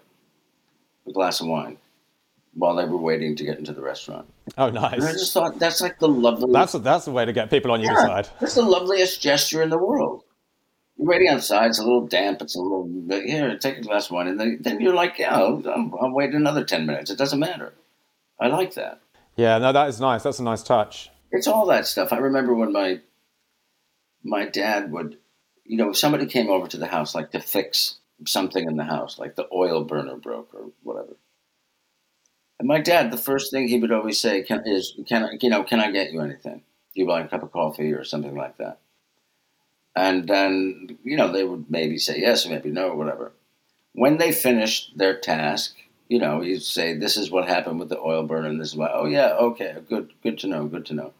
a 1.07 1.13
glass 1.13 1.39
of 1.39 1.47
wine 1.47 1.77
while 2.55 2.75
they 2.75 2.83
were 2.83 2.97
waiting 2.97 3.37
to 3.37 3.45
get 3.45 3.57
into 3.57 3.71
the 3.71 3.81
restaurant. 3.81 4.27
Oh, 4.57 4.65
And 4.67 4.77
I 4.79 4.97
just 4.97 5.31
thought 5.31 5.59
that's 5.59 5.79
like 5.79 5.97
the 5.99 6.09
lovely. 6.09 6.51
That's 6.51 6.73
that's 6.73 7.05
the 7.05 7.11
way 7.11 7.23
to 7.23 7.31
get 7.31 7.49
people 7.49 7.71
on 7.71 7.79
your 7.79 7.93
Yeah, 7.93 8.01
side. 8.01 8.29
That's 8.41 8.55
the 8.55 8.63
loveliest 8.63 9.21
gesture 9.21 9.61
in 9.63 9.69
the 9.69 9.77
world. 9.77 10.25
You're 10.97 11.07
waiting 11.07 11.29
outside. 11.29 11.67
It's 11.67 11.79
a 11.79 11.83
little 11.83 12.07
damp. 12.07 12.41
It's 12.41 12.55
a 12.55 12.61
little 12.61 12.89
here. 13.09 13.57
Take 13.57 13.77
a 13.77 13.81
glass 13.81 14.07
of 14.07 14.11
wine, 14.11 14.27
and 14.27 14.39
then, 14.39 14.57
then 14.61 14.81
you're 14.81 14.95
like, 14.95 15.19
yeah, 15.19 15.35
I'll, 15.35 15.61
I'll, 15.67 15.91
I'll 16.01 16.13
wait 16.13 16.33
another 16.33 16.63
ten 16.63 16.85
minutes. 16.85 17.11
It 17.11 17.17
doesn't 17.17 17.39
matter. 17.39 17.73
I 18.39 18.47
like 18.47 18.73
that. 18.75 19.01
Yeah, 19.35 19.57
no, 19.59 19.71
that 19.71 19.89
is 19.89 19.99
nice. 19.99 20.23
That's 20.23 20.39
a 20.39 20.43
nice 20.43 20.63
touch. 20.63 21.11
It's 21.31 21.47
all 21.47 21.67
that 21.67 21.85
stuff. 21.85 22.11
I 22.11 22.17
remember 22.17 22.53
when 22.53 22.71
my 22.71 23.01
my 24.23 24.45
dad 24.45 24.91
would, 24.91 25.17
you 25.63 25.77
know, 25.77 25.91
if 25.91 25.97
somebody 25.97 26.25
came 26.25 26.49
over 26.49 26.67
to 26.67 26.77
the 26.77 26.87
house 26.87 27.13
like 27.13 27.31
to 27.31 27.39
fix 27.39 27.97
something 28.25 28.67
in 28.67 28.77
the 28.77 28.83
house, 28.83 29.19
like 29.19 29.35
the 29.35 29.47
oil 29.53 29.83
burner 29.83 30.15
broke 30.15 30.53
or 30.53 30.71
whatever. 30.83 31.15
And 32.59 32.67
my 32.67 32.81
dad, 32.81 33.11
the 33.11 33.17
first 33.17 33.51
thing 33.51 33.67
he 33.67 33.79
would 33.79 33.91
always 33.91 34.19
say 34.19 34.41
can, 34.41 34.63
is, 34.65 34.97
"Can 35.07 35.23
I, 35.23 35.37
you 35.39 35.49
know, 35.49 35.63
can 35.63 35.79
I 35.79 35.91
get 35.91 36.11
you 36.11 36.21
anything? 36.21 36.63
Do 36.95 37.01
you 37.01 37.05
want 37.05 37.25
a 37.25 37.27
cup 37.27 37.43
of 37.43 37.51
coffee 37.51 37.93
or 37.93 38.03
something 38.03 38.35
like 38.35 38.57
that?" 38.57 38.79
And 39.97 40.27
then, 40.27 40.99
you 41.03 41.17
know, 41.17 41.31
they 41.31 41.43
would 41.43 41.71
maybe 41.71 41.97
say 41.97 42.19
yes 42.19 42.45
or 42.45 42.49
maybe 42.51 42.69
no 42.69 42.89
or 42.89 42.95
whatever. 42.95 43.31
When 43.93 44.17
they 44.17 44.31
finished 44.31 44.95
their 44.95 45.17
task, 45.17 45.75
you 46.07 46.19
know, 46.19 46.43
you'd 46.43 46.61
say, 46.61 46.93
"This 46.93 47.17
is 47.17 47.31
what 47.31 47.47
happened 47.47 47.79
with 47.79 47.89
the 47.89 47.99
oil 47.99 48.21
burner, 48.21 48.47
and 48.47 48.61
this 48.61 48.69
is 48.69 48.75
why." 48.75 48.91
Oh 48.93 49.07
yeah, 49.07 49.33
okay, 49.47 49.75
good, 49.89 50.13
good 50.21 50.37
to 50.37 50.47
know, 50.47 50.67
good 50.67 50.85
to 50.85 50.93
know. 50.93 51.13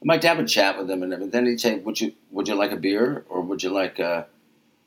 And 0.00 0.08
my 0.08 0.16
dad 0.16 0.38
would 0.38 0.48
chat 0.48 0.76
with 0.76 0.88
them, 0.88 1.04
and 1.04 1.30
then 1.30 1.46
he'd 1.46 1.60
say, 1.60 1.78
"Would 1.78 2.00
you, 2.00 2.14
would 2.32 2.48
you 2.48 2.56
like 2.56 2.72
a 2.72 2.76
beer, 2.76 3.24
or 3.28 3.42
would 3.42 3.62
you 3.62 3.70
like, 3.70 4.00
uh, 4.00 4.24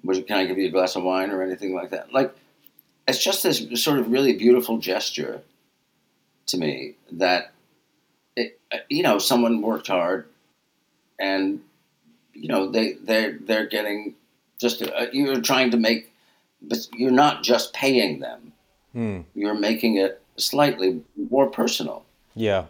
would 0.04 0.18
you, 0.18 0.24
can 0.24 0.38
I 0.38 0.46
give 0.46 0.58
you 0.58 0.68
a 0.68 0.72
glass 0.72 0.98
of 0.98 1.04
wine, 1.04 1.32
or 1.32 1.42
anything 1.42 1.74
like 1.74 1.92
that?" 1.92 2.12
Like, 2.12 2.36
it's 3.08 3.24
just 3.24 3.42
this 3.44 3.66
sort 3.82 4.00
of 4.00 4.12
really 4.12 4.34
beautiful 4.34 4.80
gesture 4.80 5.44
to 6.48 6.58
me 6.58 6.96
that, 7.14 7.54
it, 8.36 8.60
uh, 8.74 8.80
you 8.90 9.02
know, 9.02 9.18
someone 9.18 9.62
worked 9.62 9.88
hard, 9.88 10.28
and 11.18 11.62
you 12.42 12.48
know 12.48 12.70
they 12.72 12.94
they're 12.94 13.34
they're 13.48 13.68
getting 13.68 14.16
just 14.64 14.82
uh, 14.82 15.06
you're 15.12 15.42
trying 15.42 15.72
to 15.72 15.78
make, 15.78 16.12
but 16.62 16.80
you're 16.94 17.12
not 17.26 17.44
just 17.44 17.74
paying 17.74 18.20
them 18.20 18.42
Hmm. 18.94 19.20
you're 19.36 19.54
making 19.70 19.98
it 19.98 20.20
slightly 20.38 21.04
more 21.30 21.46
personal. 21.48 22.06
Yeah, 22.36 22.66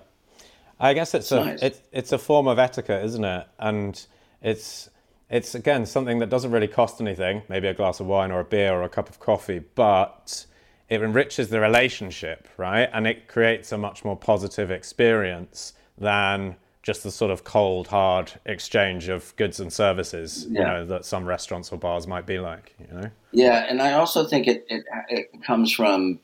I 0.78 0.94
guess 0.94 1.14
it's, 1.14 1.32
It's 1.32 1.32
a 1.32 1.46
nice. 1.46 1.62
it's 1.62 1.82
it's 1.94 2.12
a 2.12 2.18
form 2.18 2.48
of 2.48 2.60
etiquette, 2.60 3.06
isn't 3.06 3.24
it? 3.24 3.48
And 3.58 4.06
it's 4.42 4.90
it's 5.30 5.56
again 5.56 5.86
something 5.86 6.20
that 6.20 6.30
doesn't 6.30 6.52
really 6.52 6.68
cost 6.68 7.00
anything, 7.00 7.44
maybe 7.48 7.68
a 7.70 7.74
glass 7.74 8.02
of 8.02 8.08
wine 8.08 8.32
or 8.32 8.42
a 8.42 8.44
beer 8.56 8.74
or 8.74 8.84
a 8.84 8.90
cup 8.90 9.08
of 9.10 9.20
coffee, 9.20 9.60
but 9.76 10.46
it 10.90 11.02
enriches 11.02 11.48
the 11.50 11.60
relationship, 11.62 12.48
right? 12.58 12.90
And 12.92 13.08
it 13.08 13.28
creates 13.30 13.72
a 13.72 13.78
much 13.78 14.04
more 14.04 14.18
positive 14.18 14.72
experience 14.72 15.74
than 15.98 16.56
just 16.90 17.04
the 17.04 17.12
sort 17.12 17.30
of 17.30 17.44
cold, 17.44 17.90
hard 17.90 18.32
exchange 18.48 19.10
of 19.10 19.36
goods 19.36 19.60
and 19.60 19.72
services, 19.72 20.48
yeah. 20.50 20.60
you 20.60 20.66
know, 20.66 20.86
that 20.88 21.06
some 21.06 21.24
restaurants 21.24 21.72
or 21.72 21.78
bars 21.78 22.08
might 22.08 22.26
be 22.26 22.40
like, 22.40 22.74
you 22.80 22.88
know? 22.92 23.12
Yeah, 23.32 23.64
and 23.70 23.80
I 23.80 23.94
also 23.94 24.26
think 24.26 24.48
it, 24.48 24.66
it, 24.70 24.84
it 25.08 25.44
comes 25.46 25.72
from, 25.72 26.20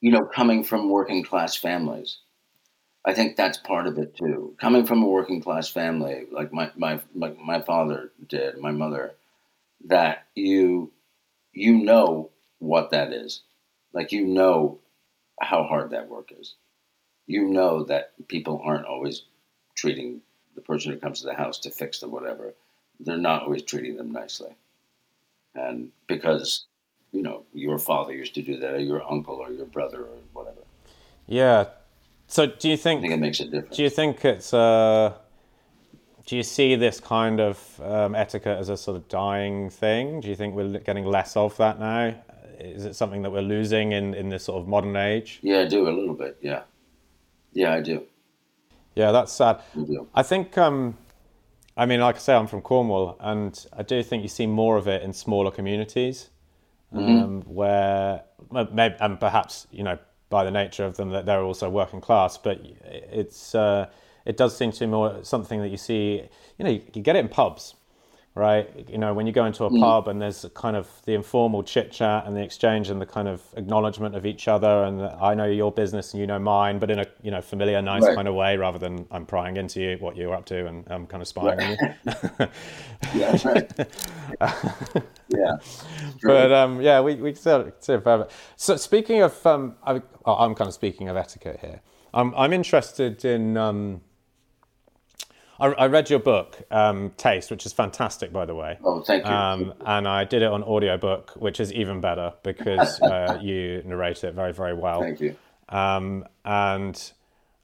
you 0.00 0.10
know, 0.10 0.24
coming 0.24 0.64
from 0.64 0.88
working 0.88 1.22
class 1.22 1.58
families. 1.58 2.20
I 3.04 3.12
think 3.12 3.36
that's 3.36 3.58
part 3.58 3.86
of 3.86 3.98
it 3.98 4.16
too. 4.16 4.56
Coming 4.58 4.86
from 4.86 5.02
a 5.02 5.06
working 5.06 5.42
class 5.42 5.68
family, 5.68 6.24
like 6.32 6.54
my, 6.54 6.70
my, 6.74 6.98
my, 7.14 7.32
my 7.32 7.60
father 7.60 8.12
did, 8.26 8.56
my 8.56 8.70
mother, 8.70 9.12
that 9.88 10.24
you, 10.34 10.90
you 11.52 11.84
know 11.84 12.30
what 12.60 12.92
that 12.92 13.12
is. 13.12 13.42
Like, 13.92 14.10
you 14.10 14.24
know 14.24 14.78
how 15.38 15.64
hard 15.64 15.90
that 15.90 16.08
work 16.08 16.30
is. 16.34 16.54
You 17.26 17.48
know 17.48 17.84
that 17.84 18.12
people 18.28 18.62
aren't 18.64 18.86
always 18.86 19.24
treating 19.74 20.20
the 20.54 20.60
person 20.60 20.92
who 20.92 20.98
comes 20.98 21.20
to 21.20 21.26
the 21.26 21.34
house 21.34 21.58
to 21.60 21.70
fix 21.70 22.00
them, 22.00 22.10
whatever. 22.10 22.54
They're 23.00 23.16
not 23.16 23.42
always 23.42 23.62
treating 23.62 23.96
them 23.96 24.12
nicely. 24.12 24.54
And 25.54 25.90
because, 26.06 26.64
you 27.12 27.22
know, 27.22 27.44
your 27.52 27.78
father 27.78 28.12
used 28.12 28.34
to 28.34 28.42
do 28.42 28.58
that, 28.58 28.74
or 28.74 28.78
your 28.80 29.02
uncle, 29.10 29.36
or 29.36 29.50
your 29.50 29.66
brother, 29.66 30.00
or 30.00 30.18
whatever. 30.32 30.60
Yeah. 31.26 31.66
So 32.26 32.46
do 32.46 32.68
you 32.68 32.76
think, 32.76 32.98
I 32.98 33.02
think 33.02 33.14
it 33.14 33.20
makes 33.20 33.40
a 33.40 33.44
difference? 33.44 33.76
Do 33.76 33.82
you 33.82 33.90
think 33.90 34.24
it's, 34.24 34.54
uh, 34.54 35.14
do 36.26 36.36
you 36.36 36.42
see 36.42 36.76
this 36.76 37.00
kind 37.00 37.40
of 37.40 37.80
um, 37.82 38.14
etiquette 38.14 38.58
as 38.58 38.68
a 38.68 38.76
sort 38.76 38.96
of 38.96 39.08
dying 39.08 39.68
thing? 39.70 40.20
Do 40.20 40.28
you 40.28 40.36
think 40.36 40.54
we're 40.54 40.78
getting 40.78 41.04
less 41.04 41.36
of 41.36 41.56
that 41.56 41.80
now? 41.80 42.14
Is 42.58 42.84
it 42.84 42.94
something 42.94 43.22
that 43.22 43.30
we're 43.30 43.40
losing 43.40 43.92
in, 43.92 44.14
in 44.14 44.28
this 44.28 44.44
sort 44.44 44.62
of 44.62 44.68
modern 44.68 44.96
age? 44.96 45.40
Yeah, 45.42 45.60
I 45.60 45.66
do 45.66 45.88
a 45.88 45.90
little 45.90 46.14
bit. 46.14 46.38
Yeah. 46.40 46.62
Yeah, 47.52 47.74
I 47.74 47.80
do. 47.80 48.06
Yeah, 48.94 49.12
that's 49.12 49.32
sad. 49.32 49.60
I 50.14 50.22
think, 50.22 50.58
um, 50.58 50.96
I 51.76 51.86
mean, 51.86 52.00
like 52.00 52.16
I 52.16 52.18
say, 52.18 52.34
I'm 52.34 52.46
from 52.46 52.60
Cornwall, 52.60 53.16
and 53.20 53.66
I 53.72 53.82
do 53.82 54.02
think 54.02 54.22
you 54.22 54.28
see 54.28 54.46
more 54.46 54.76
of 54.76 54.86
it 54.86 55.02
in 55.02 55.12
smaller 55.12 55.50
communities, 55.50 56.28
mm-hmm. 56.94 57.18
um, 57.18 57.42
where 57.42 58.24
maybe, 58.50 58.94
and 59.00 59.18
perhaps 59.18 59.66
you 59.70 59.82
know 59.82 59.98
by 60.28 60.44
the 60.44 60.50
nature 60.50 60.84
of 60.84 60.96
them 60.96 61.10
that 61.10 61.26
they're 61.26 61.42
also 61.42 61.70
working 61.70 62.00
class, 62.00 62.36
but 62.36 62.60
it's 62.84 63.54
uh, 63.54 63.88
it 64.26 64.36
does 64.36 64.56
seem 64.56 64.72
to 64.72 64.80
be 64.80 64.86
more 64.86 65.24
something 65.24 65.60
that 65.60 65.68
you 65.68 65.78
see. 65.78 66.22
You 66.58 66.64
know, 66.64 66.70
you, 66.70 66.82
you 66.92 67.02
get 67.02 67.16
it 67.16 67.20
in 67.20 67.28
pubs 67.28 67.74
right? 68.34 68.88
You 68.88 68.96
know, 68.96 69.12
when 69.12 69.26
you 69.26 69.32
go 69.32 69.44
into 69.44 69.64
a 69.64 69.70
mm. 69.70 69.78
pub 69.78 70.08
and 70.08 70.20
there's 70.20 70.46
kind 70.54 70.74
of 70.74 70.88
the 71.04 71.12
informal 71.12 71.62
chit 71.62 71.92
chat 71.92 72.26
and 72.26 72.34
the 72.34 72.40
exchange 72.40 72.88
and 72.88 73.00
the 73.00 73.06
kind 73.06 73.28
of 73.28 73.42
acknowledgement 73.56 74.14
of 74.14 74.24
each 74.24 74.48
other, 74.48 74.84
and 74.84 75.02
I 75.02 75.34
know 75.34 75.44
your 75.44 75.70
business 75.70 76.14
and 76.14 76.20
you 76.20 76.26
know 76.26 76.38
mine, 76.38 76.78
but 76.78 76.90
in 76.90 77.00
a 77.00 77.06
you 77.22 77.30
know 77.30 77.42
familiar, 77.42 77.80
nice 77.82 78.02
right. 78.02 78.16
kind 78.16 78.26
of 78.26 78.34
way, 78.34 78.56
rather 78.56 78.78
than 78.78 79.06
I'm 79.10 79.26
prying 79.26 79.56
into 79.58 79.80
you 79.80 79.96
what 80.00 80.16
you're 80.16 80.34
up 80.34 80.46
to 80.46 80.66
and 80.66 80.84
I'm 80.90 81.06
kind 81.06 81.20
of 81.20 81.28
spying 81.28 81.58
right. 81.58 81.78
on 81.78 81.94
you. 82.40 82.48
yeah, 83.14 83.36
right. 83.44 83.72
yeah. 85.28 85.52
But 86.22 86.52
um, 86.52 86.80
yeah, 86.80 87.00
we 87.00 87.16
we 87.16 87.34
still 87.34 87.70
forever. 87.80 88.28
So 88.56 88.76
speaking 88.76 89.22
of, 89.22 89.46
um, 89.46 89.76
I, 89.84 90.00
am 90.26 90.54
kind 90.54 90.68
of 90.68 90.74
speaking 90.74 91.08
of 91.08 91.16
etiquette 91.16 91.58
here. 91.60 91.80
I'm 92.14 92.34
I'm 92.34 92.52
interested 92.52 93.24
in. 93.24 93.56
Um, 93.58 94.00
I, 95.62 95.68
I 95.68 95.86
read 95.86 96.10
your 96.10 96.18
book, 96.18 96.60
um, 96.72 97.12
Taste, 97.16 97.52
which 97.52 97.64
is 97.66 97.72
fantastic, 97.72 98.32
by 98.32 98.44
the 98.44 98.54
way. 98.54 98.78
Oh, 98.82 99.00
thank 99.00 99.24
you. 99.24 99.30
Um, 99.30 99.72
and 99.86 100.08
I 100.08 100.24
did 100.24 100.42
it 100.42 100.50
on 100.50 100.64
audiobook, 100.64 101.30
which 101.36 101.60
is 101.60 101.72
even 101.72 102.00
better 102.00 102.32
because 102.42 103.00
uh, 103.02 103.38
you 103.40 103.80
narrate 103.86 104.24
it 104.24 104.34
very, 104.34 104.52
very 104.52 104.74
well. 104.74 105.02
Thank 105.02 105.20
you. 105.20 105.36
Um, 105.68 106.26
and 106.44 107.12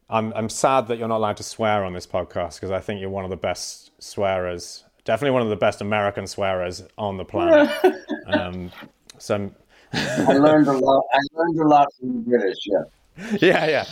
I'm, 0.09 0.33
I'm 0.35 0.49
sad 0.49 0.87
that 0.87 0.99
you're 0.99 1.09
not 1.09 1.17
allowed 1.17 1.39
to 1.39 1.43
swear 1.43 1.85
on 1.85 1.93
this 1.93 2.07
podcast 2.07 2.55
because 2.55 2.71
I 2.71 2.79
think 2.79 3.01
you're 3.01 3.11
one 3.11 3.25
of 3.25 3.31
the 3.31 3.37
best 3.37 3.91
swearers, 4.01 4.85
definitely 5.05 5.33
one 5.33 5.43
of 5.43 5.49
the 5.49 5.57
best 5.57 5.81
American 5.81 6.29
swearers 6.29 6.85
on 6.97 7.17
the 7.17 7.25
planet. 7.25 7.69
um, 8.29 8.71
so 9.19 9.51
I 9.93 10.35
learned 10.35 10.69
a 10.69 10.73
lot. 10.79 11.05
I 11.13 11.19
learned 11.33 11.61
a 11.61 11.67
lot 11.67 11.89
from 11.99 12.13
the 12.13 12.31
British. 12.31 12.59
Yeah. 12.65 12.85
yeah, 13.41 13.67
yeah, 13.67 13.85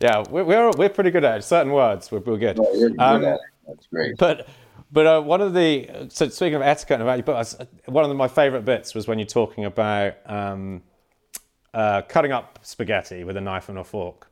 yeah. 0.00 0.24
We're, 0.30 0.44
we're, 0.44 0.70
we're 0.70 0.88
pretty 0.88 1.10
good 1.10 1.24
at 1.24 1.38
it. 1.38 1.42
Certain 1.42 1.72
words, 1.72 2.10
we're, 2.10 2.20
we're 2.20 2.38
good. 2.38 2.56
good 2.56 2.98
um, 2.98 3.22
That's 3.22 3.86
great. 3.90 4.16
But 4.16 4.48
but 4.92 5.06
uh, 5.06 5.20
one 5.20 5.40
of 5.40 5.54
the 5.54 6.08
so 6.08 6.28
speaking 6.28 6.54
of 6.54 6.62
etiquette 6.62 7.00
and 7.00 7.02
about 7.02 7.18
your 7.18 7.24
book, 7.24 7.68
one 7.86 8.04
of 8.04 8.08
the, 8.08 8.14
my 8.14 8.28
favourite 8.28 8.64
bits 8.64 8.94
was 8.94 9.06
when 9.06 9.18
you're 9.18 9.26
talking 9.26 9.64
about 9.64 10.14
um, 10.26 10.82
uh, 11.72 12.02
cutting 12.02 12.32
up 12.32 12.58
spaghetti 12.62 13.24
with 13.24 13.36
a 13.36 13.40
knife 13.40 13.68
and 13.68 13.78
a 13.78 13.84
fork, 13.84 14.28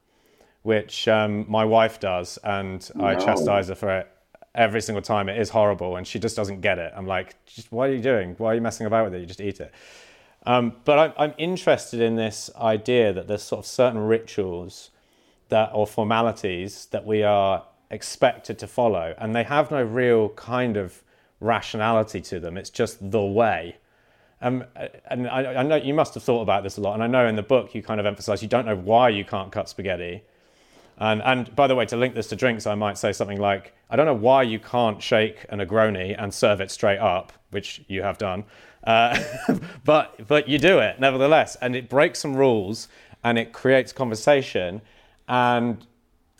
which 0.63 1.07
um, 1.07 1.45
my 1.49 1.65
wife 1.65 2.01
does, 2.01 2.39
and 2.43 2.91
no. 2.95 3.05
I 3.05 3.15
chastise 3.15 3.69
her 3.69 3.75
for 3.75 3.99
it 3.99 4.09
every 4.55 4.81
single 4.81 5.03
time. 5.03 5.29
It 5.29 5.39
is 5.39 5.51
horrible, 5.51 5.97
and 5.97 6.07
she 6.07 6.19
just 6.19 6.37
doesn't 6.37 6.61
get 6.61 6.79
it. 6.79 6.93
I'm 6.97 7.07
like, 7.07 7.37
what 7.71 7.91
are 7.91 7.95
you 7.95 8.03
doing? 8.03 8.35
Why 8.39 8.53
are 8.53 8.55
you 8.55 8.61
messing 8.61 8.87
about 8.87 9.05
with 9.05 9.15
it? 9.15 9.21
You 9.21 9.27
just 9.27 9.41
eat 9.41 9.61
it. 9.61 9.73
Um, 10.49 10.77
but 10.87 10.99
I'm, 10.99 11.13
I'm 11.19 11.35
interested 11.37 12.01
in 12.01 12.17
this 12.17 12.49
idea 12.59 13.13
that 13.13 13.29
there's 13.29 13.43
sort 13.43 13.59
of 13.59 13.67
certain 13.67 14.01
rituals 14.01 14.89
that 15.51 15.71
or 15.75 15.87
formalities 15.87 16.87
that 16.87 17.05
we 17.05 17.23
are 17.23 17.65
expected 17.91 18.59
to 18.61 18.67
follow, 18.67 19.15
and 19.19 19.37
they 19.37 19.43
have 19.43 19.71
no 19.71 19.83
real 19.83 20.31
kind 20.31 20.79
of 20.79 21.03
rationality 21.39 22.23
to 22.23 22.41
them. 22.41 22.57
It's 22.57 22.71
just 22.71 23.11
the 23.11 23.23
way. 23.23 23.77
Um, 24.41 24.65
and 25.11 25.29
I, 25.29 25.57
I, 25.57 25.63
know 25.65 25.77
you 25.77 25.93
must 25.93 26.15
have 26.15 26.23
thought 26.23 26.41
about 26.41 26.63
this 26.63 26.79
a 26.79 26.81
lot, 26.81 26.95
and 26.95 27.03
I 27.03 27.09
know 27.09 27.27
in 27.27 27.37
the 27.37 27.43
book 27.43 27.75
you 27.75 27.83
kind 27.83 28.01
of 28.01 28.07
emphasize 28.07 28.41
you 28.41 28.49
don't 28.49 28.65
know 28.65 28.77
why 28.77 29.11
you 29.11 29.27
can't 29.27 29.53
cut 29.53 29.69
spaghetti. 29.69 30.23
And, 30.97 31.21
and 31.25 31.55
by 31.57 31.67
the 31.67 31.75
way, 31.75 31.85
to 31.87 31.97
link 31.97 32.15
this 32.15 32.29
to 32.29 32.37
drinks, 32.37 32.67
I 32.67 32.75
might 32.75 32.97
say 32.97 33.13
something 33.13 33.39
like, 33.39 33.75
I 33.91 33.97
don't 33.97 34.07
know 34.07 34.15
why 34.15 34.45
you 34.45 34.59
can't 34.59 35.03
shake 35.03 35.45
a 35.51 35.57
Negroni 35.57 36.17
and 36.19 36.33
serve 36.33 36.63
it 36.63 36.71
straight 36.71 37.01
up, 37.01 37.35
which 37.51 37.83
you 37.87 38.03
have 38.03 38.17
done. 38.17 38.45
Uh, 38.85 39.19
but 39.85 40.27
but 40.27 40.49
you 40.49 40.59
do 40.59 40.79
it 40.79 41.01
nevertheless, 41.01 41.57
and 41.57 41.77
it 41.77 41.89
breaks 41.89 42.21
some 42.21 42.37
rules 42.37 42.89
and 43.25 43.39
it 43.39 43.53
creates 43.53 43.93
conversation. 43.93 44.81
And 45.29 45.87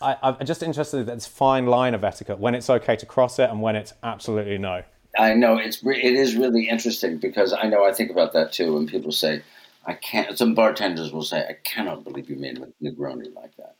I, 0.01 0.15
am 0.23 0.45
just 0.45 0.63
interested 0.63 0.99
in 0.99 1.05
this 1.05 1.27
fine 1.27 1.65
line 1.65 1.93
of 1.93 2.03
etiquette 2.03 2.39
when 2.39 2.55
it's 2.55 2.69
okay 2.69 2.95
to 2.95 3.05
cross 3.05 3.39
it 3.39 3.49
and 3.49 3.61
when 3.61 3.75
it's 3.75 3.93
absolutely 4.03 4.57
no. 4.57 4.83
I 5.17 5.33
know 5.33 5.57
it's 5.57 5.83
it 5.83 6.13
is 6.13 6.35
really 6.35 6.69
interesting 6.69 7.17
because 7.17 7.51
I 7.51 7.67
know 7.67 7.83
I 7.83 7.91
think 7.91 8.11
about 8.11 8.33
that 8.33 8.53
too. 8.53 8.75
When 8.75 8.87
people 8.87 9.11
say, 9.11 9.41
"I 9.85 9.93
can't," 9.93 10.37
some 10.37 10.53
bartenders 10.53 11.11
will 11.11 11.23
say, 11.23 11.39
"I 11.39 11.57
cannot 11.63 12.03
believe 12.03 12.29
you 12.29 12.35
made 12.35 12.59
a 12.59 12.67
Negroni 12.83 13.33
like 13.33 13.55
that." 13.57 13.75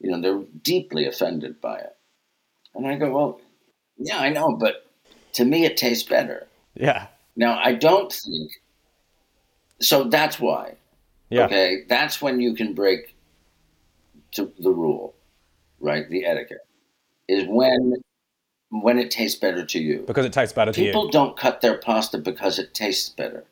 You 0.00 0.10
know, 0.10 0.20
they're 0.20 0.44
deeply 0.62 1.06
offended 1.06 1.60
by 1.60 1.78
it, 1.78 1.96
and 2.74 2.86
I 2.86 2.96
go, 2.96 3.12
"Well, 3.12 3.40
yeah, 3.98 4.18
I 4.18 4.30
know, 4.30 4.56
but 4.56 4.86
to 5.34 5.44
me, 5.44 5.66
it 5.66 5.76
tastes 5.76 6.08
better." 6.08 6.46
Yeah. 6.74 7.08
Now, 7.36 7.58
I 7.62 7.74
don't 7.74 8.12
think 8.12 8.52
so. 9.80 10.04
That's 10.04 10.38
why. 10.38 10.74
Yeah. 11.30 11.46
Okay, 11.46 11.84
that's 11.88 12.20
when 12.20 12.40
you 12.40 12.54
can 12.54 12.74
break 12.74 13.14
to 14.32 14.52
the 14.58 14.70
rule, 14.70 15.14
right? 15.80 16.08
The 16.08 16.26
etiquette 16.26 16.66
is 17.28 17.44
when 17.48 17.94
when 18.70 18.98
it 18.98 19.10
tastes 19.10 19.38
better 19.38 19.64
to 19.64 19.78
you. 19.78 20.04
Because 20.06 20.24
it 20.24 20.32
tastes 20.32 20.54
better 20.54 20.72
People 20.72 20.82
to 20.82 20.86
you. 20.86 20.92
People 20.92 21.10
don't 21.10 21.36
cut 21.36 21.60
their 21.60 21.78
pasta 21.78 22.18
because 22.18 22.58
it 22.58 22.74
tastes 22.74 23.08
better. 23.10 23.44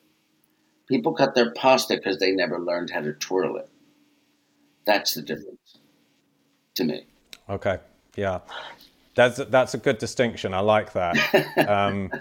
People 0.87 1.13
cut 1.13 1.35
their 1.35 1.51
pasta 1.51 1.95
because 1.95 2.19
they 2.19 2.31
never 2.31 2.59
learned 2.59 2.89
how 2.89 3.01
to 3.01 3.13
twirl 3.13 3.57
it. 3.57 3.69
That's 4.85 5.13
the 5.13 5.21
difference 5.21 5.77
to 6.75 6.83
me. 6.83 7.05
Okay. 7.49 7.79
Yeah. 8.15 8.39
That's 9.15 9.37
that's 9.37 9.73
a 9.73 9.77
good 9.77 9.97
distinction. 9.97 10.53
I 10.53 10.59
like 10.59 10.93
that. 10.93 11.17
Um, 11.67 12.11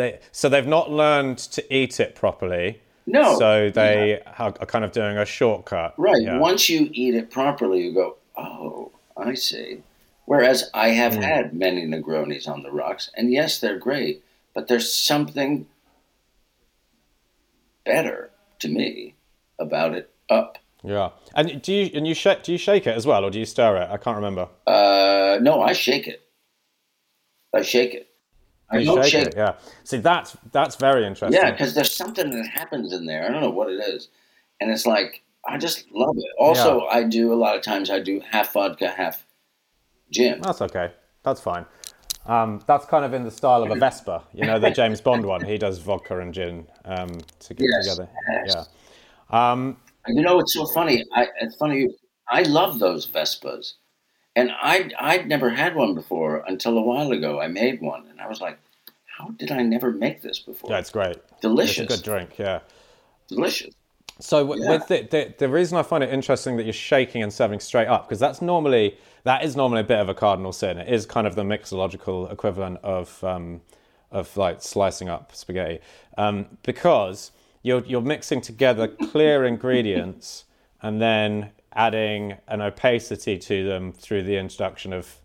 they 0.00 0.20
so 0.32 0.48
they've 0.48 0.66
not 0.66 0.90
learned 0.90 1.38
to 1.38 1.74
eat 1.74 2.00
it 2.00 2.14
properly. 2.14 2.80
No. 3.06 3.38
So 3.38 3.70
they 3.70 4.20
yeah. 4.24 4.32
are 4.38 4.52
kind 4.52 4.84
of 4.84 4.92
doing 4.92 5.16
a 5.16 5.24
shortcut. 5.24 5.94
Right. 5.96 6.22
Yeah. 6.22 6.38
Once 6.38 6.68
you 6.68 6.88
eat 6.92 7.14
it 7.14 7.30
properly, 7.30 7.82
you 7.82 7.94
go, 7.94 8.16
oh, 8.36 8.92
I 9.16 9.34
see. 9.34 9.82
Whereas 10.26 10.70
I 10.74 10.90
have 10.90 11.14
mm. 11.14 11.22
had 11.22 11.54
many 11.54 11.86
Negronis 11.86 12.46
on 12.46 12.62
the 12.62 12.70
rocks, 12.70 13.10
and 13.16 13.32
yes, 13.32 13.58
they're 13.58 13.78
great, 13.78 14.22
but 14.54 14.68
there's 14.68 14.92
something 14.92 15.66
better 17.84 18.30
to 18.60 18.68
me 18.68 19.14
about 19.58 19.94
it 19.94 20.10
up. 20.28 20.58
Yeah, 20.84 21.10
and 21.34 21.60
do 21.60 21.72
you 21.72 21.90
and 21.94 22.06
you 22.06 22.14
shake 22.14 22.44
do 22.44 22.52
you 22.52 22.58
shake 22.58 22.86
it 22.86 22.96
as 22.96 23.06
well, 23.06 23.24
or 23.24 23.30
do 23.30 23.38
you 23.38 23.44
stir 23.44 23.76
it? 23.78 23.90
I 23.90 23.96
can't 23.96 24.16
remember. 24.16 24.48
Uh, 24.66 25.38
no, 25.42 25.60
I 25.60 25.72
shake 25.72 26.06
it. 26.06 26.22
I 27.52 27.62
shake 27.62 27.94
it. 27.94 28.09
I 28.70 28.84
shake, 28.84 29.04
shake 29.04 29.26
it. 29.28 29.34
Yeah. 29.36 29.54
See, 29.84 29.98
that's 29.98 30.36
that's 30.52 30.76
very 30.76 31.06
interesting. 31.06 31.40
Yeah, 31.40 31.50
because 31.50 31.74
there's 31.74 31.94
something 31.94 32.30
that 32.30 32.46
happens 32.46 32.92
in 32.92 33.06
there. 33.06 33.24
I 33.26 33.32
don't 33.32 33.40
know 33.40 33.50
what 33.50 33.70
it 33.70 33.80
is, 33.80 34.08
and 34.60 34.70
it's 34.70 34.86
like 34.86 35.22
I 35.46 35.58
just 35.58 35.90
love 35.92 36.16
it. 36.16 36.30
Also, 36.38 36.84
yeah. 36.84 36.98
I 36.98 37.02
do 37.04 37.32
a 37.32 37.36
lot 37.36 37.56
of 37.56 37.62
times. 37.62 37.90
I 37.90 38.00
do 38.00 38.20
half 38.30 38.52
vodka, 38.52 38.88
half 38.88 39.26
gin. 40.10 40.40
That's 40.40 40.62
okay. 40.62 40.92
That's 41.22 41.40
fine. 41.40 41.66
Um, 42.26 42.62
that's 42.66 42.84
kind 42.84 43.04
of 43.04 43.14
in 43.14 43.24
the 43.24 43.30
style 43.30 43.62
of 43.62 43.70
a 43.70 43.74
Vesper, 43.74 44.22
you 44.34 44.44
know, 44.44 44.58
the 44.58 44.70
James 44.80 45.00
Bond 45.00 45.24
one. 45.24 45.44
He 45.44 45.56
does 45.56 45.78
vodka 45.78 46.20
and 46.20 46.34
gin 46.34 46.66
um, 46.84 47.08
to 47.40 47.54
get 47.54 47.66
yes, 47.70 47.88
together. 47.88 48.10
Yes. 48.44 48.68
Yeah. 49.32 49.52
Um, 49.52 49.78
you 50.06 50.22
know, 50.22 50.38
it's 50.38 50.54
so 50.54 50.66
funny. 50.66 51.04
I, 51.14 51.28
it's 51.40 51.56
funny. 51.56 51.88
I 52.28 52.42
love 52.42 52.78
those 52.78 53.06
Vespers, 53.06 53.74
And 54.36 54.52
I 54.52 54.90
I'd 54.98 55.26
never 55.28 55.50
had 55.50 55.74
one 55.74 55.94
before 55.94 56.44
until 56.46 56.78
a 56.78 56.82
while 56.82 57.10
ago. 57.10 57.40
I 57.40 57.48
made 57.48 57.80
one, 57.80 58.06
and 58.08 58.20
I 58.20 58.28
was 58.28 58.40
like, 58.40 58.58
"How 59.18 59.28
did 59.30 59.50
I 59.50 59.62
never 59.62 59.90
make 59.90 60.22
this 60.22 60.38
before?" 60.38 60.70
Yeah, 60.70 60.78
it's 60.78 60.90
great. 60.90 61.18
Delicious. 61.40 61.78
It's 61.80 61.94
a 61.94 61.96
good 61.96 62.04
drink. 62.04 62.38
Yeah. 62.38 62.60
Delicious. 63.28 63.74
So 64.20 64.46
w- 64.46 64.62
Yeah. 64.62 64.70
with 64.70 64.86
the, 64.88 65.02
the 65.10 65.34
the 65.38 65.48
reason 65.48 65.78
I 65.78 65.82
find 65.82 66.04
it 66.04 66.10
interesting 66.12 66.56
that 66.58 66.64
you're 66.64 66.72
shaking 66.72 67.22
and 67.22 67.32
serving 67.32 67.60
straight 67.60 67.88
up 67.88 68.06
because 68.06 68.20
that's 68.20 68.40
normally 68.42 68.96
that 69.24 69.44
is 69.44 69.56
normally 69.56 69.80
a 69.80 69.84
bit 69.84 69.98
of 69.98 70.08
a 70.08 70.14
cardinal 70.14 70.52
sin. 70.52 70.78
It 70.78 70.88
is 70.92 71.06
kind 71.06 71.26
of 71.26 71.34
the 71.34 71.42
mixological 71.42 72.30
equivalent 72.30 72.78
of 72.82 73.22
um, 73.24 73.62
of 74.12 74.36
like 74.36 74.62
slicing 74.62 75.08
up 75.08 75.34
spaghetti 75.34 75.80
um, 76.18 76.46
because 76.62 77.32
you're 77.62 77.84
you're 77.84 78.00
mixing 78.02 78.40
together 78.40 78.88
clear 78.88 79.44
ingredients 79.44 80.44
and 80.82 81.00
then 81.00 81.50
adding 81.74 82.36
an 82.48 82.60
opacity 82.60 83.38
to 83.38 83.64
them 83.64 83.92
through 83.92 84.22
the 84.24 84.36
introduction 84.36 84.92
of 84.92 85.16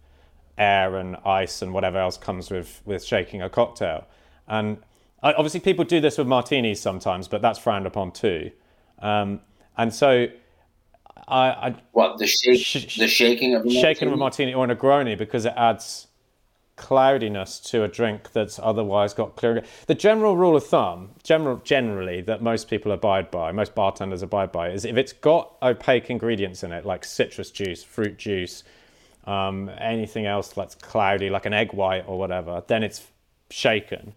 air 0.57 0.95
and 0.97 1.17
ice 1.25 1.61
and 1.61 1.73
whatever 1.73 1.97
else 1.97 2.17
comes 2.17 2.49
with 2.49 2.81
with 2.85 3.03
shaking 3.03 3.41
a 3.41 3.49
cocktail. 3.49 4.05
And 4.47 4.77
I- 5.23 5.33
obviously, 5.33 5.59
people 5.59 5.85
do 5.85 5.99
this 5.99 6.17
with 6.17 6.27
martinis 6.27 6.79
sometimes, 6.79 7.27
but 7.27 7.41
that's 7.41 7.59
frowned 7.59 7.85
upon 7.87 8.11
too. 8.11 8.51
Um, 8.99 9.41
and 9.77 9.93
so, 9.93 10.27
I, 11.27 11.47
I 11.49 11.75
What 11.91 12.17
the 12.19 12.27
shake? 12.27 12.59
Sh- 12.59 12.97
the 12.97 13.07
shaking 13.07 13.55
of 13.55 13.69
shaking 13.71 14.07
of 14.07 14.13
a 14.13 14.17
martini? 14.17 14.53
martini 14.53 14.53
or 14.53 14.65
a 14.65 14.75
Negroni 14.75 15.17
because 15.17 15.45
it 15.45 15.53
adds 15.57 16.07
cloudiness 16.75 17.59
to 17.59 17.83
a 17.83 17.87
drink 17.87 18.31
that's 18.33 18.59
otherwise 18.61 19.13
got 19.13 19.35
clear. 19.35 19.63
The 19.87 19.95
general 19.95 20.35
rule 20.35 20.55
of 20.55 20.65
thumb, 20.65 21.11
general, 21.23 21.57
generally, 21.63 22.21
that 22.21 22.41
most 22.41 22.69
people 22.69 22.91
abide 22.91 23.31
by, 23.31 23.51
most 23.51 23.75
bartenders 23.75 24.21
abide 24.21 24.51
by, 24.51 24.69
is 24.69 24.85
if 24.85 24.97
it's 24.97 25.13
got 25.13 25.55
opaque 25.61 26.09
ingredients 26.09 26.63
in 26.63 26.71
it, 26.71 26.85
like 26.85 27.05
citrus 27.05 27.51
juice, 27.51 27.83
fruit 27.83 28.17
juice, 28.17 28.63
um, 29.25 29.69
anything 29.77 30.25
else 30.25 30.49
that's 30.49 30.75
cloudy, 30.75 31.29
like 31.29 31.45
an 31.45 31.53
egg 31.53 31.73
white 31.73 32.03
or 32.07 32.19
whatever, 32.19 32.63
then 32.67 32.83
it's 32.83 33.07
shaken. 33.49 34.13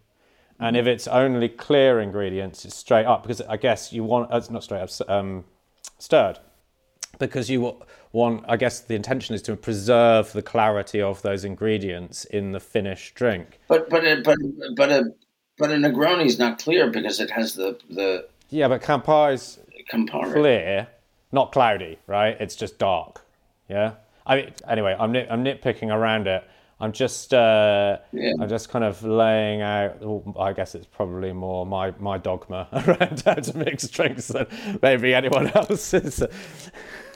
And 0.59 0.75
if 0.75 0.85
it's 0.85 1.07
only 1.07 1.47
clear 1.47 2.01
ingredients, 2.01 2.65
it's 2.65 2.75
straight 2.75 3.05
up 3.05 3.23
because 3.23 3.41
I 3.41 3.55
guess 3.55 3.93
you 3.93 4.03
want, 4.03 4.33
uh, 4.33 4.37
it's 4.37 4.49
not 4.49 4.63
straight 4.63 4.81
up, 4.81 4.89
um, 5.09 5.45
stirred 5.97 6.39
because 7.17 7.49
you 7.49 7.77
want 8.11 8.43
i 8.47 8.57
guess 8.57 8.79
the 8.81 8.95
intention 8.95 9.35
is 9.35 9.41
to 9.41 9.55
preserve 9.55 10.31
the 10.33 10.41
clarity 10.41 11.01
of 11.01 11.21
those 11.21 11.43
ingredients 11.45 12.25
in 12.25 12.51
the 12.51 12.59
finished 12.59 13.13
drink 13.15 13.59
But 13.67 13.89
but 13.89 14.03
a, 14.05 14.21
but 14.23 14.37
but 14.75 14.89
a 14.91 15.11
but 15.57 15.69
a 15.71 15.75
Negroni 15.75 16.25
is 16.25 16.39
not 16.39 16.57
clear 16.59 16.89
because 16.89 17.19
it 17.19 17.29
has 17.31 17.53
the 17.55 17.77
the 17.89 18.27
yeah 18.49 18.67
but 18.67 18.81
campari's 18.81 19.59
Campari. 19.91 20.33
clear 20.33 20.87
not 21.31 21.51
cloudy 21.51 21.99
right 22.07 22.35
it's 22.39 22.55
just 22.55 22.77
dark 22.79 23.21
yeah 23.69 23.93
i 24.25 24.35
mean 24.37 24.53
anyway 24.67 24.95
i'm, 24.99 25.11
nit- 25.11 25.27
I'm 25.29 25.43
nitpicking 25.43 25.93
around 25.93 26.27
it 26.27 26.43
i'm 26.79 26.91
just 26.91 27.33
uh, 27.33 27.97
Yeah. 28.11 28.31
i'm 28.39 28.49
just 28.49 28.69
kind 28.69 28.85
of 28.85 29.03
laying 29.03 29.61
out 29.61 29.99
well, 30.01 30.35
i 30.39 30.53
guess 30.53 30.73
it's 30.75 30.85
probably 30.87 31.31
more 31.33 31.65
my, 31.65 31.91
my 31.99 32.17
dogma 32.17 32.67
around 32.73 33.21
how 33.25 33.35
to 33.35 33.57
mix 33.57 33.87
drinks 33.89 34.29
than 34.29 34.47
maybe 34.81 35.13
anyone 35.13 35.47
else's 35.55 36.23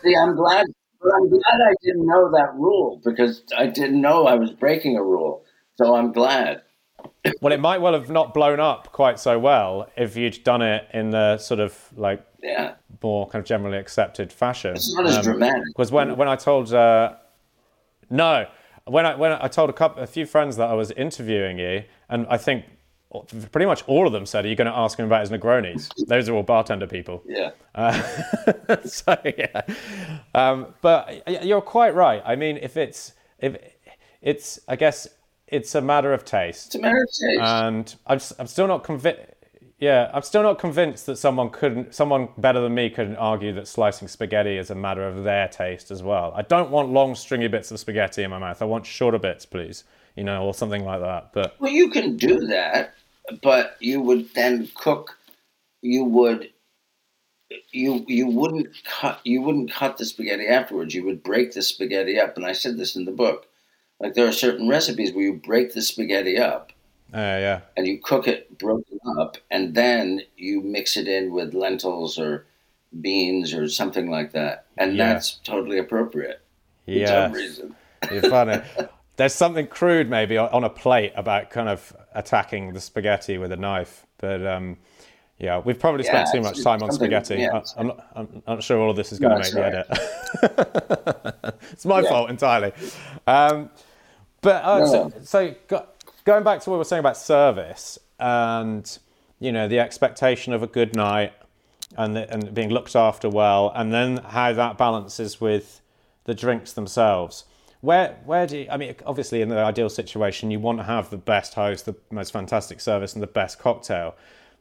See, 0.03 0.15
I'm 0.17 0.35
glad. 0.35 0.65
But 1.03 1.13
I'm 1.15 1.29
glad 1.29 1.61
I 1.69 1.73
didn't 1.83 2.05
know 2.05 2.31
that 2.31 2.53
rule 2.55 3.01
because 3.03 3.43
I 3.57 3.67
didn't 3.67 3.99
know 4.01 4.25
I 4.25 4.35
was 4.35 4.51
breaking 4.51 4.95
a 4.97 5.03
rule. 5.03 5.43
So 5.75 5.95
I'm 5.95 6.11
glad. 6.11 6.61
Well, 7.41 7.51
it 7.51 7.59
might 7.59 7.81
well 7.81 7.93
have 7.93 8.09
not 8.09 8.33
blown 8.33 8.59
up 8.59 8.91
quite 8.91 9.19
so 9.19 9.37
well 9.37 9.89
if 9.97 10.15
you'd 10.15 10.43
done 10.43 10.61
it 10.61 10.87
in 10.93 11.09
the 11.09 11.37
sort 11.37 11.59
of 11.59 11.77
like 11.97 12.25
Yeah, 12.41 12.75
more 13.01 13.27
kind 13.27 13.41
of 13.41 13.45
generally 13.47 13.77
accepted 13.77 14.31
fashion. 14.31 14.71
it's 14.75 14.93
not 14.95 15.05
as 15.07 15.21
dramatic. 15.23 15.63
Because 15.75 15.91
when 15.91 16.15
when 16.15 16.27
I 16.29 16.35
told 16.37 16.73
uh, 16.73 17.15
no, 18.09 18.45
when 18.85 19.05
I 19.05 19.15
when 19.15 19.31
I 19.33 19.47
told 19.47 19.69
a 19.69 19.73
couple 19.73 20.01
a 20.03 20.07
few 20.07 20.25
friends 20.25 20.55
that 20.57 20.69
I 20.69 20.73
was 20.73 20.91
interviewing 20.91 21.57
you, 21.59 21.83
and 22.09 22.25
I 22.29 22.37
think 22.37 22.65
pretty 23.51 23.65
much 23.65 23.83
all 23.87 24.07
of 24.07 24.13
them 24.13 24.25
said, 24.25 24.45
"Are 24.45 24.47
you 24.47 24.55
going 24.55 24.71
to 24.71 24.77
ask 24.77 24.97
him 24.97 25.05
about 25.05 25.21
his 25.21 25.29
Negronis?" 25.29 25.89
Those 26.07 26.29
are 26.29 26.33
all 26.33 26.43
bartender 26.43 26.87
people. 26.87 27.23
Yeah, 27.25 27.51
so 28.85 29.17
yeah, 29.25 29.61
um, 30.35 30.73
but 30.81 31.23
you're 31.45 31.61
quite 31.61 31.95
right. 31.95 32.21
I 32.25 32.35
mean, 32.35 32.57
if 32.57 32.77
it's 32.77 33.13
if 33.39 33.57
it's, 34.21 34.59
I 34.67 34.75
guess 34.75 35.07
it's 35.47 35.75
a 35.75 35.81
matter 35.81 36.13
of 36.13 36.25
taste. 36.25 36.67
it's 36.67 36.75
a 36.75 36.79
matter 36.79 37.03
of 37.03 37.09
taste. 37.09 37.41
and 37.41 37.95
I'm, 38.07 38.19
I'm 38.39 38.47
still 38.47 38.67
not 38.67 38.83
convinced. 38.83 39.21
Yeah, 39.79 40.09
I'm 40.13 40.21
still 40.21 40.43
not 40.43 40.59
convinced 40.59 41.07
that 41.07 41.17
someone 41.17 41.49
couldn't, 41.49 41.93
someone 41.93 42.29
better 42.37 42.61
than 42.61 42.73
me 42.73 42.89
couldn't 42.89 43.17
argue 43.17 43.51
that 43.53 43.67
slicing 43.67 44.07
spaghetti 44.07 44.57
is 44.57 44.69
a 44.69 44.75
matter 44.75 45.05
of 45.05 45.25
their 45.25 45.49
taste 45.49 45.91
as 45.91 46.01
well. 46.01 46.31
I 46.37 46.41
don't 46.43 46.71
want 46.71 46.89
long, 46.89 47.15
stringy 47.15 47.49
bits 47.49 47.69
of 47.69 47.79
spaghetti 47.81 48.23
in 48.23 48.29
my 48.31 48.39
mouth. 48.39 48.61
I 48.61 48.65
want 48.65 48.85
shorter 48.85 49.17
bits, 49.19 49.45
please, 49.45 49.83
you 50.15 50.23
know, 50.23 50.45
or 50.45 50.53
something 50.53 50.85
like 50.85 51.01
that. 51.01 51.31
But 51.33 51.59
well, 51.59 51.71
you 51.71 51.89
can 51.89 52.15
do 52.15 52.39
that, 52.47 52.93
but 53.41 53.77
you 53.79 54.01
would 54.01 54.33
then 54.33 54.69
cook. 54.75 55.17
You 55.81 56.03
would. 56.05 56.49
You 57.71 58.03
you 58.07 58.27
wouldn't 58.27 58.69
cut 58.83 59.19
you 59.23 59.41
wouldn't 59.41 59.71
cut 59.71 59.97
the 59.97 60.05
spaghetti 60.05 60.47
afterwards. 60.47 60.95
You 60.95 61.05
would 61.05 61.21
break 61.23 61.51
the 61.53 61.61
spaghetti 61.61 62.19
up, 62.19 62.35
and 62.35 62.45
I 62.45 62.53
said 62.53 62.77
this 62.77 62.95
in 62.95 63.05
the 63.05 63.11
book. 63.11 63.45
Like 63.99 64.15
there 64.15 64.27
are 64.27 64.31
certain 64.33 64.67
recipes 64.67 65.13
where 65.13 65.23
you 65.25 65.33
break 65.33 65.73
the 65.73 65.81
spaghetti 65.81 66.37
up 66.37 66.71
uh, 67.13 67.17
yeah, 67.17 67.61
and 67.77 67.85
you 67.85 67.99
cook 68.01 68.27
it 68.27 68.57
broken 68.57 68.99
up, 69.19 69.37
and 69.51 69.75
then 69.75 70.21
you 70.35 70.61
mix 70.61 70.97
it 70.97 71.07
in 71.07 71.31
with 71.31 71.53
lentils 71.53 72.17
or 72.17 72.45
beans 73.01 73.53
or 73.53 73.67
something 73.67 74.09
like 74.09 74.31
that, 74.31 74.65
and 74.77 74.95
Yeah. 74.97 75.13
that's 75.13 75.35
totally 75.43 75.77
appropriate 75.77 76.41
yeah, 76.87 77.31
reason. 77.31 77.75
you're 78.11 78.23
funny. 78.23 78.61
There's 79.15 79.33
something 79.33 79.67
crude 79.67 80.09
maybe 80.09 80.37
on 80.37 80.63
a 80.63 80.69
plate 80.69 81.13
about 81.15 81.49
kind 81.51 81.69
of 81.69 81.95
attacking 82.15 82.73
the 82.73 82.81
spaghetti 82.81 83.37
with 83.37 83.51
a 83.51 83.55
knife, 83.57 84.07
but 84.17 84.45
um, 84.45 84.77
yeah, 85.37 85.59
we've 85.63 85.77
probably 85.79 86.03
spent 86.03 86.27
Yeah, 86.33 86.39
too 86.39 86.41
much 86.41 86.63
time 86.63 86.81
on 86.81 86.91
spaghetti. 86.91 87.35
yeah. 87.35 87.49
I- 87.53 87.63
I'm, 87.79 87.87
not, 87.87 88.07
I'm 88.15 88.43
not 88.47 88.63
sure 88.63 88.79
all 88.79 88.89
of 88.89 88.95
this 88.95 89.11
is 89.11 89.19
going 89.19 89.37
No, 89.37 89.41
to 89.41 89.43
make 89.43 89.53
the 89.53 89.65
edit. 89.65 91.55
it's 91.71 91.85
my 91.85 92.01
Yeah. 92.01 92.09
fault 92.09 92.29
entirely. 92.31 92.71
Um, 93.27 93.69
but 94.41 94.63
uh, 94.63 94.79
No, 94.79 94.85
so, 94.85 95.11
so 95.23 95.55
go, 95.67 95.85
going 96.25 96.43
back 96.43 96.61
to 96.61 96.69
what 96.69 96.75
we 96.75 96.79
were 96.79 96.83
saying 96.85 96.99
about 97.01 97.17
service 97.17 97.99
and 98.19 98.97
you 99.39 99.51
know 99.51 99.67
the 99.67 99.79
expectation 99.79 100.53
of 100.53 100.63
a 100.63 100.67
good 100.67 100.95
night 100.95 101.33
and 101.97 102.15
the, 102.15 102.31
and 102.33 102.53
being 102.53 102.69
looked 102.69 102.95
after 102.95 103.29
well, 103.29 103.71
and 103.75 103.93
then 103.93 104.17
how 104.17 104.53
that 104.53 104.77
balances 104.79 105.39
with 105.39 105.81
the 106.23 106.33
drinks 106.33 106.73
themselves. 106.73 107.43
Where 107.83 108.17
where 108.23 108.47
do 108.47 108.59
you, 108.59 108.67
I 108.71 108.77
mean? 108.77 108.95
Obviously, 109.05 109.41
in 109.41 109.49
the 109.49 109.59
ideal 109.59 109.89
situation, 109.89 110.49
you 110.49 110.59
want 110.61 110.77
to 110.77 110.85
have 110.85 111.09
the 111.09 111.17
best 111.17 111.53
host, 111.53 111.85
the 111.85 111.93
most 112.11 112.31
fantastic 112.31 112.79
service, 112.79 113.11
and 113.11 113.21
the 113.21 113.27
best 113.27 113.59
cocktail. 113.59 114.15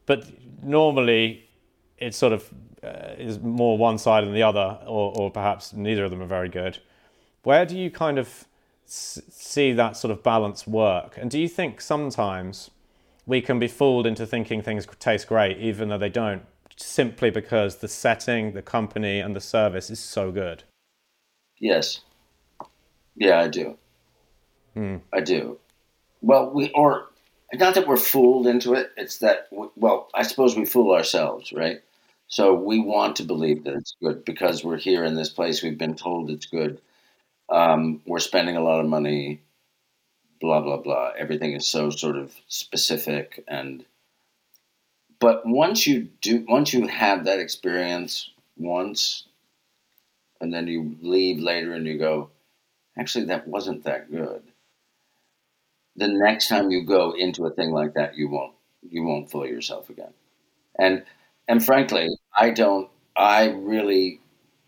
But 0.07 0.27
normally, 0.61 1.49
it 1.99 2.17
sort 2.17 2.33
of 2.33 2.51
uh, 2.83 3.15
is 3.17 3.39
more 3.39 3.79
one 3.79 3.97
side 3.99 4.25
than 4.25 4.35
the 4.35 4.43
other, 4.43 4.77
or, 4.89 5.17
or 5.17 5.31
perhaps 5.31 5.73
neither 5.73 6.05
of 6.05 6.11
them 6.11 6.21
are 6.21 6.27
very 6.27 6.49
good. 6.49 6.79
Where 7.45 7.65
do 7.65 7.79
you 7.79 7.93
kind 7.93 8.19
of 8.19 8.49
see 8.87 9.73
that 9.73 9.97
sort 9.97 10.11
of 10.11 10.25
balance 10.25 10.67
work? 10.67 11.17
And 11.17 11.31
do 11.31 11.39
you 11.39 11.47
think 11.47 11.81
sometimes 11.81 12.73
we 13.25 13.41
can 13.41 13.61
be 13.61 13.69
fooled 13.69 14.05
into 14.05 14.27
thinking 14.27 14.63
things 14.63 14.85
taste 14.99 15.29
great, 15.29 15.59
even 15.59 15.91
though 15.91 15.99
they 15.99 16.09
don't, 16.09 16.43
simply 16.75 17.31
because 17.31 17.77
the 17.77 17.87
setting, 17.87 18.55
the 18.55 18.63
company, 18.63 19.21
and 19.21 19.37
the 19.37 19.41
service 19.41 19.91
is 19.91 20.01
so 20.01 20.33
good? 20.33 20.65
Yes. 21.61 22.01
Yeah, 23.17 23.41
I 23.41 23.49
do. 23.49 23.77
Hmm. 24.75 24.97
I 25.13 25.21
do. 25.21 25.59
Well, 26.23 26.51
we 26.51 26.71
or 26.71 27.09
not 27.55 27.75
that 27.75 27.87
we're 27.87 27.97
fooled 27.97 28.47
into 28.47 28.75
it. 28.75 28.91
It's 28.97 29.19
that 29.19 29.51
w- 29.51 29.71
well, 29.77 30.09
I 30.15 30.23
suppose 30.23 30.57
we 30.57 30.65
fool 30.65 30.95
ourselves, 30.95 31.53
right? 31.53 31.83
So 32.29 32.55
we 32.55 32.81
want 32.81 33.17
to 33.17 33.25
believe 33.25 33.65
that 33.65 33.75
it's 33.75 33.97
good 34.03 34.25
because 34.25 34.65
we're 34.65 34.79
here 34.79 35.05
in 35.05 35.15
this 35.15 35.29
place. 35.29 35.63
We've 35.63 35.77
been 35.77 35.97
told 35.97 36.31
it's 36.31 36.47
good. 36.47 36.81
Um, 37.51 38.01
we're 38.07 38.21
spending 38.21 38.57
a 38.57 38.63
lot 38.63 38.81
of 38.81 38.87
money. 38.87 39.43
Blah 40.41 40.61
blah 40.63 40.79
blah. 40.79 41.13
Everything 41.19 41.53
is 41.53 41.67
so 41.69 41.91
sort 41.91 42.17
of 42.17 42.35
specific 42.49 43.45
and. 43.47 43.85
But 45.21 45.47
once 45.47 45.87
you 45.87 46.09
do, 46.21 46.45
once 46.49 46.73
you 46.73 46.89
have 46.89 47.27
that 47.27 47.39
experience 47.39 48.31
once, 48.57 49.25
and 50.41 50.53
then 50.53 50.67
you 50.67 50.97
leave 51.01 51.39
later 51.39 51.75
and 51.75 51.87
you 51.87 51.97
go, 51.97 52.31
actually, 52.99 53.27
that 53.27 53.49
wasn't 53.49 53.85
that 53.85 54.11
good. 54.11 54.43
The 55.97 56.09
next 56.09 56.49
time 56.49 56.71
you 56.71 56.85
go 56.85 57.13
into 57.13 57.47
a 57.47 57.51
thing 57.51 57.73
like 57.73 57.95
that, 57.95 58.17
you 58.17 58.29
won't 58.29 58.55
you 58.83 59.05
won't 59.05 59.31
fool 59.31 59.47
yourself 59.47 59.91
again. 59.91 60.13
And 60.79 61.05
and 61.49 61.65
frankly, 61.65 62.09
I 62.37 62.51
don't. 62.51 62.89
I 63.15 63.51
really 63.51 64.21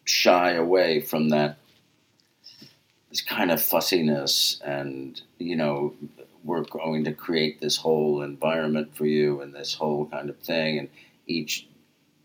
shy 0.05 0.53
away 0.53 1.01
from 1.01 1.31
that 1.31 1.57
this 3.15 3.23
kind 3.23 3.51
of 3.51 3.63
fussiness 3.63 4.61
and 4.65 5.23
you 5.39 5.57
know 5.57 5.95
we're 6.43 6.65
going 6.65 7.05
to 7.05 7.13
create 7.13 7.61
this 7.61 7.77
whole 7.77 8.23
environment 8.23 8.95
for 8.95 9.07
you 9.07 9.41
and 9.41 9.55
this 9.55 9.73
whole 9.73 10.07
kind 10.07 10.29
of 10.29 10.37
thing 10.41 10.79
and 10.79 10.89
each 11.27 11.67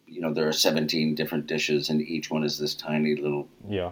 you 0.07 0.19
know 0.19 0.33
there 0.33 0.47
are 0.47 0.53
17 0.53 1.13
different 1.15 1.45
dishes 1.45 1.89
and 1.89 2.01
each 2.01 2.31
one 2.31 2.43
is 2.43 2.57
this 2.57 2.73
tiny 2.73 3.15
little 3.15 3.47
Yeah. 3.67 3.91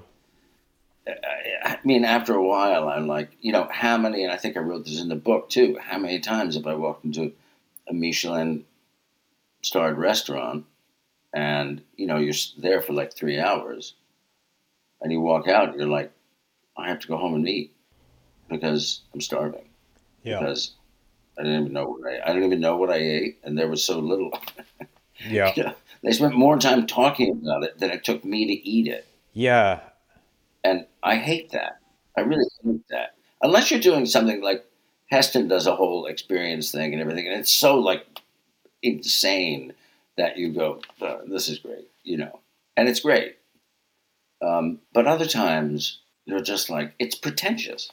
I 1.64 1.80
mean, 1.84 2.06
after 2.06 2.34
a 2.34 2.44
while, 2.44 2.90
I'm 2.90 3.08
like, 3.08 3.32
you 3.42 3.52
know, 3.52 3.68
how 3.72 3.98
many, 3.98 4.24
and 4.24 4.32
I 4.32 4.38
think 4.38 4.58
I 4.58 4.62
wrote 4.62 4.86
this 4.86 5.02
in 5.02 5.10
the 5.10 5.16
book 5.16 5.50
too, 5.50 5.78
how 5.82 5.98
many 5.98 6.20
times 6.20 6.56
have 6.56 6.68
I 6.68 6.74
walked 6.74 7.06
into 7.06 7.34
a 7.90 7.94
Michelin 7.94 8.66
starred 9.62 9.98
restaurant 9.98 10.66
and, 11.34 11.82
you 11.96 12.08
know, 12.08 12.18
you're 12.18 12.36
there 12.58 12.82
for 12.82 12.94
like 12.94 13.14
three 13.14 13.40
hours 13.40 13.94
and 15.02 15.12
you 15.12 15.22
walk 15.22 15.48
out 15.48 15.70
and 15.70 15.80
you're 15.80 15.88
like, 15.88 16.12
I 16.76 16.90
have 16.90 17.00
to 17.00 17.08
go 17.08 17.18
home 17.18 17.36
and 17.36 17.48
eat 17.48 17.74
because 18.50 19.02
I'm 19.14 19.22
starving. 19.22 19.68
Yeah. 20.24 20.40
Because 20.40 20.72
I 21.38 21.44
didn't 21.44 21.62
even 21.62 21.74
know 21.74 21.88
what 21.88 22.12
I, 22.12 22.22
I 22.24 22.28
didn't 22.28 22.46
even 22.46 22.60
know 22.60 22.76
what 22.76 22.90
I 22.90 22.98
ate 22.98 23.40
and 23.44 23.58
there 23.58 23.68
was 23.68 23.84
so 23.84 24.00
little. 24.00 24.38
Yeah. 25.26 25.54
You 25.56 25.64
know, 25.64 25.74
they 26.04 26.12
spent 26.12 26.36
more 26.36 26.58
time 26.58 26.86
talking 26.86 27.32
about 27.32 27.64
it 27.64 27.80
than 27.80 27.92
it 27.92 28.04
took 28.04 28.24
me 28.26 28.46
to 28.46 28.54
eat 28.54 28.88
it. 28.88 29.08
Yeah. 29.34 29.80
And 30.68 30.86
I 31.02 31.16
hate 31.16 31.52
that. 31.52 31.80
I 32.18 32.22
really 32.22 32.44
hate 32.62 32.86
that. 32.90 33.16
Unless 33.42 33.72
you're 33.72 33.80
doing 33.80 34.06
something 34.06 34.42
like 34.42 34.66
Heston 35.10 35.48
does 35.48 35.66
a 35.66 35.78
whole 35.78 36.08
experience 36.08 36.72
thing 36.72 36.92
and 36.92 37.02
everything, 37.02 37.26
and 37.26 37.40
it's 37.40 37.54
so 37.54 37.80
like 37.80 38.06
insane 38.84 39.74
that 40.18 40.38
you 40.38 40.52
go, 40.52 40.82
uh, 41.02 41.20
"This 41.28 41.48
is 41.48 41.60
great," 41.60 41.88
you 42.04 42.18
know, 42.18 42.42
and 42.76 42.90
it's 42.90 43.00
great. 43.00 43.38
Um, 44.42 44.80
but 44.94 45.08
other 45.08 45.26
times 45.28 46.00
you're 46.26 46.42
just 46.42 46.70
like, 46.70 46.94
it's 47.00 47.16
pretentious. 47.16 47.90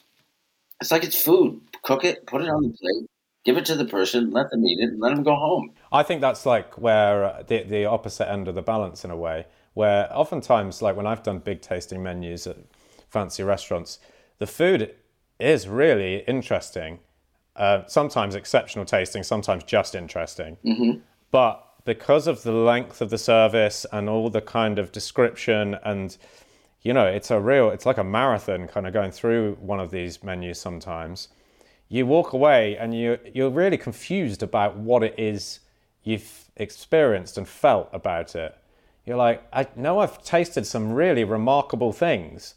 It's 0.80 0.90
like 0.90 1.04
it's 1.04 1.20
food. 1.22 1.60
Cook 1.82 2.04
it, 2.04 2.26
put 2.26 2.42
it 2.42 2.50
on 2.50 2.62
the 2.62 2.70
plate, 2.70 3.10
give 3.44 3.56
it 3.56 3.64
to 3.66 3.74
the 3.74 3.84
person, 3.84 4.30
let 4.30 4.50
them 4.50 4.64
eat 4.64 4.80
it, 4.80 4.90
and 4.90 5.00
let 5.00 5.14
them 5.14 5.22
go 5.22 5.34
home. 5.34 5.72
I 5.92 6.02
think 6.02 6.20
that's 6.20 6.46
like 6.46 6.78
where 6.78 7.24
uh, 7.24 7.42
the 7.42 7.62
the 7.62 7.84
opposite 7.84 8.30
end 8.30 8.48
of 8.48 8.54
the 8.54 8.62
balance 8.62 9.04
in 9.04 9.10
a 9.10 9.16
way, 9.16 9.46
where 9.74 10.08
oftentimes, 10.16 10.82
like 10.82 10.96
when 10.96 11.06
I've 11.06 11.22
done 11.22 11.38
big 11.38 11.60
tasting 11.60 12.02
menus 12.02 12.46
at 12.46 12.56
fancy 13.08 13.42
restaurants, 13.42 13.98
the 14.38 14.46
food 14.46 14.94
is 15.38 15.68
really 15.68 16.24
interesting. 16.26 17.00
Uh, 17.56 17.82
sometimes 17.86 18.34
exceptional 18.34 18.84
tasting, 18.84 19.22
sometimes 19.22 19.62
just 19.62 19.94
interesting. 19.94 20.56
Mm-hmm. 20.64 20.98
But 21.30 21.64
because 21.84 22.26
of 22.26 22.42
the 22.42 22.52
length 22.52 23.00
of 23.00 23.10
the 23.10 23.18
service 23.18 23.86
and 23.92 24.08
all 24.08 24.28
the 24.28 24.40
kind 24.40 24.78
of 24.78 24.90
description 24.90 25.76
and 25.84 26.16
you 26.84 26.92
know, 26.92 27.06
it's 27.06 27.30
a 27.30 27.40
real, 27.40 27.70
it's 27.70 27.86
like 27.86 27.96
a 27.96 28.04
marathon 28.04 28.68
kind 28.68 28.86
of 28.86 28.92
going 28.92 29.10
through 29.10 29.54
one 29.54 29.80
of 29.80 29.90
these 29.90 30.22
menus 30.22 30.60
sometimes. 30.60 31.28
You 31.88 32.06
walk 32.06 32.32
away 32.32 32.76
and 32.76 32.94
you, 32.94 33.18
you're 33.32 33.50
really 33.50 33.76
confused 33.76 34.42
about 34.42 34.76
what 34.76 35.02
it 35.02 35.14
is 35.18 35.60
you've 36.02 36.50
experienced 36.56 37.38
and 37.38 37.48
felt 37.48 37.88
about 37.92 38.34
it. 38.34 38.56
You're 39.06 39.16
like, 39.16 39.42
I 39.52 39.66
know 39.76 39.98
I've 40.00 40.22
tasted 40.22 40.66
some 40.66 40.92
really 40.92 41.24
remarkable 41.24 41.92
things 41.92 42.54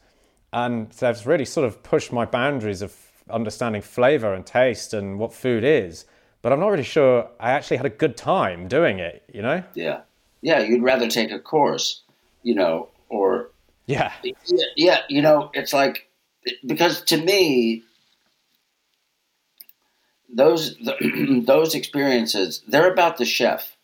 and 0.54 0.90
they've 0.92 1.28
really 1.28 1.46
sort 1.46 1.68
of 1.68 1.84
pushed 1.84 2.12
my 2.12 2.26
boundaries 2.26 2.82
of 2.82 2.96
understanding 3.30 3.82
flavor 3.82 4.34
and 4.34 4.46
taste 4.46 4.94
and 4.94 5.20
what 5.20 5.34
food 5.34 5.64
is. 5.64 6.06
But 6.42 6.54
I'm 6.54 6.60
not 6.60 6.70
really 6.70 6.84
sure 6.84 7.30
I 7.40 7.52
actually 7.52 7.78
had 7.78 7.86
a 7.86 7.92
good 7.92 8.16
time 8.16 8.68
doing 8.68 9.00
it, 9.00 9.24
you 9.34 9.42
know? 9.42 9.64
Yeah, 9.74 10.02
yeah. 10.42 10.60
You'd 10.60 10.84
rather 10.84 11.10
take 11.10 11.32
a 11.32 11.40
course, 11.40 12.02
you 12.44 12.56
know, 12.56 12.90
or 13.10 13.52
Yeah. 13.88 14.14
yeah, 14.24 14.66
yeah. 14.76 15.00
You 15.10 15.22
know, 15.22 15.52
it's 15.54 15.74
like 15.74 16.10
because 16.66 17.02
to 17.06 17.18
me, 17.18 17.84
those 20.30 20.76
those 21.46 21.76
experiences 21.76 22.62
they're 22.68 22.92
about 22.92 23.18
the 23.18 23.26
chef. 23.26 23.78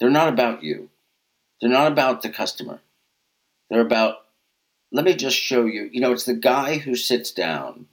They're 0.00 0.10
not 0.10 0.28
about 0.28 0.62
you. 0.62 0.90
They're 1.60 1.70
not 1.70 1.92
about 1.92 2.22
the 2.22 2.30
customer. 2.30 2.80
They're 3.70 3.80
about. 3.80 4.16
Let 4.90 5.04
me 5.04 5.14
just 5.14 5.36
show 5.36 5.64
you. 5.64 5.88
You 5.92 6.00
know, 6.00 6.12
it's 6.12 6.24
the 6.24 6.34
guy 6.34 6.78
who 6.78 6.94
sits 6.96 7.30
down 7.30 7.86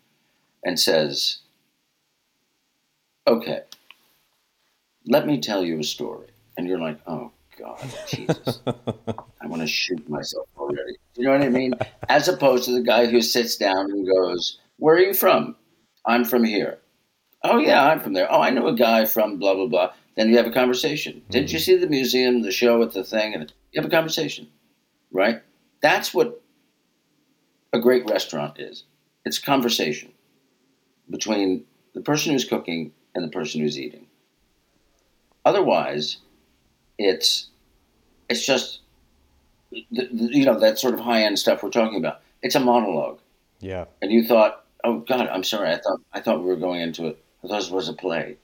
and 0.64 0.80
says, 0.80 1.40
"Okay, 3.28 3.62
let 5.06 5.26
me 5.26 5.40
tell 5.40 5.64
you 5.64 5.80
a 5.80 5.84
story," 5.84 6.28
and 6.58 6.68
you're 6.68 6.80
like, 6.80 7.00
"Oh 7.08 7.32
God, 7.58 7.80
Jesus." 8.08 8.62
I 9.42 9.48
want 9.48 9.62
to 9.62 9.68
shoot 9.68 10.08
myself 10.10 10.48
already. 10.58 10.98
You 11.16 11.26
know 11.26 11.32
what 11.32 11.42
I 11.42 11.50
mean? 11.50 11.74
As 12.08 12.28
opposed 12.28 12.66
to 12.66 12.72
the 12.72 12.82
guy 12.82 13.06
who 13.06 13.22
sits 13.22 13.56
down 13.56 13.92
and 13.92 14.08
goes, 14.08 14.60
Where 14.78 14.96
are 14.96 15.00
you 15.00 15.14
from? 15.14 15.56
I'm 16.06 16.26
from 16.26 16.44
here. 16.44 16.80
Oh, 17.44 17.58
yeah, 17.58 17.86
I'm 17.86 18.00
from 18.00 18.14
there. 18.14 18.32
Oh, 18.32 18.42
I 18.42 18.50
know 18.50 18.68
a 18.68 18.76
guy 18.76 19.06
from 19.06 19.38
blah, 19.38 19.54
blah, 19.54 19.68
blah. 19.68 19.94
Then 20.16 20.30
you 20.30 20.38
have 20.38 20.48
a 20.48 20.52
conversation. 20.52 21.22
Didn't 21.30 21.48
mm-hmm. 21.48 21.54
you 21.54 21.60
see 21.60 21.78
the 21.78 21.88
museum, 21.88 22.42
the 22.42 22.52
show 22.52 22.82
at 22.84 22.92
the 22.92 23.04
thing? 23.04 23.34
And 23.34 23.54
you 23.72 23.82
have 23.82 23.90
a 23.90 23.94
conversation, 23.94 24.48
right? 25.12 25.42
That's 25.82 26.14
what 26.14 26.42
a 27.72 27.80
great 27.80 28.10
restaurant 28.10 28.60
is 28.60 28.84
it's 29.26 29.38
a 29.38 29.42
conversation 29.42 30.12
between 31.10 31.64
the 31.94 32.02
person 32.02 32.32
who's 32.32 32.46
cooking 32.46 32.92
and 33.16 33.24
the 33.24 33.30
person 33.30 33.62
who's 33.62 33.80
eating. 33.80 34.08
Otherwise, 35.46 36.18
it's 36.98 37.50
it's 38.30 38.46
just 38.46 38.82
you 39.72 40.46
know 40.46 40.60
that 40.60 40.80
sort 40.80 40.94
of 40.94 41.00
high 41.00 41.24
end 41.24 41.40
stuff 41.40 41.64
we're 41.64 41.70
talking 41.70 41.98
about. 41.98 42.22
It's 42.42 42.56
a 42.56 42.60
monologue, 42.60 43.20
Yeah. 43.60 43.86
and 44.02 44.12
you 44.12 44.24
thought, 44.26 44.66
"Oh 44.84 45.00
God, 45.00 45.28
I'm 45.28 45.44
sorry. 45.44 45.70
I 45.70 45.78
thought 45.78 46.02
I 46.14 46.20
thought 46.20 46.40
we 46.40 46.46
were 46.46 46.56
going 46.56 46.82
into 46.82 47.08
it. 47.08 47.24
I 47.44 47.48
thought 47.48 47.60
this 47.60 47.70
was 47.72 47.90
a 47.90 47.94
play. 47.94 48.38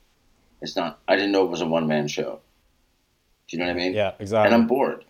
It's 0.62 0.76
not. 0.76 1.00
I 1.08 1.16
didn't 1.16 1.32
know 1.32 1.44
it 1.46 1.52
was 1.52 1.62
a 1.62 1.66
one 1.68 1.88
man 1.88 2.08
show. 2.08 2.40
Do 3.48 3.58
you 3.58 3.60
know 3.60 3.68
what 3.68 3.76
I 3.76 3.80
mean? 3.80 3.94
Yeah, 3.94 4.14
exactly. 4.20 4.54
And. 4.54 4.62
I'm 4.64 4.68
bored. 4.68 5.06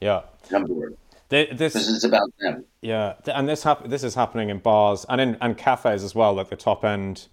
yeah. 0.00 0.22
And 0.48 0.56
I'm 0.56 0.64
bored 0.66 0.96
Th- 1.30 1.48
because 1.50 1.72
This, 1.72 1.88
is 1.88 2.04
about 2.04 2.30
them. 2.40 2.64
yeah, 2.82 3.14
and 3.26 3.48
this 3.48 3.62
hap- 3.62 3.88
this 3.88 4.02
is 4.04 4.14
happening 4.14 4.48
in 4.50 4.58
bars 4.58 5.06
and 5.08 5.20
in 5.20 5.36
and 5.40 5.56
cafes 5.56 6.02
as 6.04 6.14
well, 6.14 6.34
like 6.34 6.50
the 6.50 6.56
top 6.56 6.84
end 6.84 7.28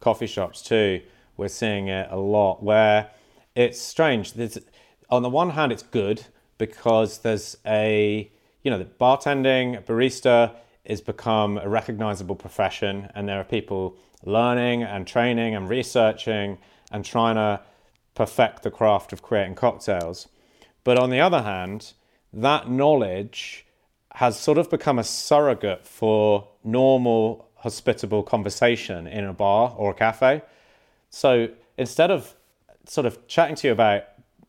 coffee 0.00 0.26
shops 0.26 0.62
too. 0.62 1.00
We're 1.36 1.48
seeing 1.48 1.88
it 1.88 2.08
a 2.10 2.16
lot 2.18 2.62
where 2.62 3.10
it's 3.54 3.80
strange. 3.80 4.34
There's, 4.34 4.58
on 5.10 5.22
the 5.22 5.28
one 5.30 5.50
hand, 5.50 5.72
it's 5.72 5.82
good 5.82 6.26
because 6.58 7.18
there's 7.18 7.56
a 7.66 8.30
you 8.62 8.70
know 8.70 8.78
the 8.78 8.84
bartending 8.84 9.82
barista 9.84 10.54
has 10.86 11.00
become 11.00 11.58
a 11.58 11.68
recognizable 11.68 12.36
profession, 12.36 13.08
and 13.14 13.28
there 13.28 13.38
are 13.40 13.44
people 13.44 13.96
learning 14.24 14.82
and 14.82 15.06
training 15.06 15.54
and 15.54 15.68
researching 15.68 16.58
and 16.90 17.04
trying 17.04 17.36
to 17.36 17.60
perfect 18.14 18.62
the 18.62 18.70
craft 18.70 19.12
of 19.12 19.22
creating 19.22 19.54
cocktails. 19.54 20.28
But 20.84 20.98
on 20.98 21.10
the 21.10 21.20
other 21.20 21.42
hand, 21.42 21.92
that 22.32 22.68
knowledge 22.68 23.66
has 24.14 24.38
sort 24.38 24.58
of 24.58 24.68
become 24.70 24.98
a 24.98 25.04
surrogate 25.04 25.86
for 25.86 26.48
normal, 26.64 27.48
hospitable 27.56 28.22
conversation 28.22 29.06
in 29.06 29.24
a 29.24 29.32
bar 29.32 29.74
or 29.76 29.92
a 29.92 29.94
cafe. 29.94 30.42
So 31.10 31.48
instead 31.76 32.10
of 32.10 32.34
sort 32.86 33.06
of 33.06 33.26
chatting 33.28 33.54
to 33.56 33.68
you 33.68 33.72
about 33.72 34.04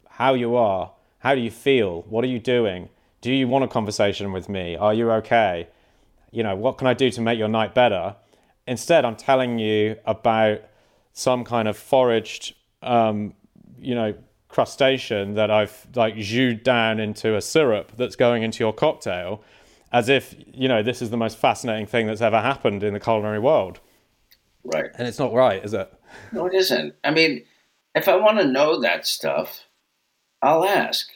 how 0.10 0.34
you 0.34 0.56
are, 0.56 0.92
how 1.20 1.36
do 1.36 1.42
you 1.42 1.52
feel, 1.52 2.04
what 2.04 2.24
are 2.24 2.28
you 2.28 2.40
doing, 2.40 2.90
do 3.22 3.32
you 3.32 3.48
want 3.48 3.64
a 3.64 3.68
conversation 3.68 4.32
with 4.32 4.50
me, 4.50 4.76
are 4.76 4.94
you 4.94 5.12
okay, 5.12 5.68
you 6.32 6.42
know, 6.42 6.56
what 6.56 6.78
can 6.78 6.88
I 6.88 6.94
do 6.94 7.12
to 7.12 7.22
make 7.22 7.38
your 7.38 7.48
night 7.48 7.74
better? 7.76 8.16
Instead, 8.70 9.04
I'm 9.04 9.16
telling 9.16 9.58
you 9.58 9.96
about 10.06 10.62
some 11.14 11.44
kind 11.44 11.68
of 11.68 11.76
foraged, 11.76 12.54
um, 12.84 13.34
you 13.80 13.96
know, 13.96 14.14
crustacean 14.48 15.34
that 15.34 15.50
I've 15.50 15.88
like 15.96 16.16
jus 16.16 16.60
down 16.64 17.00
into 17.00 17.36
a 17.36 17.42
syrup 17.42 17.92
that's 17.98 18.16
going 18.16 18.44
into 18.44 18.60
your 18.64 18.72
cocktail, 18.74 19.44
as 19.92 20.08
if 20.08 20.36
you 20.54 20.68
know 20.68 20.84
this 20.84 21.02
is 21.02 21.10
the 21.10 21.18
most 21.18 21.38
fascinating 21.38 21.88
thing 21.88 22.06
that's 22.06 22.22
ever 22.22 22.40
happened 22.42 22.84
in 22.84 22.94
the 22.94 23.00
culinary 23.00 23.40
world. 23.40 23.80
Right. 24.64 24.92
And 24.98 25.08
it's 25.08 25.18
not 25.18 25.34
right, 25.34 25.64
is 25.66 25.74
it? 25.74 25.92
No, 26.32 26.46
it 26.46 26.54
isn't. 26.54 26.94
I 27.04 27.10
mean, 27.12 27.44
if 27.96 28.08
I 28.08 28.18
want 28.18 28.38
to 28.38 28.46
know 28.46 28.80
that 28.82 29.08
stuff, 29.08 29.66
I'll 30.44 30.64
ask. 30.66 31.10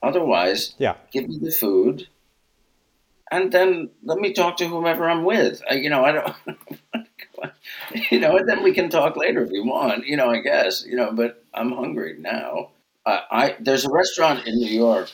Otherwise, 0.00 0.74
Yeah. 0.78 0.94
give 1.10 1.28
me 1.28 1.38
the 1.40 1.50
food, 1.50 2.06
and 3.30 3.52
then 3.52 3.90
let 4.02 4.18
me 4.18 4.32
talk 4.32 4.56
to 4.58 4.66
whomever 4.66 5.08
I'm 5.08 5.24
with. 5.24 5.62
I, 5.68 5.74
you 5.74 5.90
know, 5.90 6.04
I 6.04 6.12
don't. 6.12 6.34
you 8.10 8.20
know, 8.20 8.36
and 8.36 8.48
then 8.48 8.62
we 8.62 8.72
can 8.72 8.90
talk 8.90 9.16
later 9.16 9.42
if 9.42 9.50
you 9.50 9.64
want. 9.64 10.06
You 10.06 10.16
know, 10.16 10.30
I 10.30 10.40
guess. 10.40 10.84
You 10.86 10.96
know, 10.96 11.12
but 11.12 11.44
I'm 11.54 11.72
hungry 11.72 12.16
now. 12.18 12.70
I, 13.06 13.56
there's 13.58 13.86
a 13.86 13.90
restaurant 13.90 14.46
in 14.46 14.56
New 14.56 14.70
York 14.70 15.10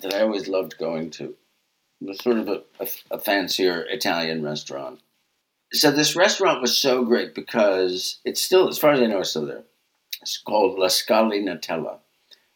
that 0.00 0.14
I 0.14 0.20
always 0.20 0.46
loved 0.46 0.78
going 0.78 1.10
to. 1.12 1.34
It 2.00 2.08
was 2.08 2.22
sort 2.22 2.38
of 2.38 2.48
a, 2.48 2.62
a, 2.78 2.88
a 3.10 3.18
fancier 3.18 3.82
Italian 3.88 4.42
restaurant. 4.44 5.00
So 5.72 5.90
this 5.90 6.16
restaurant 6.16 6.60
was 6.60 6.78
so 6.78 7.04
great 7.04 7.34
because 7.34 8.18
it's 8.24 8.40
still, 8.40 8.68
as 8.68 8.78
far 8.78 8.92
as 8.92 9.00
I 9.00 9.06
know, 9.06 9.20
it's 9.20 9.30
still 9.30 9.46
there. 9.46 9.64
It's 10.22 10.38
called 10.38 10.78
La 10.78 10.86
Scalinatella. 10.86 11.98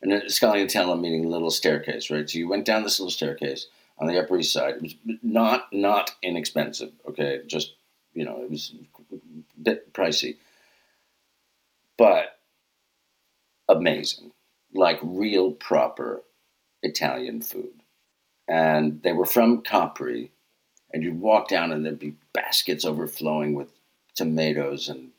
And 0.03 0.12
a 0.12 0.20
Scalinatella 0.26 1.01
meaning 1.01 1.28
little 1.28 1.51
staircase, 1.51 2.11
right? 2.11 2.28
So 2.28 2.39
you 2.39 2.49
went 2.49 2.64
down 2.64 2.82
this 2.82 3.01
little 3.01 3.11
staircase 3.11 3.66
on 3.99 4.07
the 4.07 4.18
Upper 4.18 4.38
East 4.38 4.53
Side. 4.53 4.76
It 4.76 4.82
was 4.82 4.95
not 5.22 5.72
not 5.72 6.14
inexpensive, 6.22 6.92
okay? 7.09 7.40
Just 7.47 7.74
you 8.14 8.24
know, 8.24 8.42
it 8.42 8.51
was 8.51 8.72
pricey, 9.92 10.36
but 11.97 12.38
amazing, 13.68 14.32
like 14.72 14.99
real 15.03 15.53
proper 15.53 16.22
Italian 16.82 17.40
food. 17.40 17.72
And 18.47 19.03
they 19.03 19.12
were 19.12 19.26
from 19.26 19.62
Capri, 19.62 20.30
and 20.92 21.03
you'd 21.03 21.20
walk 21.20 21.49
down 21.49 21.72
and 21.72 21.84
there'd 21.84 21.99
be 21.99 22.14
baskets 22.32 22.84
overflowing 22.84 23.55
with 23.55 23.68
tomatoes 24.14 24.88
and 24.88 25.11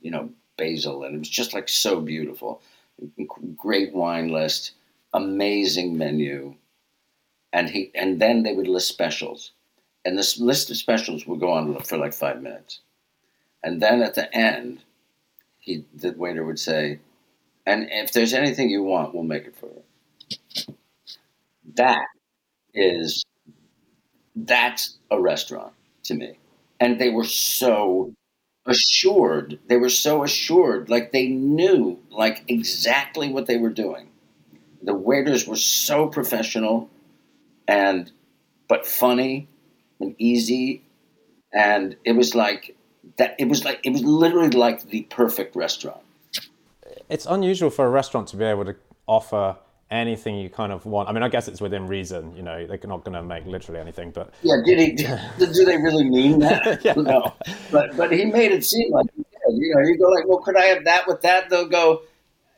you 0.00 0.10
know 0.10 0.30
basil, 0.56 1.04
and 1.04 1.14
it 1.14 1.18
was 1.18 1.28
just 1.28 1.54
like 1.54 1.68
so 1.68 2.00
beautiful. 2.00 2.62
Great 3.56 3.92
wine 3.92 4.28
list, 4.28 4.72
amazing 5.12 5.98
menu, 5.98 6.54
and 7.52 7.70
he 7.70 7.90
and 7.94 8.20
then 8.20 8.42
they 8.42 8.54
would 8.54 8.68
list 8.68 8.88
specials, 8.88 9.52
and 10.04 10.18
this 10.18 10.38
list 10.40 10.70
of 10.70 10.76
specials 10.76 11.26
would 11.26 11.40
go 11.40 11.52
on 11.52 11.80
for 11.84 11.98
like 11.98 12.14
five 12.14 12.42
minutes, 12.42 12.80
and 13.62 13.82
then 13.82 14.02
at 14.02 14.14
the 14.14 14.34
end, 14.36 14.82
he 15.58 15.84
the 15.94 16.12
waiter 16.12 16.44
would 16.44 16.60
say, 16.60 17.00
"And 17.66 17.88
if 17.90 18.12
there's 18.12 18.34
anything 18.34 18.70
you 18.70 18.82
want, 18.84 19.14
we'll 19.14 19.24
make 19.24 19.46
it 19.46 19.56
for 19.56 19.68
you." 19.68 19.84
That 21.74 22.06
is 22.74 23.24
that's 24.34 24.98
a 25.10 25.20
restaurant 25.20 25.72
to 26.04 26.14
me, 26.14 26.38
and 26.80 26.98
they 27.00 27.10
were 27.10 27.24
so 27.24 28.12
assured. 28.66 29.58
They 29.68 29.76
were 29.76 29.90
so 29.90 30.24
assured, 30.24 30.88
like 30.90 31.12
they 31.12 31.28
knew 31.28 31.98
like 32.10 32.44
exactly 32.48 33.28
what 33.30 33.46
they 33.46 33.58
were 33.58 33.70
doing. 33.70 34.08
The 34.82 34.94
waiters 34.94 35.46
were 35.48 35.56
so 35.56 36.08
professional 36.08 36.90
and 37.68 38.10
but 38.68 38.86
funny 38.86 39.48
and 40.00 40.14
easy 40.18 40.82
and 41.52 41.96
it 42.04 42.12
was 42.12 42.34
like 42.34 42.76
that 43.16 43.34
it 43.38 43.48
was 43.48 43.64
like 43.64 43.80
it 43.82 43.90
was 43.90 44.02
literally 44.02 44.50
like 44.50 44.88
the 44.88 45.02
perfect 45.02 45.54
restaurant. 45.56 46.00
It's 47.08 47.26
unusual 47.26 47.70
for 47.70 47.86
a 47.86 47.90
restaurant 47.90 48.28
to 48.28 48.36
be 48.36 48.44
able 48.44 48.64
to 48.64 48.76
offer 49.06 49.56
anything 49.90 50.36
you 50.36 50.48
kind 50.48 50.72
of 50.72 50.86
want. 50.86 51.08
I 51.08 51.12
mean, 51.12 51.22
I 51.22 51.28
guess 51.28 51.48
it's 51.48 51.60
within 51.60 51.86
reason. 51.86 52.34
You 52.34 52.42
know, 52.42 52.66
they're 52.66 52.78
not 52.84 53.04
going 53.04 53.14
to 53.14 53.22
make 53.22 53.44
literally 53.44 53.80
anything, 53.80 54.10
but 54.10 54.32
yeah. 54.42 54.56
Did 54.64 54.78
he? 54.78 54.92
Did, 54.92 55.52
do 55.52 55.64
they 55.64 55.76
really 55.76 56.08
mean 56.08 56.38
that? 56.40 56.80
yeah. 56.84 56.94
No, 56.94 57.34
but 57.70 57.96
but 57.96 58.12
he 58.12 58.24
made 58.24 58.52
it 58.52 58.64
seem 58.64 58.90
like 58.90 59.06
he 59.14 59.22
did. 59.22 59.56
You 59.58 59.74
know, 59.74 59.82
you 59.82 59.98
go 59.98 60.08
like, 60.08 60.26
well, 60.26 60.38
could 60.38 60.56
I 60.56 60.64
have 60.66 60.84
that 60.84 61.06
with 61.06 61.20
that? 61.22 61.50
They'll 61.50 61.68
go, 61.68 62.02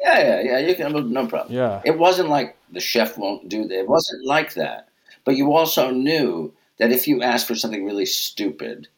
yeah, 0.01 0.19
yeah, 0.19 0.41
yeah. 0.43 0.59
You 0.59 0.75
can, 0.75 1.13
no 1.13 1.27
problem. 1.27 1.53
Yeah. 1.53 1.83
It 1.85 1.99
wasn't 1.99 2.29
like 2.29 2.57
the 2.71 2.81
chef 2.81 3.19
won't 3.19 3.49
do 3.49 3.67
that. 3.67 3.81
It 3.81 3.89
wasn't 3.89 4.25
like 4.25 4.55
that. 4.55 4.89
But 5.25 5.37
you 5.37 5.53
also 5.53 5.91
knew 5.91 6.53
that 6.79 6.93
if 6.93 7.09
you 7.09 7.22
asked 7.22 7.47
for 7.47 7.55
something 7.55 7.85
really 7.85 8.07
stupid, 8.07 8.89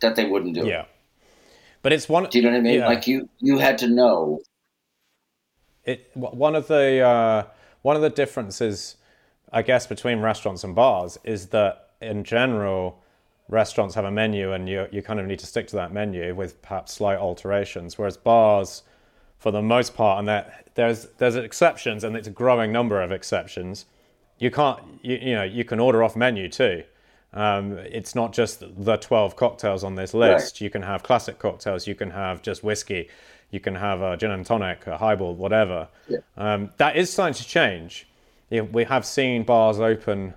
that 0.00 0.16
they 0.16 0.26
wouldn't 0.26 0.54
do 0.54 0.60
yeah. 0.60 0.66
it. 0.66 0.68
Yeah. 0.68 0.84
But 1.82 1.92
it's 1.92 2.08
one. 2.08 2.28
Do 2.28 2.38
you 2.38 2.44
know 2.44 2.50
what 2.50 2.58
I 2.58 2.60
mean? 2.60 2.78
Yeah. 2.80 2.86
Like 2.86 3.06
you, 3.06 3.28
you 3.40 3.58
had 3.58 3.78
to 3.78 3.88
know. 3.88 4.42
It 5.84 6.10
one 6.14 6.54
of 6.54 6.68
the. 6.68 7.00
Uh, 7.00 7.44
one 7.82 7.96
of 7.96 8.02
the 8.02 8.10
differences, 8.10 8.96
I 9.52 9.62
guess, 9.62 9.86
between 9.86 10.20
restaurants 10.20 10.64
and 10.64 10.74
bars 10.74 11.18
is 11.24 11.48
that 11.48 11.90
in 12.00 12.24
general, 12.24 13.02
restaurants 13.48 13.94
have 13.96 14.04
a 14.04 14.10
menu 14.10 14.52
and 14.52 14.68
you, 14.68 14.86
you 14.90 15.02
kind 15.02 15.20
of 15.20 15.26
need 15.26 15.40
to 15.40 15.46
stick 15.46 15.66
to 15.68 15.76
that 15.76 15.92
menu 15.92 16.34
with 16.34 16.62
perhaps 16.62 16.94
slight 16.94 17.18
alterations, 17.18 17.98
whereas 17.98 18.16
bars, 18.16 18.82
for 19.38 19.50
the 19.50 19.62
most 19.62 19.94
part, 19.94 20.20
and 20.20 20.46
there's 20.74 21.08
there's 21.18 21.34
exceptions 21.34 22.04
and 22.04 22.16
it's 22.16 22.28
a 22.28 22.30
growing 22.30 22.70
number 22.72 23.02
of 23.02 23.10
exceptions. 23.10 23.86
You 24.42 24.50
can't 24.50 24.80
you, 25.02 25.16
you 25.16 25.34
know 25.34 25.44
you 25.44 25.64
can 25.64 25.80
order 25.80 26.02
off 26.02 26.16
menu 26.16 26.48
too. 26.48 26.84
Um, 27.34 27.78
it's 27.78 28.14
not 28.14 28.34
just 28.34 28.62
the 28.84 28.98
12 28.98 29.36
cocktails 29.36 29.84
on 29.84 29.94
this 29.94 30.12
list. 30.12 30.56
Right. 30.56 30.60
You 30.60 30.68
can 30.68 30.82
have 30.82 31.02
classic 31.02 31.38
cocktails. 31.38 31.86
You 31.86 31.94
can 31.94 32.10
have 32.10 32.42
just 32.42 32.62
whiskey 32.62 33.08
you 33.52 33.60
can 33.60 33.74
have 33.76 34.00
a 34.00 34.16
gin 34.16 34.32
and 34.32 34.44
tonic, 34.44 34.86
a 34.86 34.96
highball, 34.96 35.34
whatever. 35.34 35.86
Yeah. 36.08 36.18
Um, 36.36 36.70
that 36.78 36.96
is 36.96 37.12
starting 37.12 37.34
to 37.34 37.46
change. 37.46 38.08
We 38.50 38.84
have 38.84 39.06
seen 39.06 39.44
bars 39.44 39.78
open 39.78 40.34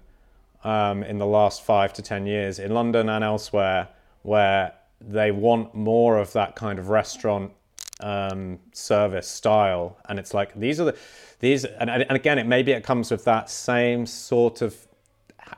um, 0.64 1.01
in 1.03 1.18
the 1.18 1.26
last 1.26 1.64
five 1.64 1.93
to 1.93 2.01
ten 2.01 2.28
years 2.28 2.60
in 2.60 2.74
London 2.74 3.10
and 3.10 3.24
elsewhere 3.24 3.88
where 4.22 4.74
they 5.01 5.32
want 5.32 5.74
more 5.74 6.18
of 6.18 6.34
that 6.34 6.56
kind 6.56 6.78
of 6.78 6.89
restaurant 6.89 7.51
um, 8.01 8.59
service 8.73 9.27
style, 9.27 9.97
and 10.09 10.19
it's 10.19 10.33
like 10.33 10.53
these 10.55 10.79
are 10.79 10.85
the 10.85 10.97
these, 11.39 11.65
and, 11.65 11.89
and 11.89 12.11
again, 12.11 12.39
it 12.39 12.47
maybe 12.47 12.71
it 12.71 12.83
comes 12.83 13.11
with 13.11 13.23
that 13.25 13.49
same 13.49 14.05
sort 14.05 14.61
of 14.61 14.87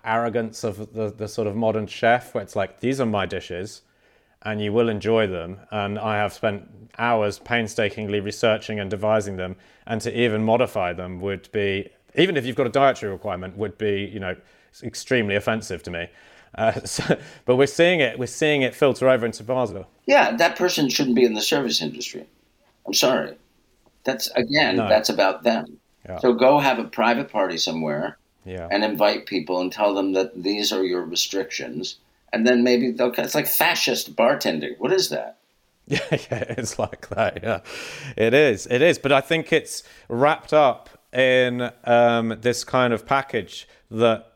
arrogance 0.03 0.63
of 0.63 0.93
the, 0.93 1.11
the 1.11 1.27
sort 1.27 1.47
of 1.47 1.55
modern 1.55 1.87
chef, 1.87 2.33
where 2.33 2.43
it's 2.43 2.55
like 2.55 2.79
these 2.79 2.99
are 2.99 3.05
my 3.05 3.25
dishes 3.25 3.81
and 4.43 4.61
you 4.61 4.71
will 4.71 4.89
enjoy 4.89 5.27
them. 5.27 5.59
And 5.71 5.97
I 5.99 6.17
have 6.17 6.33
spent 6.33 6.63
hours 6.97 7.39
painstakingly 7.39 8.19
researching 8.19 8.79
and 8.79 8.89
devising 8.89 9.37
them, 9.37 9.55
and 9.85 9.99
to 10.01 10.19
even 10.19 10.43
modify 10.43 10.93
them 10.93 11.19
would 11.21 11.51
be, 11.51 11.89
even 12.15 12.37
if 12.37 12.45
you've 12.45 12.55
got 12.55 12.67
a 12.67 12.71
dietary 12.71 13.11
requirement, 13.11 13.57
would 13.57 13.77
be, 13.77 14.09
you 14.11 14.19
know, 14.19 14.35
extremely 14.83 15.35
offensive 15.35 15.83
to 15.83 15.91
me. 15.91 16.07
Uh, 16.57 16.73
so, 16.85 17.17
but 17.45 17.55
we're 17.55 17.67
seeing 17.67 17.99
it. 17.99 18.17
We're 18.19 18.27
seeing 18.27 18.61
it 18.61 18.75
filter 18.75 19.09
over 19.09 19.25
into 19.25 19.43
Basel. 19.43 19.87
Yeah, 20.05 20.35
that 20.37 20.55
person 20.55 20.89
shouldn't 20.89 21.15
be 21.15 21.25
in 21.25 21.33
the 21.33 21.41
service 21.41 21.81
industry. 21.81 22.25
I'm 22.85 22.93
sorry. 22.93 23.37
That's 24.03 24.27
again. 24.31 24.77
No. 24.77 24.89
That's 24.89 25.09
about 25.09 25.43
them. 25.43 25.77
Yeah. 26.05 26.19
So 26.19 26.33
go 26.33 26.59
have 26.59 26.79
a 26.79 26.85
private 26.85 27.29
party 27.29 27.57
somewhere. 27.57 28.17
Yeah. 28.45 28.69
And 28.71 28.83
invite 28.85 29.25
people 29.25 29.59
and 29.59 29.71
tell 29.71 29.93
them 29.93 30.13
that 30.13 30.41
these 30.41 30.71
are 30.71 30.83
your 30.83 31.03
restrictions 31.03 31.97
and 32.33 32.45
then 32.45 32.63
maybe 32.63 32.91
they'll. 32.91 33.11
It's 33.17 33.35
like 33.35 33.47
fascist 33.47 34.15
bartending. 34.15 34.77
What 34.77 34.91
is 34.91 35.09
that? 35.09 35.35
Yeah, 35.89 36.01
yeah, 36.11 36.43
it's 36.49 36.77
like 36.77 37.07
that. 37.11 37.39
Yeah, 37.41 37.61
it 38.17 38.33
is. 38.33 38.67
It 38.67 38.81
is. 38.81 38.99
But 38.99 39.13
I 39.13 39.21
think 39.21 39.53
it's 39.53 39.83
wrapped 40.09 40.51
up 40.51 40.89
in 41.13 41.71
um, 41.85 42.35
this 42.41 42.65
kind 42.65 42.91
of 42.91 43.05
package 43.05 43.69
that 43.89 44.33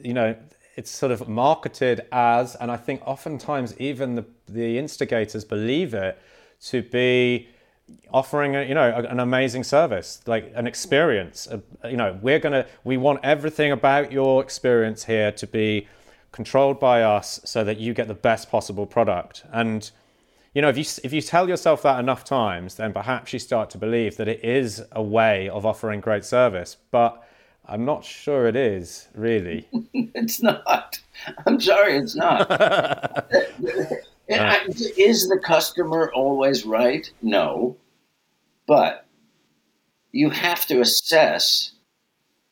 you 0.00 0.14
know 0.14 0.36
it's 0.80 0.90
sort 0.90 1.12
of 1.12 1.28
marketed 1.28 1.98
as, 2.10 2.56
and 2.56 2.70
I 2.70 2.76
think 2.76 3.00
oftentimes 3.06 3.78
even 3.78 4.16
the 4.16 4.24
the 4.48 4.78
instigators 4.78 5.44
believe 5.44 5.94
it 5.94 6.20
to 6.70 6.82
be 6.82 7.48
offering 8.12 8.56
a, 8.56 8.62
you 8.64 8.74
know 8.74 8.88
an 9.14 9.18
amazing 9.18 9.64
service 9.64 10.20
like 10.26 10.52
an 10.54 10.64
experience 10.68 11.48
uh, 11.48 11.58
you 11.88 11.96
know 11.96 12.16
we're 12.22 12.38
gonna 12.38 12.64
we 12.84 12.96
want 12.96 13.18
everything 13.24 13.72
about 13.72 14.12
your 14.12 14.40
experience 14.40 15.02
here 15.04 15.32
to 15.32 15.44
be 15.44 15.88
controlled 16.32 16.78
by 16.78 17.02
us 17.02 17.40
so 17.44 17.64
that 17.64 17.78
you 17.78 17.94
get 17.94 18.08
the 18.08 18.14
best 18.14 18.50
possible 18.50 18.86
product. 18.86 19.44
And 19.52 19.90
you 20.54 20.62
know, 20.62 20.68
if 20.68 20.78
you 20.78 20.84
if 21.04 21.12
you 21.12 21.20
tell 21.20 21.48
yourself 21.48 21.82
that 21.82 22.00
enough 22.00 22.24
times, 22.24 22.74
then 22.74 22.92
perhaps 22.92 23.32
you 23.32 23.38
start 23.38 23.70
to 23.70 23.78
believe 23.78 24.16
that 24.16 24.28
it 24.28 24.44
is 24.44 24.82
a 24.92 25.02
way 25.02 25.48
of 25.48 25.64
offering 25.64 26.00
great 26.00 26.24
service. 26.24 26.76
But 26.90 27.22
I'm 27.70 27.84
not 27.84 28.04
sure 28.04 28.48
it 28.48 28.56
is 28.56 29.08
really. 29.14 29.68
it's 29.94 30.42
not. 30.42 31.00
I'm 31.46 31.60
sorry, 31.60 31.98
it's 31.98 32.16
not. 32.16 32.50
is 34.28 35.28
the 35.28 35.38
customer 35.38 36.10
always 36.12 36.66
right? 36.66 37.10
No, 37.22 37.76
but 38.66 39.06
you 40.10 40.30
have 40.30 40.66
to 40.66 40.80
assess 40.80 41.70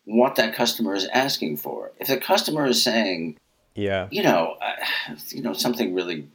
what 0.05 0.37
that 0.37 0.55
customer 0.55 0.95
is 0.95 1.07
asking 1.07 1.57
for. 1.57 1.91
If 1.99 2.07
the 2.07 2.17
customer 2.17 2.67
is 2.67 2.83
saying, 2.83 3.39
yeah. 3.75 4.09
You 4.11 4.25
know, 4.25 4.57
uh, 4.61 5.15
you 5.29 5.43
know 5.43 5.53
something 5.53 5.95
really 5.95 6.27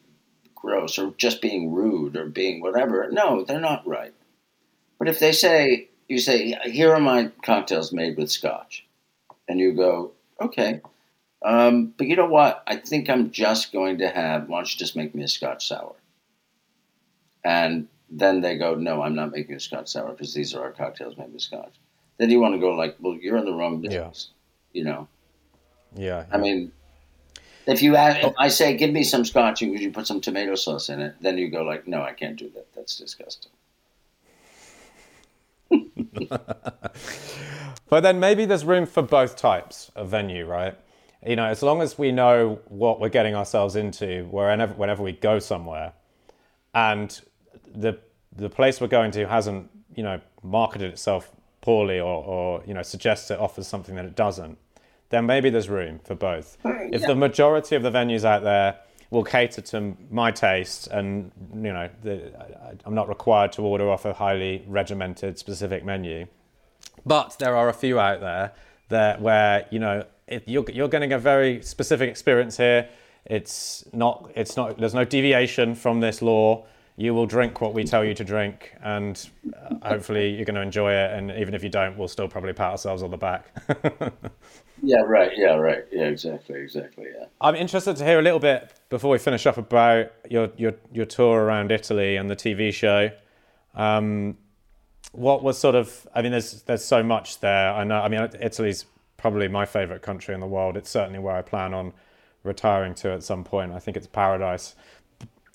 gross 0.55 0.97
or 0.97 1.13
just 1.17 1.41
being 1.41 1.73
rude 1.73 2.15
or 2.15 2.25
being 2.25 2.61
whatever. 2.61 3.09
No, 3.11 3.43
they're 3.43 3.59
not 3.59 3.86
right. 3.86 4.13
But 4.97 5.09
if 5.09 5.19
they 5.19 5.34
say 5.34 5.89
you 6.08 6.20
say 6.20 6.58
here 6.66 6.93
are 6.93 6.99
my 6.99 7.32
cocktails 7.43 7.91
made 7.91 8.18
with 8.18 8.32
scotch, 8.32 8.86
and 9.47 9.60
you 9.60 9.74
go 9.74 10.12
okay, 10.39 10.82
um, 11.43 11.93
but 11.97 12.08
you 12.08 12.16
know 12.16 12.28
what? 12.28 12.64
I 12.68 12.78
think 12.78 13.10
I'm 13.10 13.32
just 13.32 13.72
going 13.72 13.97
to 13.99 14.10
have. 14.10 14.47
Why 14.47 14.58
don't 14.58 14.74
you 14.74 14.80
just 14.80 14.95
make 14.95 15.14
me 15.14 15.24
a 15.24 15.28
scotch 15.28 15.68
sour? 15.68 15.95
And 17.43 17.88
then 18.10 18.41
they 18.41 18.58
go, 18.58 18.76
no, 18.76 19.01
I'm 19.01 19.16
not 19.16 19.32
making 19.32 19.56
a 19.56 19.60
scotch 19.60 19.89
sour 19.89 20.12
because 20.12 20.34
these 20.34 20.54
are 20.54 20.64
our 20.64 20.72
cocktails 20.72 21.18
made 21.18 21.34
with 21.34 21.41
scotch. 21.41 21.74
Then 22.18 22.30
you 22.30 22.39
want 22.39 22.54
to 22.54 22.60
go 22.60 22.70
like, 22.70 22.95
well, 22.99 23.16
you're 23.16 23.38
in 23.38 23.45
the 23.45 23.54
wrong 23.54 23.82
business. 23.82 24.30
Yeah. 24.72 24.80
You 24.80 24.86
know. 24.86 25.08
Yeah. 25.95 26.26
I 26.32 26.38
mean, 26.38 26.72
if 27.68 27.82
you 27.82 27.95
ask, 27.95 28.26
if 28.26 28.34
I 28.38 28.47
say, 28.47 28.78
give 28.78 28.91
me 28.91 29.04
some 29.04 29.26
scotch 29.26 29.62
and 29.62 29.78
you 29.78 29.91
put 29.91 30.08
some 30.08 30.22
tomato 30.22 30.56
sauce 30.56 30.89
in 30.89 31.01
it, 31.01 31.16
then 31.22 31.38
you 31.38 31.49
go 31.49 31.64
like, 31.64 31.88
no, 31.88 32.01
I 32.01 32.14
can't 32.14 32.38
do 32.38 32.49
that. 32.56 32.74
That's 32.74 32.97
disgusting. 32.97 33.51
but 37.89 38.01
then 38.01 38.20
maybe 38.20 38.45
there's 38.45 38.66
room 38.66 38.86
for 38.86 39.01
both 39.01 39.36
types 39.36 39.91
of 39.95 40.09
venue, 40.09 40.45
right? 40.45 40.78
You 41.26 41.36
know, 41.36 41.45
as 41.45 41.64
long 41.64 41.82
as 41.82 41.97
we 41.97 42.11
know 42.11 42.59
what 42.68 42.99
we're 42.99 43.09
getting 43.09 43.36
ourselves 43.36 43.76
into 43.76 44.26
wherever, 44.26 44.74
whenever 44.74 45.03
we 45.03 45.14
go 45.14 45.39
somewhere, 45.39 45.93
and 46.74 47.20
the 47.74 47.99
the 48.36 48.49
place 48.49 48.82
we're 48.82 48.88
going 48.88 49.11
to 49.11 49.28
hasn't, 49.28 49.70
you 49.95 50.03
know, 50.03 50.20
marketed 50.41 50.91
itself 50.91 51.32
poorly 51.61 51.99
or, 51.99 52.24
or 52.26 52.64
you 52.66 52.74
know 52.74 52.82
suggests 52.82 53.32
it 53.32 53.39
offers 53.39 53.68
something 53.68 53.95
that 53.95 54.05
it 54.05 54.16
doesn't, 54.16 54.57
then 55.09 55.26
maybe 55.26 55.49
there's 55.49 55.70
room 55.70 55.99
for 56.03 56.16
both. 56.16 56.57
If 56.66 57.03
the 57.03 57.16
majority 57.16 57.76
of 57.76 57.84
the 57.84 57.91
venues 57.91 58.26
out 58.26 58.43
there 58.43 58.80
will 59.14 59.24
cater 59.24 59.61
to 59.61 59.95
my 60.09 60.32
taste, 60.32 60.88
and 60.88 61.32
you 61.53 61.72
know, 61.72 61.88
the, 62.01 62.34
I'm 62.84 62.95
not 62.95 63.07
required 63.07 63.51
to 63.53 63.61
order 63.61 63.89
off 63.89 64.05
a 64.05 64.14
highly 64.14 64.66
regimented 64.68 65.38
specific 65.38 65.86
menu, 65.86 66.26
but 67.05 67.38
there 67.38 67.55
are 67.55 67.70
a 67.70 67.74
few 67.74 67.99
out 67.99 68.22
there 68.22 68.53
that 68.89 69.22
where 69.22 69.68
you 69.70 69.80
know 69.80 70.03
you're 70.47 70.66
you're 70.72 70.88
getting 70.88 71.14
a 71.14 71.20
very 71.20 71.61
specific 71.61 72.09
experience 72.09 72.57
here. 72.57 72.89
It's 73.26 73.86
not 73.93 74.32
it's 74.36 74.57
not 74.57 74.80
there's 74.80 74.95
no 74.95 75.05
deviation 75.05 75.76
from 75.76 75.99
this 75.99 76.24
law. 76.24 76.66
You 76.95 77.14
will 77.14 77.28
drink 77.28 77.61
what 77.61 77.74
we 77.74 77.84
tell 77.84 78.03
you 78.03 78.16
to 78.16 78.24
drink, 78.24 78.74
and 78.84 79.30
uh, 79.53 79.88
hopefully 79.88 80.30
you're 80.30 80.45
going 80.45 80.55
to 80.55 80.61
enjoy 80.61 80.91
it. 80.91 81.11
And 81.11 81.32
even 81.32 81.53
if 81.53 81.64
you 81.64 81.70
don't, 81.70 81.97
we'll 81.97 82.07
still 82.07 82.28
probably 82.28 82.53
pat 82.53 82.72
ourselves 82.72 83.03
on 83.03 83.11
the 83.11 83.18
back. 83.18 83.51
yeah, 84.84 84.99
right. 84.99 85.31
Yeah, 85.36 85.55
right. 85.55 85.86
Yeah, 85.91 86.03
exactly, 86.03 86.59
exactly. 86.59 87.05
Yeah. 87.17 87.25
I'm 87.39 87.55
interested 87.55 87.95
to 87.95 88.05
hear 88.05 88.19
a 88.19 88.21
little 88.21 88.39
bit 88.39 88.73
before 88.89 89.11
we 89.11 89.17
finish 89.17 89.45
up 89.45 89.57
about 89.57 90.11
your 90.29 90.51
your 90.57 90.73
your 90.91 91.05
tour 91.05 91.41
around 91.41 91.71
Italy 91.71 92.17
and 92.17 92.29
the 92.29 92.36
TV 92.36 92.73
show. 92.73 93.09
Um, 93.75 94.38
what 95.13 95.41
was 95.41 95.57
sort 95.57 95.75
of? 95.75 96.05
I 96.13 96.21
mean, 96.21 96.31
there's 96.31 96.63
there's 96.63 96.84
so 96.84 97.01
much 97.01 97.39
there. 97.39 97.73
I 97.73 97.86
know. 97.86 98.01
I 98.01 98.09
mean, 98.09 98.27
Italy's 98.41 98.86
probably 99.15 99.47
my 99.47 99.65
favorite 99.65 100.01
country 100.01 100.34
in 100.34 100.41
the 100.41 100.47
world. 100.47 100.75
It's 100.75 100.89
certainly 100.89 101.19
where 101.19 101.36
I 101.36 101.41
plan 101.41 101.73
on 101.73 101.93
retiring 102.43 102.93
to 102.95 103.13
at 103.13 103.23
some 103.23 103.45
point. 103.45 103.71
I 103.71 103.79
think 103.79 103.95
it's 103.95 104.07
paradise. 104.07 104.75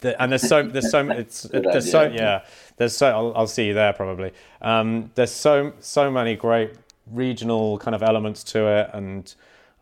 And 0.02 0.32
there's 0.32 0.48
so 0.48 0.62
there's 0.62 0.90
so 0.90 1.10
it's 1.10 1.42
there's 1.42 1.90
so 1.90 2.04
yeah 2.04 2.44
there's 2.78 2.96
so 2.96 3.08
I'll, 3.08 3.32
I'll 3.36 3.46
see 3.46 3.66
you 3.66 3.74
there 3.74 3.92
probably. 3.92 4.32
Um, 4.62 5.10
there's 5.16 5.32
so 5.32 5.74
so 5.80 6.10
many 6.10 6.34
great 6.34 6.72
regional 7.12 7.78
kind 7.78 7.94
of 7.94 8.02
elements 8.02 8.42
to 8.44 8.66
it, 8.66 8.90
and 8.92 9.34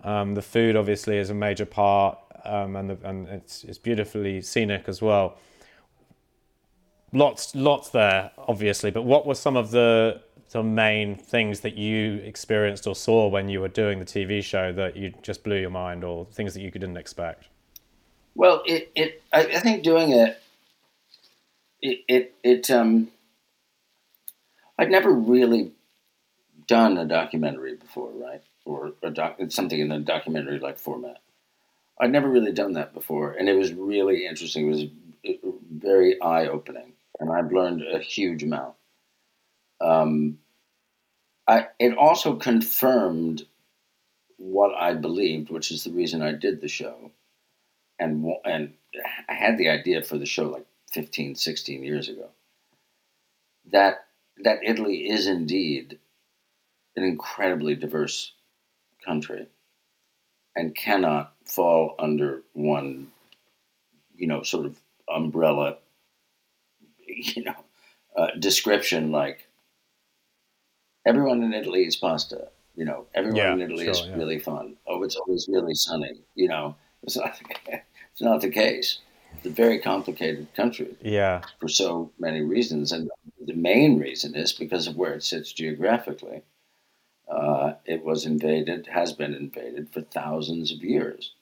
um, 0.05 0.35
the 0.35 0.43
food 0.43 0.77
obviously 0.77 1.17
is 1.17 1.31
a 1.31 1.35
major 1.35 1.67
part, 1.67 2.19
um, 2.45 2.77
and 2.77 2.91
the, 2.91 2.99
and 3.03 3.29
it's 3.29 3.65
it's 3.65 3.79
beautifully 3.79 4.41
scenic 4.41 4.89
as 4.89 5.03
well. 5.03 5.37
Lots 7.13 7.55
lots 7.55 7.91
there 7.91 8.33
obviously 8.37 8.91
but 8.91 9.03
what 9.03 9.27
were 9.27 9.35
some 9.35 9.57
of 9.57 9.71
the 9.71 10.21
the 10.51 10.63
main 10.63 11.17
things 11.17 11.61
that 11.61 11.77
you 11.77 12.15
experienced 12.25 12.87
or 12.87 12.95
saw 12.95 13.29
when 13.29 13.49
you 13.49 13.61
were 13.61 13.69
doing 13.69 13.99
the 13.99 14.05
TV 14.05 14.43
show 14.43 14.73
that 14.73 14.97
you 14.97 15.13
just 15.23 15.43
blew 15.43 15.57
your 15.57 15.71
mind 15.71 16.05
or 16.05 16.25
things 16.27 16.55
that 16.55 16.61
you 16.61 16.71
didn't 16.71 16.97
expect? 16.97 17.45
Well 18.35 18.63
it, 18.67 18.91
it 18.95 19.23
I, 19.33 19.41
I 19.41 19.61
think 19.61 19.83
doing 19.83 20.11
it 20.11 20.41
it 21.81 22.01
it, 22.09 22.35
it 22.43 22.71
um 22.71 23.09
I'd 24.79 24.91
never 24.91 25.13
really 25.13 25.73
done 26.67 26.99
a 26.99 27.05
documentary 27.05 27.77
before 27.77 28.11
right 28.11 28.43
or 28.65 28.93
a 29.03 29.11
doc, 29.11 29.39
something 29.49 29.79
in 29.79 29.93
a 29.93 30.01
documentary 30.01 30.59
like 30.59 30.79
format 30.79 31.19
I'd 31.99 32.13
never 32.13 32.29
really 32.29 32.53
done 32.53 32.73
that 32.73 32.95
before 32.95 33.33
and 33.33 33.49
it 33.49 33.57
was 33.57 33.73
really 33.73 34.27
interesting 34.27 34.67
it 34.67 34.71
was 34.71 34.85
very 35.71 36.21
eye 36.21 36.47
opening 36.47 36.93
and 37.19 37.33
I've 37.33 37.53
learned 37.53 37.83
a 37.83 37.99
huge 37.99 38.43
amount. 38.43 38.75
Um, 39.81 40.39
I, 41.47 41.69
it 41.79 41.97
also 41.97 42.37
confirmed 42.37 43.47
what 44.37 44.75
I 44.75 44.95
believed, 44.95 45.51
which 45.51 45.71
is 45.71 45.85
the 45.85 45.93
reason 45.93 46.23
I 46.23 46.33
did 46.33 46.61
the 46.61 46.69
show. 46.69 47.13
And, 47.99 48.35
and 48.45 48.75
I 49.29 49.35
had 49.35 49.57
the 49.57 49.71
idea 49.71 50.03
for 50.03 50.19
the 50.19 50.27
show 50.27 50.49
like 50.49 50.67
15, 50.93 51.37
16 51.37 51.83
years 51.83 52.09
ago. 52.09 52.29
That, 53.73 54.07
that 54.43 54.59
Italy 54.63 55.09
is 55.09 55.27
indeed 55.27 55.99
an 56.97 57.05
incredibly 57.05 57.75
diverse 57.75 58.33
country 59.05 59.47
and 60.55 60.75
cannot 60.75 61.35
fall 61.45 61.95
under 61.99 62.43
one, 62.55 63.09
you 64.17 64.27
know, 64.27 64.43
sort 64.43 64.67
of 64.67 64.79
umbrella 65.09 65.77
you 67.37 67.45
know, 67.45 67.55
uh, 68.17 68.29
description 68.39 69.13
like 69.13 69.49
everyone 71.07 71.43
in 71.43 71.53
Italy 71.53 71.87
is 71.87 71.97
pasta. 71.97 72.49
You 72.75 72.85
know, 72.85 73.07
everyone 73.15 73.37
yeah, 73.37 73.53
in 73.55 73.63
Italy 73.63 73.85
sure, 73.85 73.93
is 73.93 74.03
yeah. 74.07 74.17
really 74.17 74.39
fun. 74.39 74.77
Oh, 74.87 75.03
it's 75.03 75.17
always 75.17 75.49
really 75.49 75.75
sunny. 75.75 76.21
You 76.35 76.49
know, 76.49 76.77
it's 77.03 77.17
not, 77.17 77.41
it's 77.69 78.21
not 78.21 78.41
the 78.43 78.51
case. 78.51 78.99
It's 79.37 79.47
a 79.47 79.51
very 79.51 79.79
complicated 79.79 80.47
country. 80.55 80.95
Yeah. 81.01 81.43
For 81.59 81.69
so 81.69 82.11
many 82.19 82.43
reasons. 82.43 82.93
And 82.93 83.11
the 83.41 83.55
main 83.55 83.99
reason 83.99 84.35
is 84.35 84.53
because 84.53 84.87
of 84.87 84.97
where 84.97 85.15
it 85.15 85.23
sits 85.23 85.53
geographically. 85.53 86.43
Uh, 87.29 87.75
it 87.85 88.05
was 88.05 88.25
invaded, 88.25 88.87
has 88.87 89.13
been 89.13 89.35
invaded 89.35 89.89
for 89.93 90.01
thousands 90.01 90.71
of 90.73 90.83
years 90.83 91.35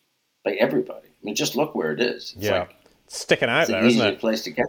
by 0.44 0.52
everybody. 0.52 1.08
I 1.08 1.24
mean, 1.24 1.34
just 1.34 1.56
look 1.56 1.74
where 1.74 1.92
it 1.92 2.00
is. 2.00 2.32
It's 2.36 2.46
yeah. 2.46 2.60
Like, 2.60 2.76
sticking 3.08 3.48
out 3.48 3.62
it's 3.62 3.70
there, 3.70 3.84
isn't 3.84 4.06
it? 4.06 4.18
place 4.18 4.42
to 4.44 4.50
get. 4.50 4.66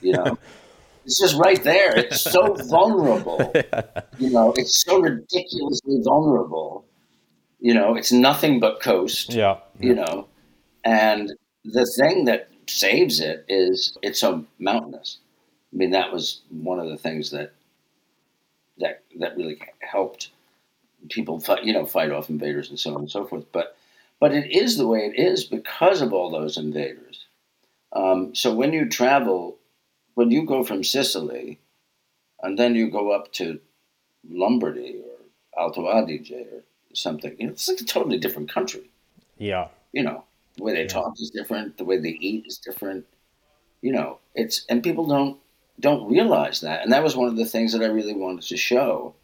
You 0.00 0.12
know, 0.12 0.38
it's 1.04 1.18
just 1.18 1.36
right 1.36 1.62
there. 1.62 1.96
It's 1.96 2.20
so 2.20 2.54
vulnerable. 2.68 3.52
You 4.18 4.30
know, 4.30 4.52
it's 4.56 4.84
so 4.84 5.00
ridiculously 5.00 6.00
vulnerable. 6.02 6.84
You 7.60 7.74
know, 7.74 7.94
it's 7.94 8.12
nothing 8.12 8.60
but 8.60 8.80
coast. 8.80 9.32
Yeah. 9.32 9.58
You 9.78 9.94
know, 9.94 10.28
and 10.84 11.32
the 11.64 11.86
thing 11.96 12.24
that 12.26 12.48
saves 12.66 13.20
it 13.20 13.44
is 13.48 13.96
it's 14.02 14.20
so 14.20 14.44
mountainous. 14.58 15.18
I 15.72 15.76
mean, 15.76 15.90
that 15.90 16.12
was 16.12 16.42
one 16.50 16.78
of 16.78 16.88
the 16.88 16.96
things 16.96 17.30
that 17.30 17.52
that 18.78 19.02
that 19.20 19.36
really 19.36 19.60
helped 19.80 20.31
people 21.10 21.40
fight, 21.40 21.64
you 21.64 21.72
know, 21.72 21.86
fight 21.86 22.10
off 22.10 22.30
invaders 22.30 22.70
and 22.70 22.78
so 22.78 22.94
on 22.94 23.00
and 23.02 23.10
so 23.10 23.24
forth. 23.24 23.44
But 23.52 23.76
but 24.20 24.32
it 24.32 24.52
is 24.52 24.76
the 24.76 24.86
way 24.86 25.00
it 25.00 25.18
is 25.18 25.44
because 25.44 26.00
of 26.00 26.12
all 26.12 26.30
those 26.30 26.56
invaders. 26.56 27.26
Um, 27.92 28.34
so 28.34 28.54
when 28.54 28.72
you 28.72 28.88
travel, 28.88 29.58
when 30.14 30.30
you 30.30 30.46
go 30.46 30.62
from 30.62 30.84
Sicily, 30.84 31.58
and 32.42 32.58
then 32.58 32.74
you 32.74 32.90
go 32.90 33.10
up 33.12 33.32
to 33.34 33.60
Lombardy 34.28 35.00
or 35.04 35.60
Alto 35.62 35.88
Adige 35.88 36.32
or 36.32 36.62
something, 36.94 37.34
you 37.38 37.46
know, 37.46 37.52
it's 37.52 37.68
like 37.68 37.80
a 37.80 37.84
totally 37.84 38.18
different 38.18 38.52
country. 38.52 38.90
Yeah. 39.38 39.68
You 39.92 40.02
know, 40.02 40.24
the 40.56 40.64
way 40.64 40.72
they 40.72 40.82
yeah. 40.82 40.88
talk 40.88 41.14
is 41.20 41.30
different. 41.30 41.78
The 41.78 41.84
way 41.84 41.98
they 41.98 42.10
eat 42.10 42.46
is 42.46 42.58
different. 42.58 43.06
You 43.80 43.92
know, 43.92 44.18
it's 44.34 44.64
and 44.68 44.82
people 44.82 45.06
don't 45.06 45.38
don't 45.80 46.08
realize 46.08 46.60
that, 46.60 46.82
and 46.82 46.92
that 46.92 47.02
was 47.02 47.16
one 47.16 47.28
of 47.28 47.36
the 47.36 47.44
things 47.44 47.72
that 47.72 47.82
I 47.82 47.86
really 47.86 48.14
wanted 48.14 48.42
to 48.42 48.56
show. 48.56 49.14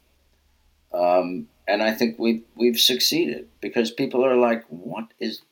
Um, 0.92 1.48
and 1.68 1.82
I 1.82 1.92
think 1.92 2.18
we've 2.18 2.42
we've 2.56 2.78
succeeded 2.78 3.46
because 3.60 3.90
people 3.90 4.24
are 4.24 4.36
like, 4.36 4.64
"What 4.68 5.06
is 5.20 5.42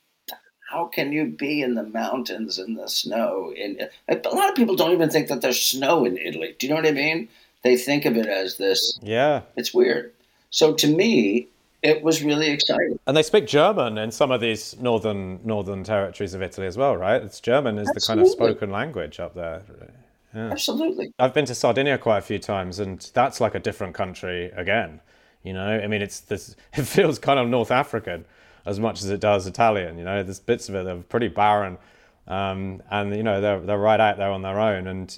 how 0.69 0.85
can 0.85 1.13
you 1.13 1.25
be 1.25 1.61
in 1.61 1.75
the 1.75 1.83
mountains 1.83 2.59
in 2.59 2.73
the 2.73 2.89
snow? 2.89 3.53
In 3.55 3.79
uh, 4.09 4.15
a 4.15 4.35
lot 4.35 4.49
of 4.49 4.55
people 4.55 4.75
don't 4.75 4.91
even 4.91 5.09
think 5.09 5.29
that 5.29 5.41
there's 5.41 5.61
snow 5.61 6.03
in 6.03 6.17
Italy. 6.17 6.55
Do 6.59 6.67
you 6.67 6.73
know 6.73 6.81
what 6.81 6.87
I 6.87 6.91
mean? 6.91 7.29
They 7.63 7.77
think 7.77 8.05
of 8.05 8.17
it 8.17 8.25
as 8.25 8.57
this. 8.57 8.99
Yeah, 9.01 9.41
it's 9.55 9.73
weird. 9.73 10.11
So 10.49 10.73
to 10.73 10.87
me, 10.87 11.47
it 11.83 12.01
was 12.01 12.23
really 12.23 12.49
exciting. 12.49 12.99
And 13.05 13.15
they 13.15 13.23
speak 13.23 13.47
German 13.47 13.97
in 13.97 14.11
some 14.11 14.31
of 14.31 14.41
these 14.41 14.77
northern 14.79 15.39
northern 15.45 15.83
territories 15.83 16.33
of 16.33 16.41
Italy 16.41 16.67
as 16.67 16.77
well, 16.77 16.97
right? 16.97 17.21
It's 17.21 17.39
German 17.39 17.77
is 17.77 17.89
Absolutely. 17.89 17.99
the 17.99 18.07
kind 18.07 18.19
of 18.21 18.27
spoken 18.27 18.71
language 18.71 19.19
up 19.19 19.35
there. 19.35 19.61
Yeah. 20.33 20.51
Absolutely. 20.51 21.13
I've 21.19 21.33
been 21.33 21.45
to 21.45 21.55
Sardinia 21.55 21.97
quite 21.97 22.17
a 22.17 22.21
few 22.21 22.39
times, 22.39 22.79
and 22.79 23.09
that's 23.13 23.39
like 23.39 23.55
a 23.55 23.59
different 23.59 23.95
country 23.95 24.51
again. 24.55 24.99
You 25.47 25.53
know, 25.53 25.65
I 25.65 25.87
mean, 25.87 26.01
it's 26.01 26.19
this. 26.19 26.55
It 26.73 26.83
feels 26.83 27.17
kind 27.17 27.39
of 27.39 27.47
North 27.47 27.71
African 27.71 28.25
as 28.65 28.79
much 28.79 29.01
as 29.01 29.09
it 29.09 29.21
does 29.21 29.47
Italian. 29.47 29.97
You 29.97 30.03
know, 30.03 30.21
there's 30.21 30.39
bits 30.39 30.67
of 30.69 30.75
it 30.75 30.83
that 30.83 30.95
are 30.95 31.01
pretty 31.01 31.29
barren, 31.29 31.77
um, 32.27 32.83
and 32.91 33.15
you 33.15 33.23
know 33.23 33.41
they're 33.41 33.61
they're 33.61 33.77
right 33.77 33.99
out 33.99 34.17
there 34.17 34.29
on 34.29 34.41
their 34.41 34.59
own. 34.59 34.87
And 34.87 35.17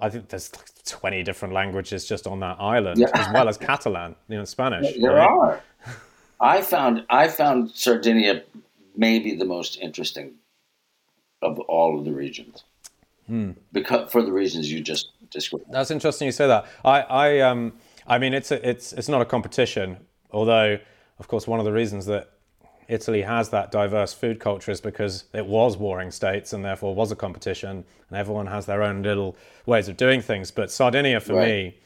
I 0.00 0.10
think 0.10 0.28
there's 0.28 0.50
20 0.84 1.22
different 1.22 1.54
languages 1.54 2.04
just 2.04 2.26
on 2.26 2.40
that 2.40 2.56
island, 2.58 2.98
yeah. 2.98 3.06
as 3.14 3.32
well 3.32 3.48
as 3.48 3.56
Catalan, 3.56 4.16
you 4.28 4.36
know, 4.36 4.44
Spanish. 4.44 4.96
There 5.00 5.14
right? 5.14 5.30
are. 5.30 5.62
I 6.40 6.60
found 6.60 7.06
I 7.08 7.28
found 7.28 7.70
Sardinia 7.70 8.42
maybe 8.96 9.36
the 9.36 9.44
most 9.44 9.78
interesting 9.78 10.34
of 11.40 11.58
all 11.60 11.98
of 11.98 12.04
the 12.04 12.12
regions, 12.12 12.64
hmm. 13.26 13.52
because 13.72 14.10
for 14.10 14.22
the 14.22 14.32
reasons 14.32 14.70
you 14.70 14.80
just 14.80 15.10
described. 15.30 15.66
That's 15.70 15.92
interesting 15.92 16.26
you 16.26 16.32
say 16.32 16.48
that. 16.48 16.66
I 16.84 17.00
I 17.02 17.40
um 17.40 17.72
I 18.06 18.18
mean 18.18 18.34
it's 18.34 18.50
a, 18.50 18.68
it's 18.68 18.92
it's 18.92 19.08
not 19.08 19.22
a 19.22 19.24
competition, 19.24 19.98
although 20.30 20.78
of 21.18 21.28
course 21.28 21.46
one 21.46 21.58
of 21.58 21.64
the 21.64 21.72
reasons 21.72 22.06
that 22.06 22.30
Italy 22.88 23.22
has 23.22 23.48
that 23.50 23.70
diverse 23.70 24.12
food 24.12 24.40
culture 24.40 24.70
is 24.70 24.80
because 24.80 25.24
it 25.32 25.46
was 25.46 25.76
warring 25.76 26.10
states 26.10 26.52
and 26.52 26.64
therefore 26.64 26.94
was 26.94 27.12
a 27.12 27.16
competition, 27.16 27.84
and 28.08 28.18
everyone 28.18 28.46
has 28.46 28.66
their 28.66 28.82
own 28.82 29.02
little 29.02 29.36
ways 29.66 29.88
of 29.88 29.96
doing 29.96 30.20
things. 30.20 30.50
But 30.50 30.70
Sardinia, 30.70 31.20
for 31.20 31.34
right. 31.34 31.48
me, 31.48 31.76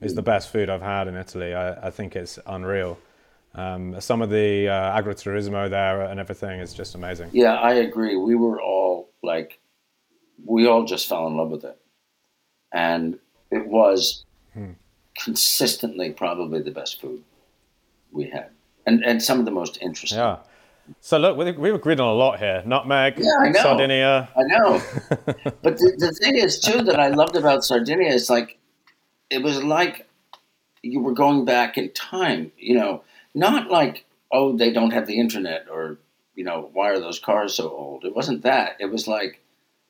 is 0.00 0.14
the 0.14 0.22
best 0.22 0.50
food 0.50 0.68
I've 0.68 0.82
had 0.82 1.08
in 1.08 1.16
Italy. 1.16 1.54
I, 1.54 1.86
I 1.86 1.90
think 1.90 2.16
it's 2.16 2.38
unreal. 2.46 2.98
Um, 3.54 3.98
some 4.00 4.20
of 4.20 4.28
the 4.28 4.68
uh, 4.68 5.00
agriturismo 5.00 5.70
there 5.70 6.02
and 6.02 6.20
everything 6.20 6.60
is 6.60 6.74
just 6.74 6.94
amazing. 6.94 7.30
Yeah, 7.32 7.54
I 7.54 7.74
agree. 7.74 8.16
We 8.16 8.34
were 8.34 8.60
all 8.60 9.10
like, 9.22 9.58
we 10.44 10.66
all 10.66 10.84
just 10.84 11.08
fell 11.08 11.26
in 11.26 11.36
love 11.36 11.50
with 11.50 11.64
it, 11.64 11.78
and 12.72 13.18
it 13.50 13.66
was 13.66 14.24
hmm. 14.52 14.72
Consistently 15.18 16.10
probably 16.10 16.60
the 16.62 16.70
best 16.70 17.00
food 17.00 17.22
we 18.12 18.28
had 18.28 18.50
and 18.86 19.04
and 19.04 19.22
some 19.22 19.38
of 19.38 19.44
the 19.44 19.50
most 19.50 19.78
interesting. 19.82 20.18
Yeah. 20.18 20.38
So 21.00 21.18
look, 21.18 21.36
we've 21.36 21.74
agreed 21.74 21.98
on 21.98 22.08
a 22.08 22.12
lot 22.14 22.38
here. 22.38 22.62
Nutmeg, 22.64 23.18
yeah, 23.18 23.32
I 23.40 23.48
know. 23.48 23.60
Sardinia. 23.60 24.28
I 24.36 24.42
know. 24.44 24.82
but 25.62 25.78
the, 25.78 25.94
the 25.98 26.16
thing 26.22 26.36
is, 26.36 26.60
too, 26.60 26.82
that 26.82 27.00
I 27.00 27.08
loved 27.08 27.34
about 27.34 27.64
Sardinia 27.64 28.12
is 28.12 28.30
like, 28.30 28.56
it 29.28 29.42
was 29.42 29.64
like 29.64 30.06
you 30.82 31.00
were 31.00 31.12
going 31.12 31.44
back 31.44 31.76
in 31.76 31.92
time. 31.92 32.52
You 32.56 32.76
know, 32.76 33.02
not 33.34 33.68
like 33.68 34.04
oh, 34.30 34.56
they 34.56 34.72
don't 34.72 34.92
have 34.92 35.06
the 35.06 35.18
internet, 35.18 35.66
or 35.70 35.98
you 36.34 36.44
know, 36.44 36.70
why 36.72 36.90
are 36.90 37.00
those 37.00 37.18
cars 37.18 37.54
so 37.54 37.68
old? 37.68 38.04
It 38.04 38.14
wasn't 38.14 38.42
that. 38.42 38.76
It 38.78 38.86
was 38.86 39.08
like 39.08 39.40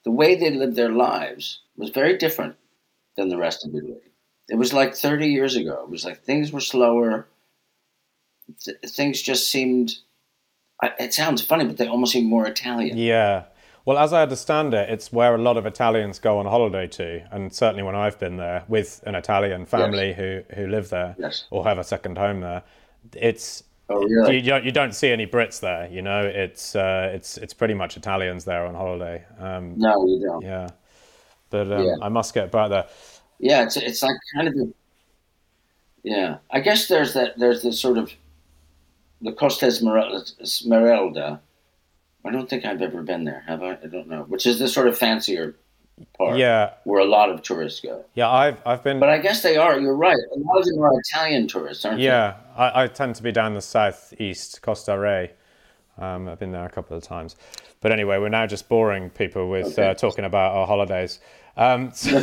the 0.05 0.11
way 0.11 0.35
they 0.35 0.51
lived 0.51 0.77
their 0.77 0.93
lives 0.93 1.61
was 1.77 1.91
very 1.91 2.17
different 2.17 2.57
than 3.17 3.29
the 3.29 3.37
rest 3.37 3.67
of 3.67 3.75
Italy. 3.75 4.06
It 4.49 4.57
was 4.57 4.73
like 4.73 4.95
30 4.95 5.27
years 5.29 5.57
ago. 5.57 5.83
It 5.85 5.91
was 5.91 6.05
like 6.05 6.23
things 6.23 6.53
were 6.53 6.61
slower. 6.61 7.27
Th- 8.65 8.77
things 8.87 9.23
just 9.23 9.51
seemed. 9.51 9.97
I- 10.83 10.93
It 11.01 11.15
sounds 11.15 11.43
funny, 11.43 11.65
but 11.65 11.79
they 11.79 11.89
almost 11.89 12.13
seemed 12.13 12.29
more 12.29 12.47
Italian. 12.47 12.97
Yeah. 12.99 13.45
Well, 13.85 13.99
as 13.99 14.13
I 14.13 14.23
understand 14.23 14.75
it, 14.75 14.91
it's 14.91 15.13
where 15.13 15.35
a 15.35 15.39
lot 15.39 15.57
of 15.57 15.65
Italians 15.65 16.19
go 16.19 16.39
on 16.39 16.47
holiday 16.47 16.87
to, 16.89 17.23
and 17.33 17.53
certainly 17.53 17.83
when 17.85 17.95
I've 17.95 18.19
been 18.19 18.37
there 18.37 18.65
with 18.69 19.01
an 19.07 19.15
Italian 19.15 19.65
family 19.65 20.13
who 20.13 20.43
who 20.55 20.67
live 20.67 20.89
there 20.91 21.15
Yes. 21.19 21.45
or 21.51 21.65
have 21.65 21.79
a 21.79 21.85
second 21.85 22.19
home 22.19 22.41
there, 22.41 22.63
it's 23.15 23.63
Oh, 23.89 24.03
really? 24.03 24.37
you, 24.41 24.43
don't, 24.43 24.65
you 24.65 24.73
don't 24.73 24.93
see 24.93 25.11
any 25.11 25.29
Brits 25.29 25.61
there. 25.61 25.89
You 25.89 26.03
know, 26.03 26.21
it's 26.27 26.75
uh, 26.75 27.11
it's 27.15 27.39
it's 27.39 27.55
pretty 27.55 27.75
much 27.75 27.97
Italians 27.97 28.45
there 28.45 28.67
on 28.67 28.75
holiday. 28.75 29.25
Um, 29.39 29.75
no, 29.79 30.05
you 30.05 30.21
don't. 30.27 30.43
yeah, 30.43 30.69
but 31.51 31.71
um, 31.73 31.85
Yeah. 31.85 31.95
I 32.03 32.09
must 32.09 32.35
get 32.35 32.51
back 32.51 32.71
there. 32.71 32.87
Yeah, 33.39 33.63
it's 33.65 33.77
it's 33.77 34.03
like 34.03 34.17
kind 34.35 34.49
of 34.49 34.55
a, 34.55 34.69
yeah. 36.03 36.39
I 36.51 36.61
guess 36.61 36.89
there's 36.89 37.15
that 37.15 37.39
there's 37.39 37.63
this 37.63 37.81
sort 37.81 37.99
of 37.99 38.13
the 39.21 39.33
Costa 39.33 39.67
Esmeralda. 39.67 41.41
I 42.25 42.31
don't 42.31 42.49
think 42.51 42.65
I've 42.65 42.83
ever 42.83 43.03
been 43.03 43.25
there. 43.25 43.45
Have 43.47 43.63
I? 43.63 43.73
I 43.83 43.87
don't 43.87 44.09
know. 44.09 44.23
Which 44.25 44.47
is 44.47 44.59
the 44.59 44.69
sort 44.69 44.89
of 44.89 44.99
fancier 44.99 45.55
part 46.19 46.37
Yeah, 46.37 46.73
where 46.85 47.01
a 47.01 47.05
lot 47.05 47.31
of 47.31 47.41
tourists 47.43 47.81
go. 47.81 48.05
yeah, 48.15 48.29
I've 48.31 48.59
I've 48.67 48.83
been. 48.83 48.99
But 49.01 49.09
I 49.11 49.19
guess 49.19 49.43
they 49.43 49.57
are. 49.57 49.79
You're 49.79 49.95
right. 49.97 50.17
A 50.35 50.39
lot 50.39 50.59
of 50.59 50.65
them 50.67 50.83
are 50.83 50.93
Italian 50.99 51.47
tourists, 51.47 51.85
aren't 51.85 52.01
Yeah, 52.01 52.35
I, 52.57 52.85
I 52.85 52.87
tend 52.89 53.15
to 53.17 53.23
be 53.23 53.33
down 53.33 53.55
the 53.55 53.61
southeast, 53.61 54.61
Costa 54.63 54.99
Rey. 54.99 55.33
Um, 55.99 56.29
I've 56.29 56.39
been 56.39 56.53
there 56.53 56.67
a 56.67 56.71
couple 56.71 56.97
of 56.97 57.03
times. 57.03 57.37
But 57.81 57.93
anyway, 57.93 58.19
we're 58.19 58.29
now 58.29 58.47
just 58.47 58.69
boring 58.69 59.09
people 59.09 59.49
with 59.49 59.79
Okay. 59.79 59.91
uh, 59.91 59.95
talking 59.95 60.25
about 60.27 60.53
our 60.55 60.67
holidays. 60.67 61.21
Um, 61.57 61.91
so. 61.95 62.23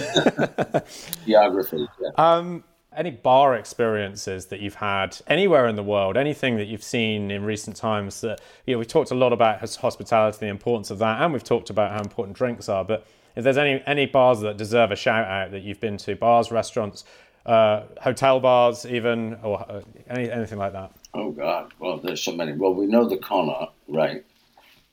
Geography. 1.26 1.88
Yeah. 2.02 2.10
um, 2.18 2.64
any 2.96 3.12
bar 3.12 3.56
experiences 3.56 4.48
that 4.48 4.60
you've 4.60 4.76
had 4.76 5.18
anywhere 5.28 5.68
in 5.68 5.76
the 5.76 5.84
world, 5.84 6.18
anything 6.18 6.58
that 6.58 6.68
you've 6.68 6.84
seen 6.84 7.32
in 7.32 7.44
recent 7.44 7.76
times 7.76 8.22
that, 8.22 8.40
you 8.66 8.74
know, 8.74 8.80
we've 8.80 8.88
talked 8.88 9.12
a 9.12 9.16
lot 9.16 9.34
about 9.34 9.60
hospitality, 9.78 10.38
the 10.40 10.48
importance 10.48 10.92
of 10.92 11.00
that, 11.00 11.22
and 11.22 11.34
we've 11.34 11.44
talked 11.44 11.70
about 11.70 11.92
how 11.92 12.00
important 12.00 12.38
drinks 12.38 12.70
are. 12.70 12.86
But 12.86 13.06
if 13.36 13.44
there's 13.44 13.58
any, 13.58 13.82
any 13.86 14.06
bars 14.06 14.42
that 14.42 14.58
deserve 14.58 14.92
a 14.92 14.96
shout 14.96 15.28
out 15.28 15.52
that 15.52 15.64
you've 15.64 15.80
been 15.80 15.98
to, 15.98 16.16
bars, 16.16 16.52
restaurants, 16.52 17.04
uh, 17.46 17.84
hotel 18.02 18.40
bars, 18.40 18.86
even, 18.86 19.36
or 19.44 19.60
uh, 19.70 19.82
any, 20.10 20.32
anything 20.32 20.58
like 20.58 20.74
that. 20.74 20.92
Oh 21.14 21.32
God. 21.32 21.74
Well, 21.80 21.98
there's 21.98 22.22
so 22.22 22.34
many. 22.34 22.54
Well, 22.54 22.74
we 22.74 22.86
know 22.86 23.08
the 23.08 23.18
Connaught, 23.18 23.74
right? 23.88 24.24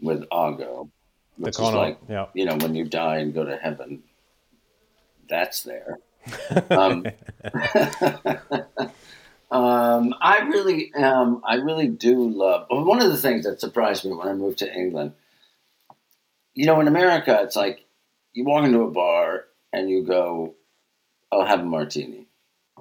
With. 0.00 0.20
The 0.30 0.88
which 1.36 1.50
is 1.52 1.56
Connaught, 1.56 1.74
like, 1.74 1.98
yeah. 2.08 2.26
you 2.34 2.44
know, 2.44 2.56
when 2.56 2.74
you 2.74 2.84
die 2.84 3.18
and 3.18 3.32
go 3.32 3.44
to 3.44 3.56
heaven, 3.56 4.02
that's 5.30 5.62
there. 5.62 5.98
Um, 6.70 7.06
um, 9.50 10.14
I 10.20 10.40
really, 10.48 10.92
um, 10.94 11.40
I 11.44 11.54
really 11.54 11.88
do 11.88 12.28
love. 12.28 12.66
One 12.68 13.00
of 13.00 13.10
the 13.10 13.16
things 13.16 13.44
that 13.44 13.60
surprised 13.60 14.04
me 14.04 14.12
when 14.12 14.28
I 14.28 14.34
moved 14.34 14.58
to 14.58 14.72
England, 14.72 15.12
you 16.54 16.66
know, 16.66 16.78
in 16.80 16.88
America, 16.88 17.40
it's 17.42 17.56
like 17.56 17.86
you 18.34 18.44
walk 18.44 18.64
into 18.64 18.82
a 18.82 18.90
bar 18.90 19.46
and 19.72 19.88
you 19.88 20.04
go, 20.04 20.54
"I'll 21.32 21.46
have 21.46 21.60
a 21.60 21.64
martini," 21.64 22.26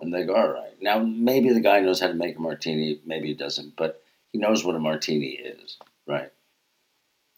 and 0.02 0.14
they 0.14 0.26
go, 0.26 0.36
"All 0.36 0.50
right." 0.50 0.74
Now, 0.82 1.00
maybe 1.00 1.50
the 1.50 1.62
guy 1.62 1.80
knows 1.80 2.02
how 2.02 2.08
to 2.08 2.14
make 2.14 2.38
a 2.38 2.41
martini, 2.41 3.00
maybe 3.06 3.30
he 3.30 3.34
doesn't, 3.34 3.76
but 3.76 4.02
he 4.32 4.39
knows 4.39 4.66
what 4.66 4.76
a 4.76 4.80
martini 4.80 5.32
is, 5.32 5.78
right? 6.08 6.32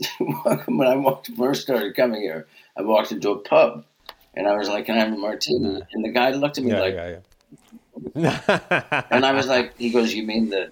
when 0.65 0.87
I 0.87 0.95
walked, 0.95 1.29
first 1.37 1.61
started 1.61 1.95
coming 1.95 2.21
here, 2.21 2.47
I 2.75 2.81
walked 2.81 3.11
into 3.11 3.31
a 3.31 3.39
pub 3.39 3.85
and 4.33 4.47
I 4.47 4.53
was 4.57 4.69
like, 4.69 4.85
"Can 4.85 4.95
I 4.95 4.99
have 4.99 5.13
a 5.13 5.17
martini?" 5.17 5.81
And 5.91 6.03
the 6.05 6.09
guy 6.09 6.31
looked 6.31 6.57
at 6.57 6.63
me 6.63 6.71
Yeah, 6.71 6.79
like, 6.79 6.93
yeah, 6.95 7.19
yeah. 8.15 9.03
and 9.11 9.25
I 9.25 9.31
was 9.33 9.47
like, 9.47 9.77
"He 9.77 9.89
goes, 9.91 10.13
you 10.13 10.23
mean 10.25 10.49
the 10.49 10.71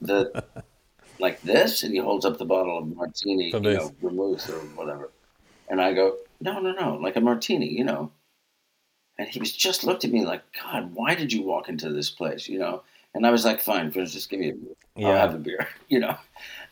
the 0.00 0.44
like 1.18 1.40
this?" 1.42 1.82
And 1.82 1.92
he 1.92 1.98
holds 2.00 2.24
up 2.24 2.38
the 2.38 2.44
bottle 2.44 2.78
of 2.78 2.94
martini, 2.96 3.50
you 3.52 3.60
know, 3.60 3.90
Vermouth. 4.02 4.48
or 4.50 4.60
whatever. 4.76 5.10
And 5.68 5.80
I 5.80 5.92
go, 5.94 6.16
"No, 6.40 6.58
no, 6.60 6.72
no, 6.72 6.96
like 6.96 7.16
a 7.16 7.20
martini, 7.20 7.68
you 7.68 7.84
know." 7.84 8.10
And 9.18 9.28
he 9.28 9.38
was 9.38 9.52
just 9.52 9.84
looked 9.84 10.04
at 10.04 10.10
me 10.12 10.24
like, 10.24 10.42
"God, 10.62 10.94
why 10.94 11.14
did 11.14 11.32
you 11.32 11.42
walk 11.42 11.68
into 11.68 11.90
this 11.92 12.10
place?" 12.10 12.48
You 12.48 12.58
know. 12.58 12.82
And 13.14 13.26
I 13.26 13.30
was 13.30 13.44
like, 13.44 13.60
"Fine, 13.60 13.90
friends, 13.90 14.12
just 14.12 14.30
give 14.30 14.40
me 14.40 14.50
a 14.50 14.54
beer. 14.54 14.74
I'll 14.96 15.02
Yeah. 15.02 15.18
have 15.18 15.34
a 15.34 15.38
beer," 15.38 15.68
you 15.88 15.98
know. 16.00 16.16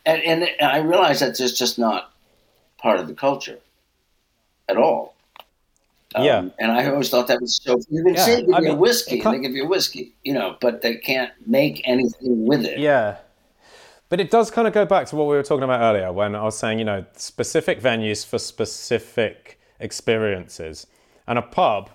And 0.06 0.22
and 0.22 0.48
I 0.62 0.78
realized 0.78 1.20
that's 1.22 1.38
just 1.38 1.58
just 1.58 1.78
not 1.78 2.12
part 2.78 3.00
of 3.00 3.08
the 3.08 3.14
culture 3.14 3.58
at 4.68 4.76
all. 4.76 5.14
Um, 6.14 6.24
Yeah. 6.24 6.48
and 6.58 6.72
I 6.72 6.86
always 6.90 7.10
thought 7.10 7.26
that 7.28 7.40
was 7.40 7.60
so. 7.62 7.78
You 7.90 8.02
can 8.02 8.14
Yeah, 8.14 8.24
say 8.24 8.40
give 8.42 8.54
I 8.54 8.60
me 8.60 8.66
a 8.66 8.70
mean, 8.70 8.78
whiskey, 8.78 9.20
can't- 9.20 9.36
they 9.36 9.42
give 9.46 9.54
you 9.56 9.66
whiskey, 9.68 10.14
you 10.24 10.32
know, 10.32 10.56
but 10.60 10.80
they 10.82 10.96
can't 10.96 11.32
make 11.46 11.82
anything 11.86 12.46
with 12.46 12.64
it. 12.64 12.78
Yeah. 12.78 13.16
But 14.08 14.20
it 14.20 14.30
does 14.30 14.50
kind 14.50 14.66
of 14.66 14.72
go 14.72 14.86
back 14.86 15.06
to 15.08 15.16
what 15.16 15.26
we 15.26 15.36
were 15.36 15.42
talking 15.42 15.64
about 15.64 15.82
earlier 15.82 16.10
when 16.12 16.34
I 16.34 16.42
was 16.42 16.56
saying, 16.58 16.78
you 16.78 16.84
know, 16.86 17.04
specific 17.14 17.78
venues 17.82 18.24
for 18.24 18.38
specific 18.38 19.60
experiences. 19.80 20.86
And 21.26 21.38
a 21.38 21.42
pub, 21.42 21.90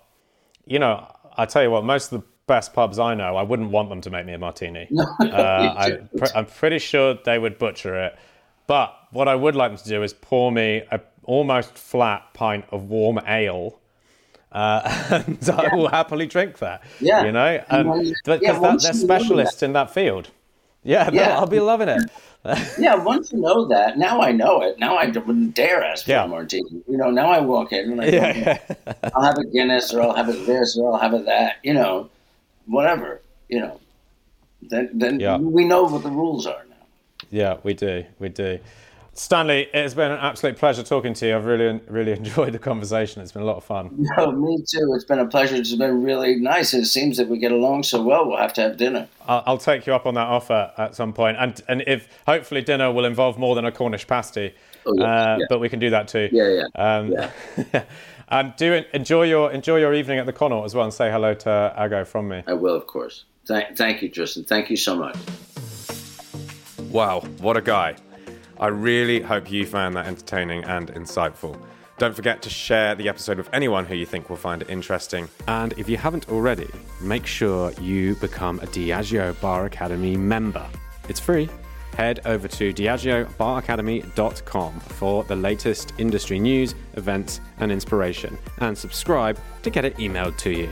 you 0.65 0.77
know, 0.77 1.07
I 1.35 1.45
tell 1.47 1.63
you 1.63 1.71
what, 1.71 1.83
most 1.83 2.11
of 2.11 2.21
the 2.21 2.27
best 2.45 2.71
pubs 2.73 2.99
I 2.99 3.15
know, 3.15 3.35
I 3.35 3.41
wouldn't 3.41 3.71
want 3.71 3.89
them 3.89 3.99
to 4.01 4.11
make 4.11 4.27
me 4.27 4.33
a 4.33 4.37
martini. 4.37 4.87
uh, 5.21 5.25
I, 5.31 5.97
pr- 6.15 6.25
I'm 6.35 6.45
pretty 6.45 6.77
sure 6.77 7.15
they 7.25 7.39
would 7.39 7.57
butcher 7.57 7.95
it. 7.99 8.15
But 8.67 8.93
what 9.11 9.27
I 9.27 9.33
would 9.33 9.55
like 9.55 9.71
them 9.71 9.77
to 9.79 9.89
do 9.89 10.03
is 10.03 10.13
pour 10.13 10.51
me 10.51 10.83
a 10.91 11.01
almost 11.23 11.75
flat 11.77 12.31
pint 12.35 12.65
of 12.71 12.83
warm 12.89 13.19
ale. 13.27 13.79
Uh, 14.53 15.23
and 15.27 15.49
I 15.49 15.75
will 15.75 15.87
happily 15.87 16.27
drink 16.27 16.59
that. 16.59 16.83
Yeah. 16.99 17.25
You 17.25 17.31
know, 17.31 17.63
and, 17.69 18.13
because 18.23 18.39
yeah, 18.41 18.59
that, 18.59 18.81
they're 18.81 18.93
specialists 18.93 19.63
in 19.63 19.73
that 19.73 19.91
field. 19.93 20.29
Yeah, 20.83 21.09
Yeah. 21.13 21.37
I'll 21.37 21.47
be 21.47 21.59
loving 21.59 21.89
it. 21.89 22.03
Yeah, 22.77 22.95
once 22.95 23.31
you 23.31 23.39
know 23.39 23.69
that, 23.69 23.97
now 23.97 24.19
I 24.21 24.33
know 24.33 24.61
it. 24.63 24.77
Now 24.77 24.97
I 24.97 25.05
wouldn't 25.07 25.55
dare 25.55 25.81
ask 25.81 26.03
for 26.03 26.11
Yeah. 26.11 26.25
a 26.25 26.27
martini. 26.27 26.83
You 26.89 26.97
know, 26.97 27.09
now 27.09 27.29
I 27.31 27.39
walk 27.39 27.71
in 27.71 27.93
and 27.93 28.01
I 28.01 28.11
go, 28.11 28.17
yeah, 28.17 28.57
I'll 29.15 29.21
have 29.23 29.37
a 29.37 29.45
Guinness 29.45 29.93
or 29.93 30.01
I'll 30.01 30.13
have 30.13 30.27
it 30.27 30.45
this 30.45 30.77
or 30.77 30.91
I'll 30.91 30.99
have 30.99 31.13
it 31.13 31.25
that. 31.25 31.55
You 31.63 31.73
know, 31.73 32.09
whatever. 32.65 33.21
You 33.47 33.61
know, 33.61 33.79
then 34.61 34.89
then 34.93 35.19
Yeah. 35.21 35.37
we 35.37 35.63
know 35.63 35.83
what 35.85 36.03
the 36.03 36.09
rules 36.11 36.45
are 36.45 36.65
now. 36.69 36.85
yeah, 37.31 37.57
we 37.63 37.73
do, 37.75 38.03
we 38.19 38.27
do. 38.27 38.59
Stanley, 39.15 39.69
it's 39.75 39.93
been 39.93 40.11
an 40.11 40.17
absolute 40.17 40.57
pleasure 40.57 40.81
talking 40.81 41.13
to 41.13 41.27
you. 41.27 41.35
I've 41.35 41.45
really, 41.45 41.79
really 41.87 42.11
enjoyed 42.17 42.51
the 42.51 42.59
conversation. 42.59 43.21
It's 43.21 43.31
been 43.31 43.43
a 43.43 43.45
lot 43.45 43.57
of 43.57 43.63
fun. 43.63 43.91
No, 44.17 44.31
me 44.31 44.57
too. 44.67 44.91
It's 44.95 45.03
been 45.05 45.19
a 45.19 45.27
pleasure. 45.27 45.55
It's 45.55 45.75
been 45.75 46.01
really 46.01 46.35
nice. 46.37 46.73
It 46.73 46.85
seems 46.85 47.17
that 47.17 47.27
we 47.27 47.37
get 47.37 47.51
along 47.51 47.83
so 47.83 48.01
well. 48.01 48.27
We'll 48.27 48.37
have 48.37 48.53
to 48.53 48.61
have 48.61 48.77
dinner. 48.77 49.07
I'll, 49.27 49.43
I'll 49.45 49.57
take 49.59 49.85
you 49.85 49.93
up 49.93 50.07
on 50.07 50.15
that 50.15 50.27
offer 50.27 50.71
at 50.77 50.95
some 50.95 51.13
point, 51.13 51.37
and 51.39 51.61
and 51.69 51.83
if 51.85 52.07
hopefully 52.25 52.61
dinner 52.63 52.91
will 52.91 53.05
involve 53.05 53.37
more 53.37 53.53
than 53.53 53.65
a 53.65 53.71
Cornish 53.71 54.07
pasty, 54.07 54.53
Oh, 54.85 54.93
yes, 54.97 55.05
uh, 55.05 55.37
yeah. 55.39 55.45
but 55.47 55.59
we 55.59 55.69
can 55.69 55.79
do 55.79 55.91
that 55.91 56.07
too. 56.07 56.29
Yeah, 56.31 56.63
yeah. 56.75 57.73
Um, 57.73 57.83
and 58.29 58.55
do 58.57 58.83
enjoy 58.93 59.23
your 59.23 59.51
enjoy 59.51 59.77
your 59.77 59.93
evening 59.93 60.17
at 60.17 60.25
the 60.25 60.33
Connaught 60.33 60.65
as 60.65 60.73
well, 60.73 60.85
and 60.85 60.93
say 60.93 61.11
hello 61.11 61.35
to 61.35 61.73
Ago 61.77 62.03
from 62.03 62.29
me. 62.29 62.41
I 62.47 62.53
will, 62.53 62.75
of 62.75 62.87
course. 62.87 63.25
Thank, 63.45 63.77
thank 63.77 64.01
you, 64.01 64.09
Tristan. 64.09 64.43
Thank 64.45 64.69
you 64.71 64.77
so 64.77 64.95
much. 64.95 65.15
Wow, 66.89 67.21
what 67.39 67.57
a 67.57 67.61
guy. 67.61 67.95
I 68.63 68.67
really 68.67 69.19
hope 69.19 69.51
you 69.51 69.65
found 69.65 69.97
that 69.97 70.07
entertaining 70.07 70.63
and 70.63 70.87
insightful. 70.93 71.61
Don't 71.97 72.15
forget 72.15 72.41
to 72.43 72.49
share 72.49 72.95
the 72.95 73.09
episode 73.09 73.35
with 73.35 73.49
anyone 73.51 73.85
who 73.85 73.93
you 73.93 74.05
think 74.05 74.29
will 74.29 74.37
find 74.37 74.61
it 74.61 74.69
interesting. 74.69 75.27
And 75.49 75.73
if 75.73 75.89
you 75.89 75.97
haven't 75.97 76.29
already, 76.29 76.69
make 77.01 77.25
sure 77.25 77.73
you 77.73 78.15
become 78.15 78.61
a 78.61 78.67
Diageo 78.67 79.37
Bar 79.41 79.65
Academy 79.65 80.15
member. 80.15 80.65
It's 81.09 81.19
free. 81.19 81.49
Head 81.97 82.21
over 82.23 82.47
to 82.47 82.73
diageobaracademy.com 82.73 84.79
for 84.79 85.25
the 85.25 85.35
latest 85.35 85.91
industry 85.97 86.39
news, 86.39 86.73
events, 86.93 87.41
and 87.57 87.69
inspiration, 87.69 88.37
and 88.59 88.77
subscribe 88.77 89.37
to 89.63 89.69
get 89.69 89.83
it 89.83 89.97
emailed 89.97 90.37
to 90.37 90.51
you. 90.51 90.71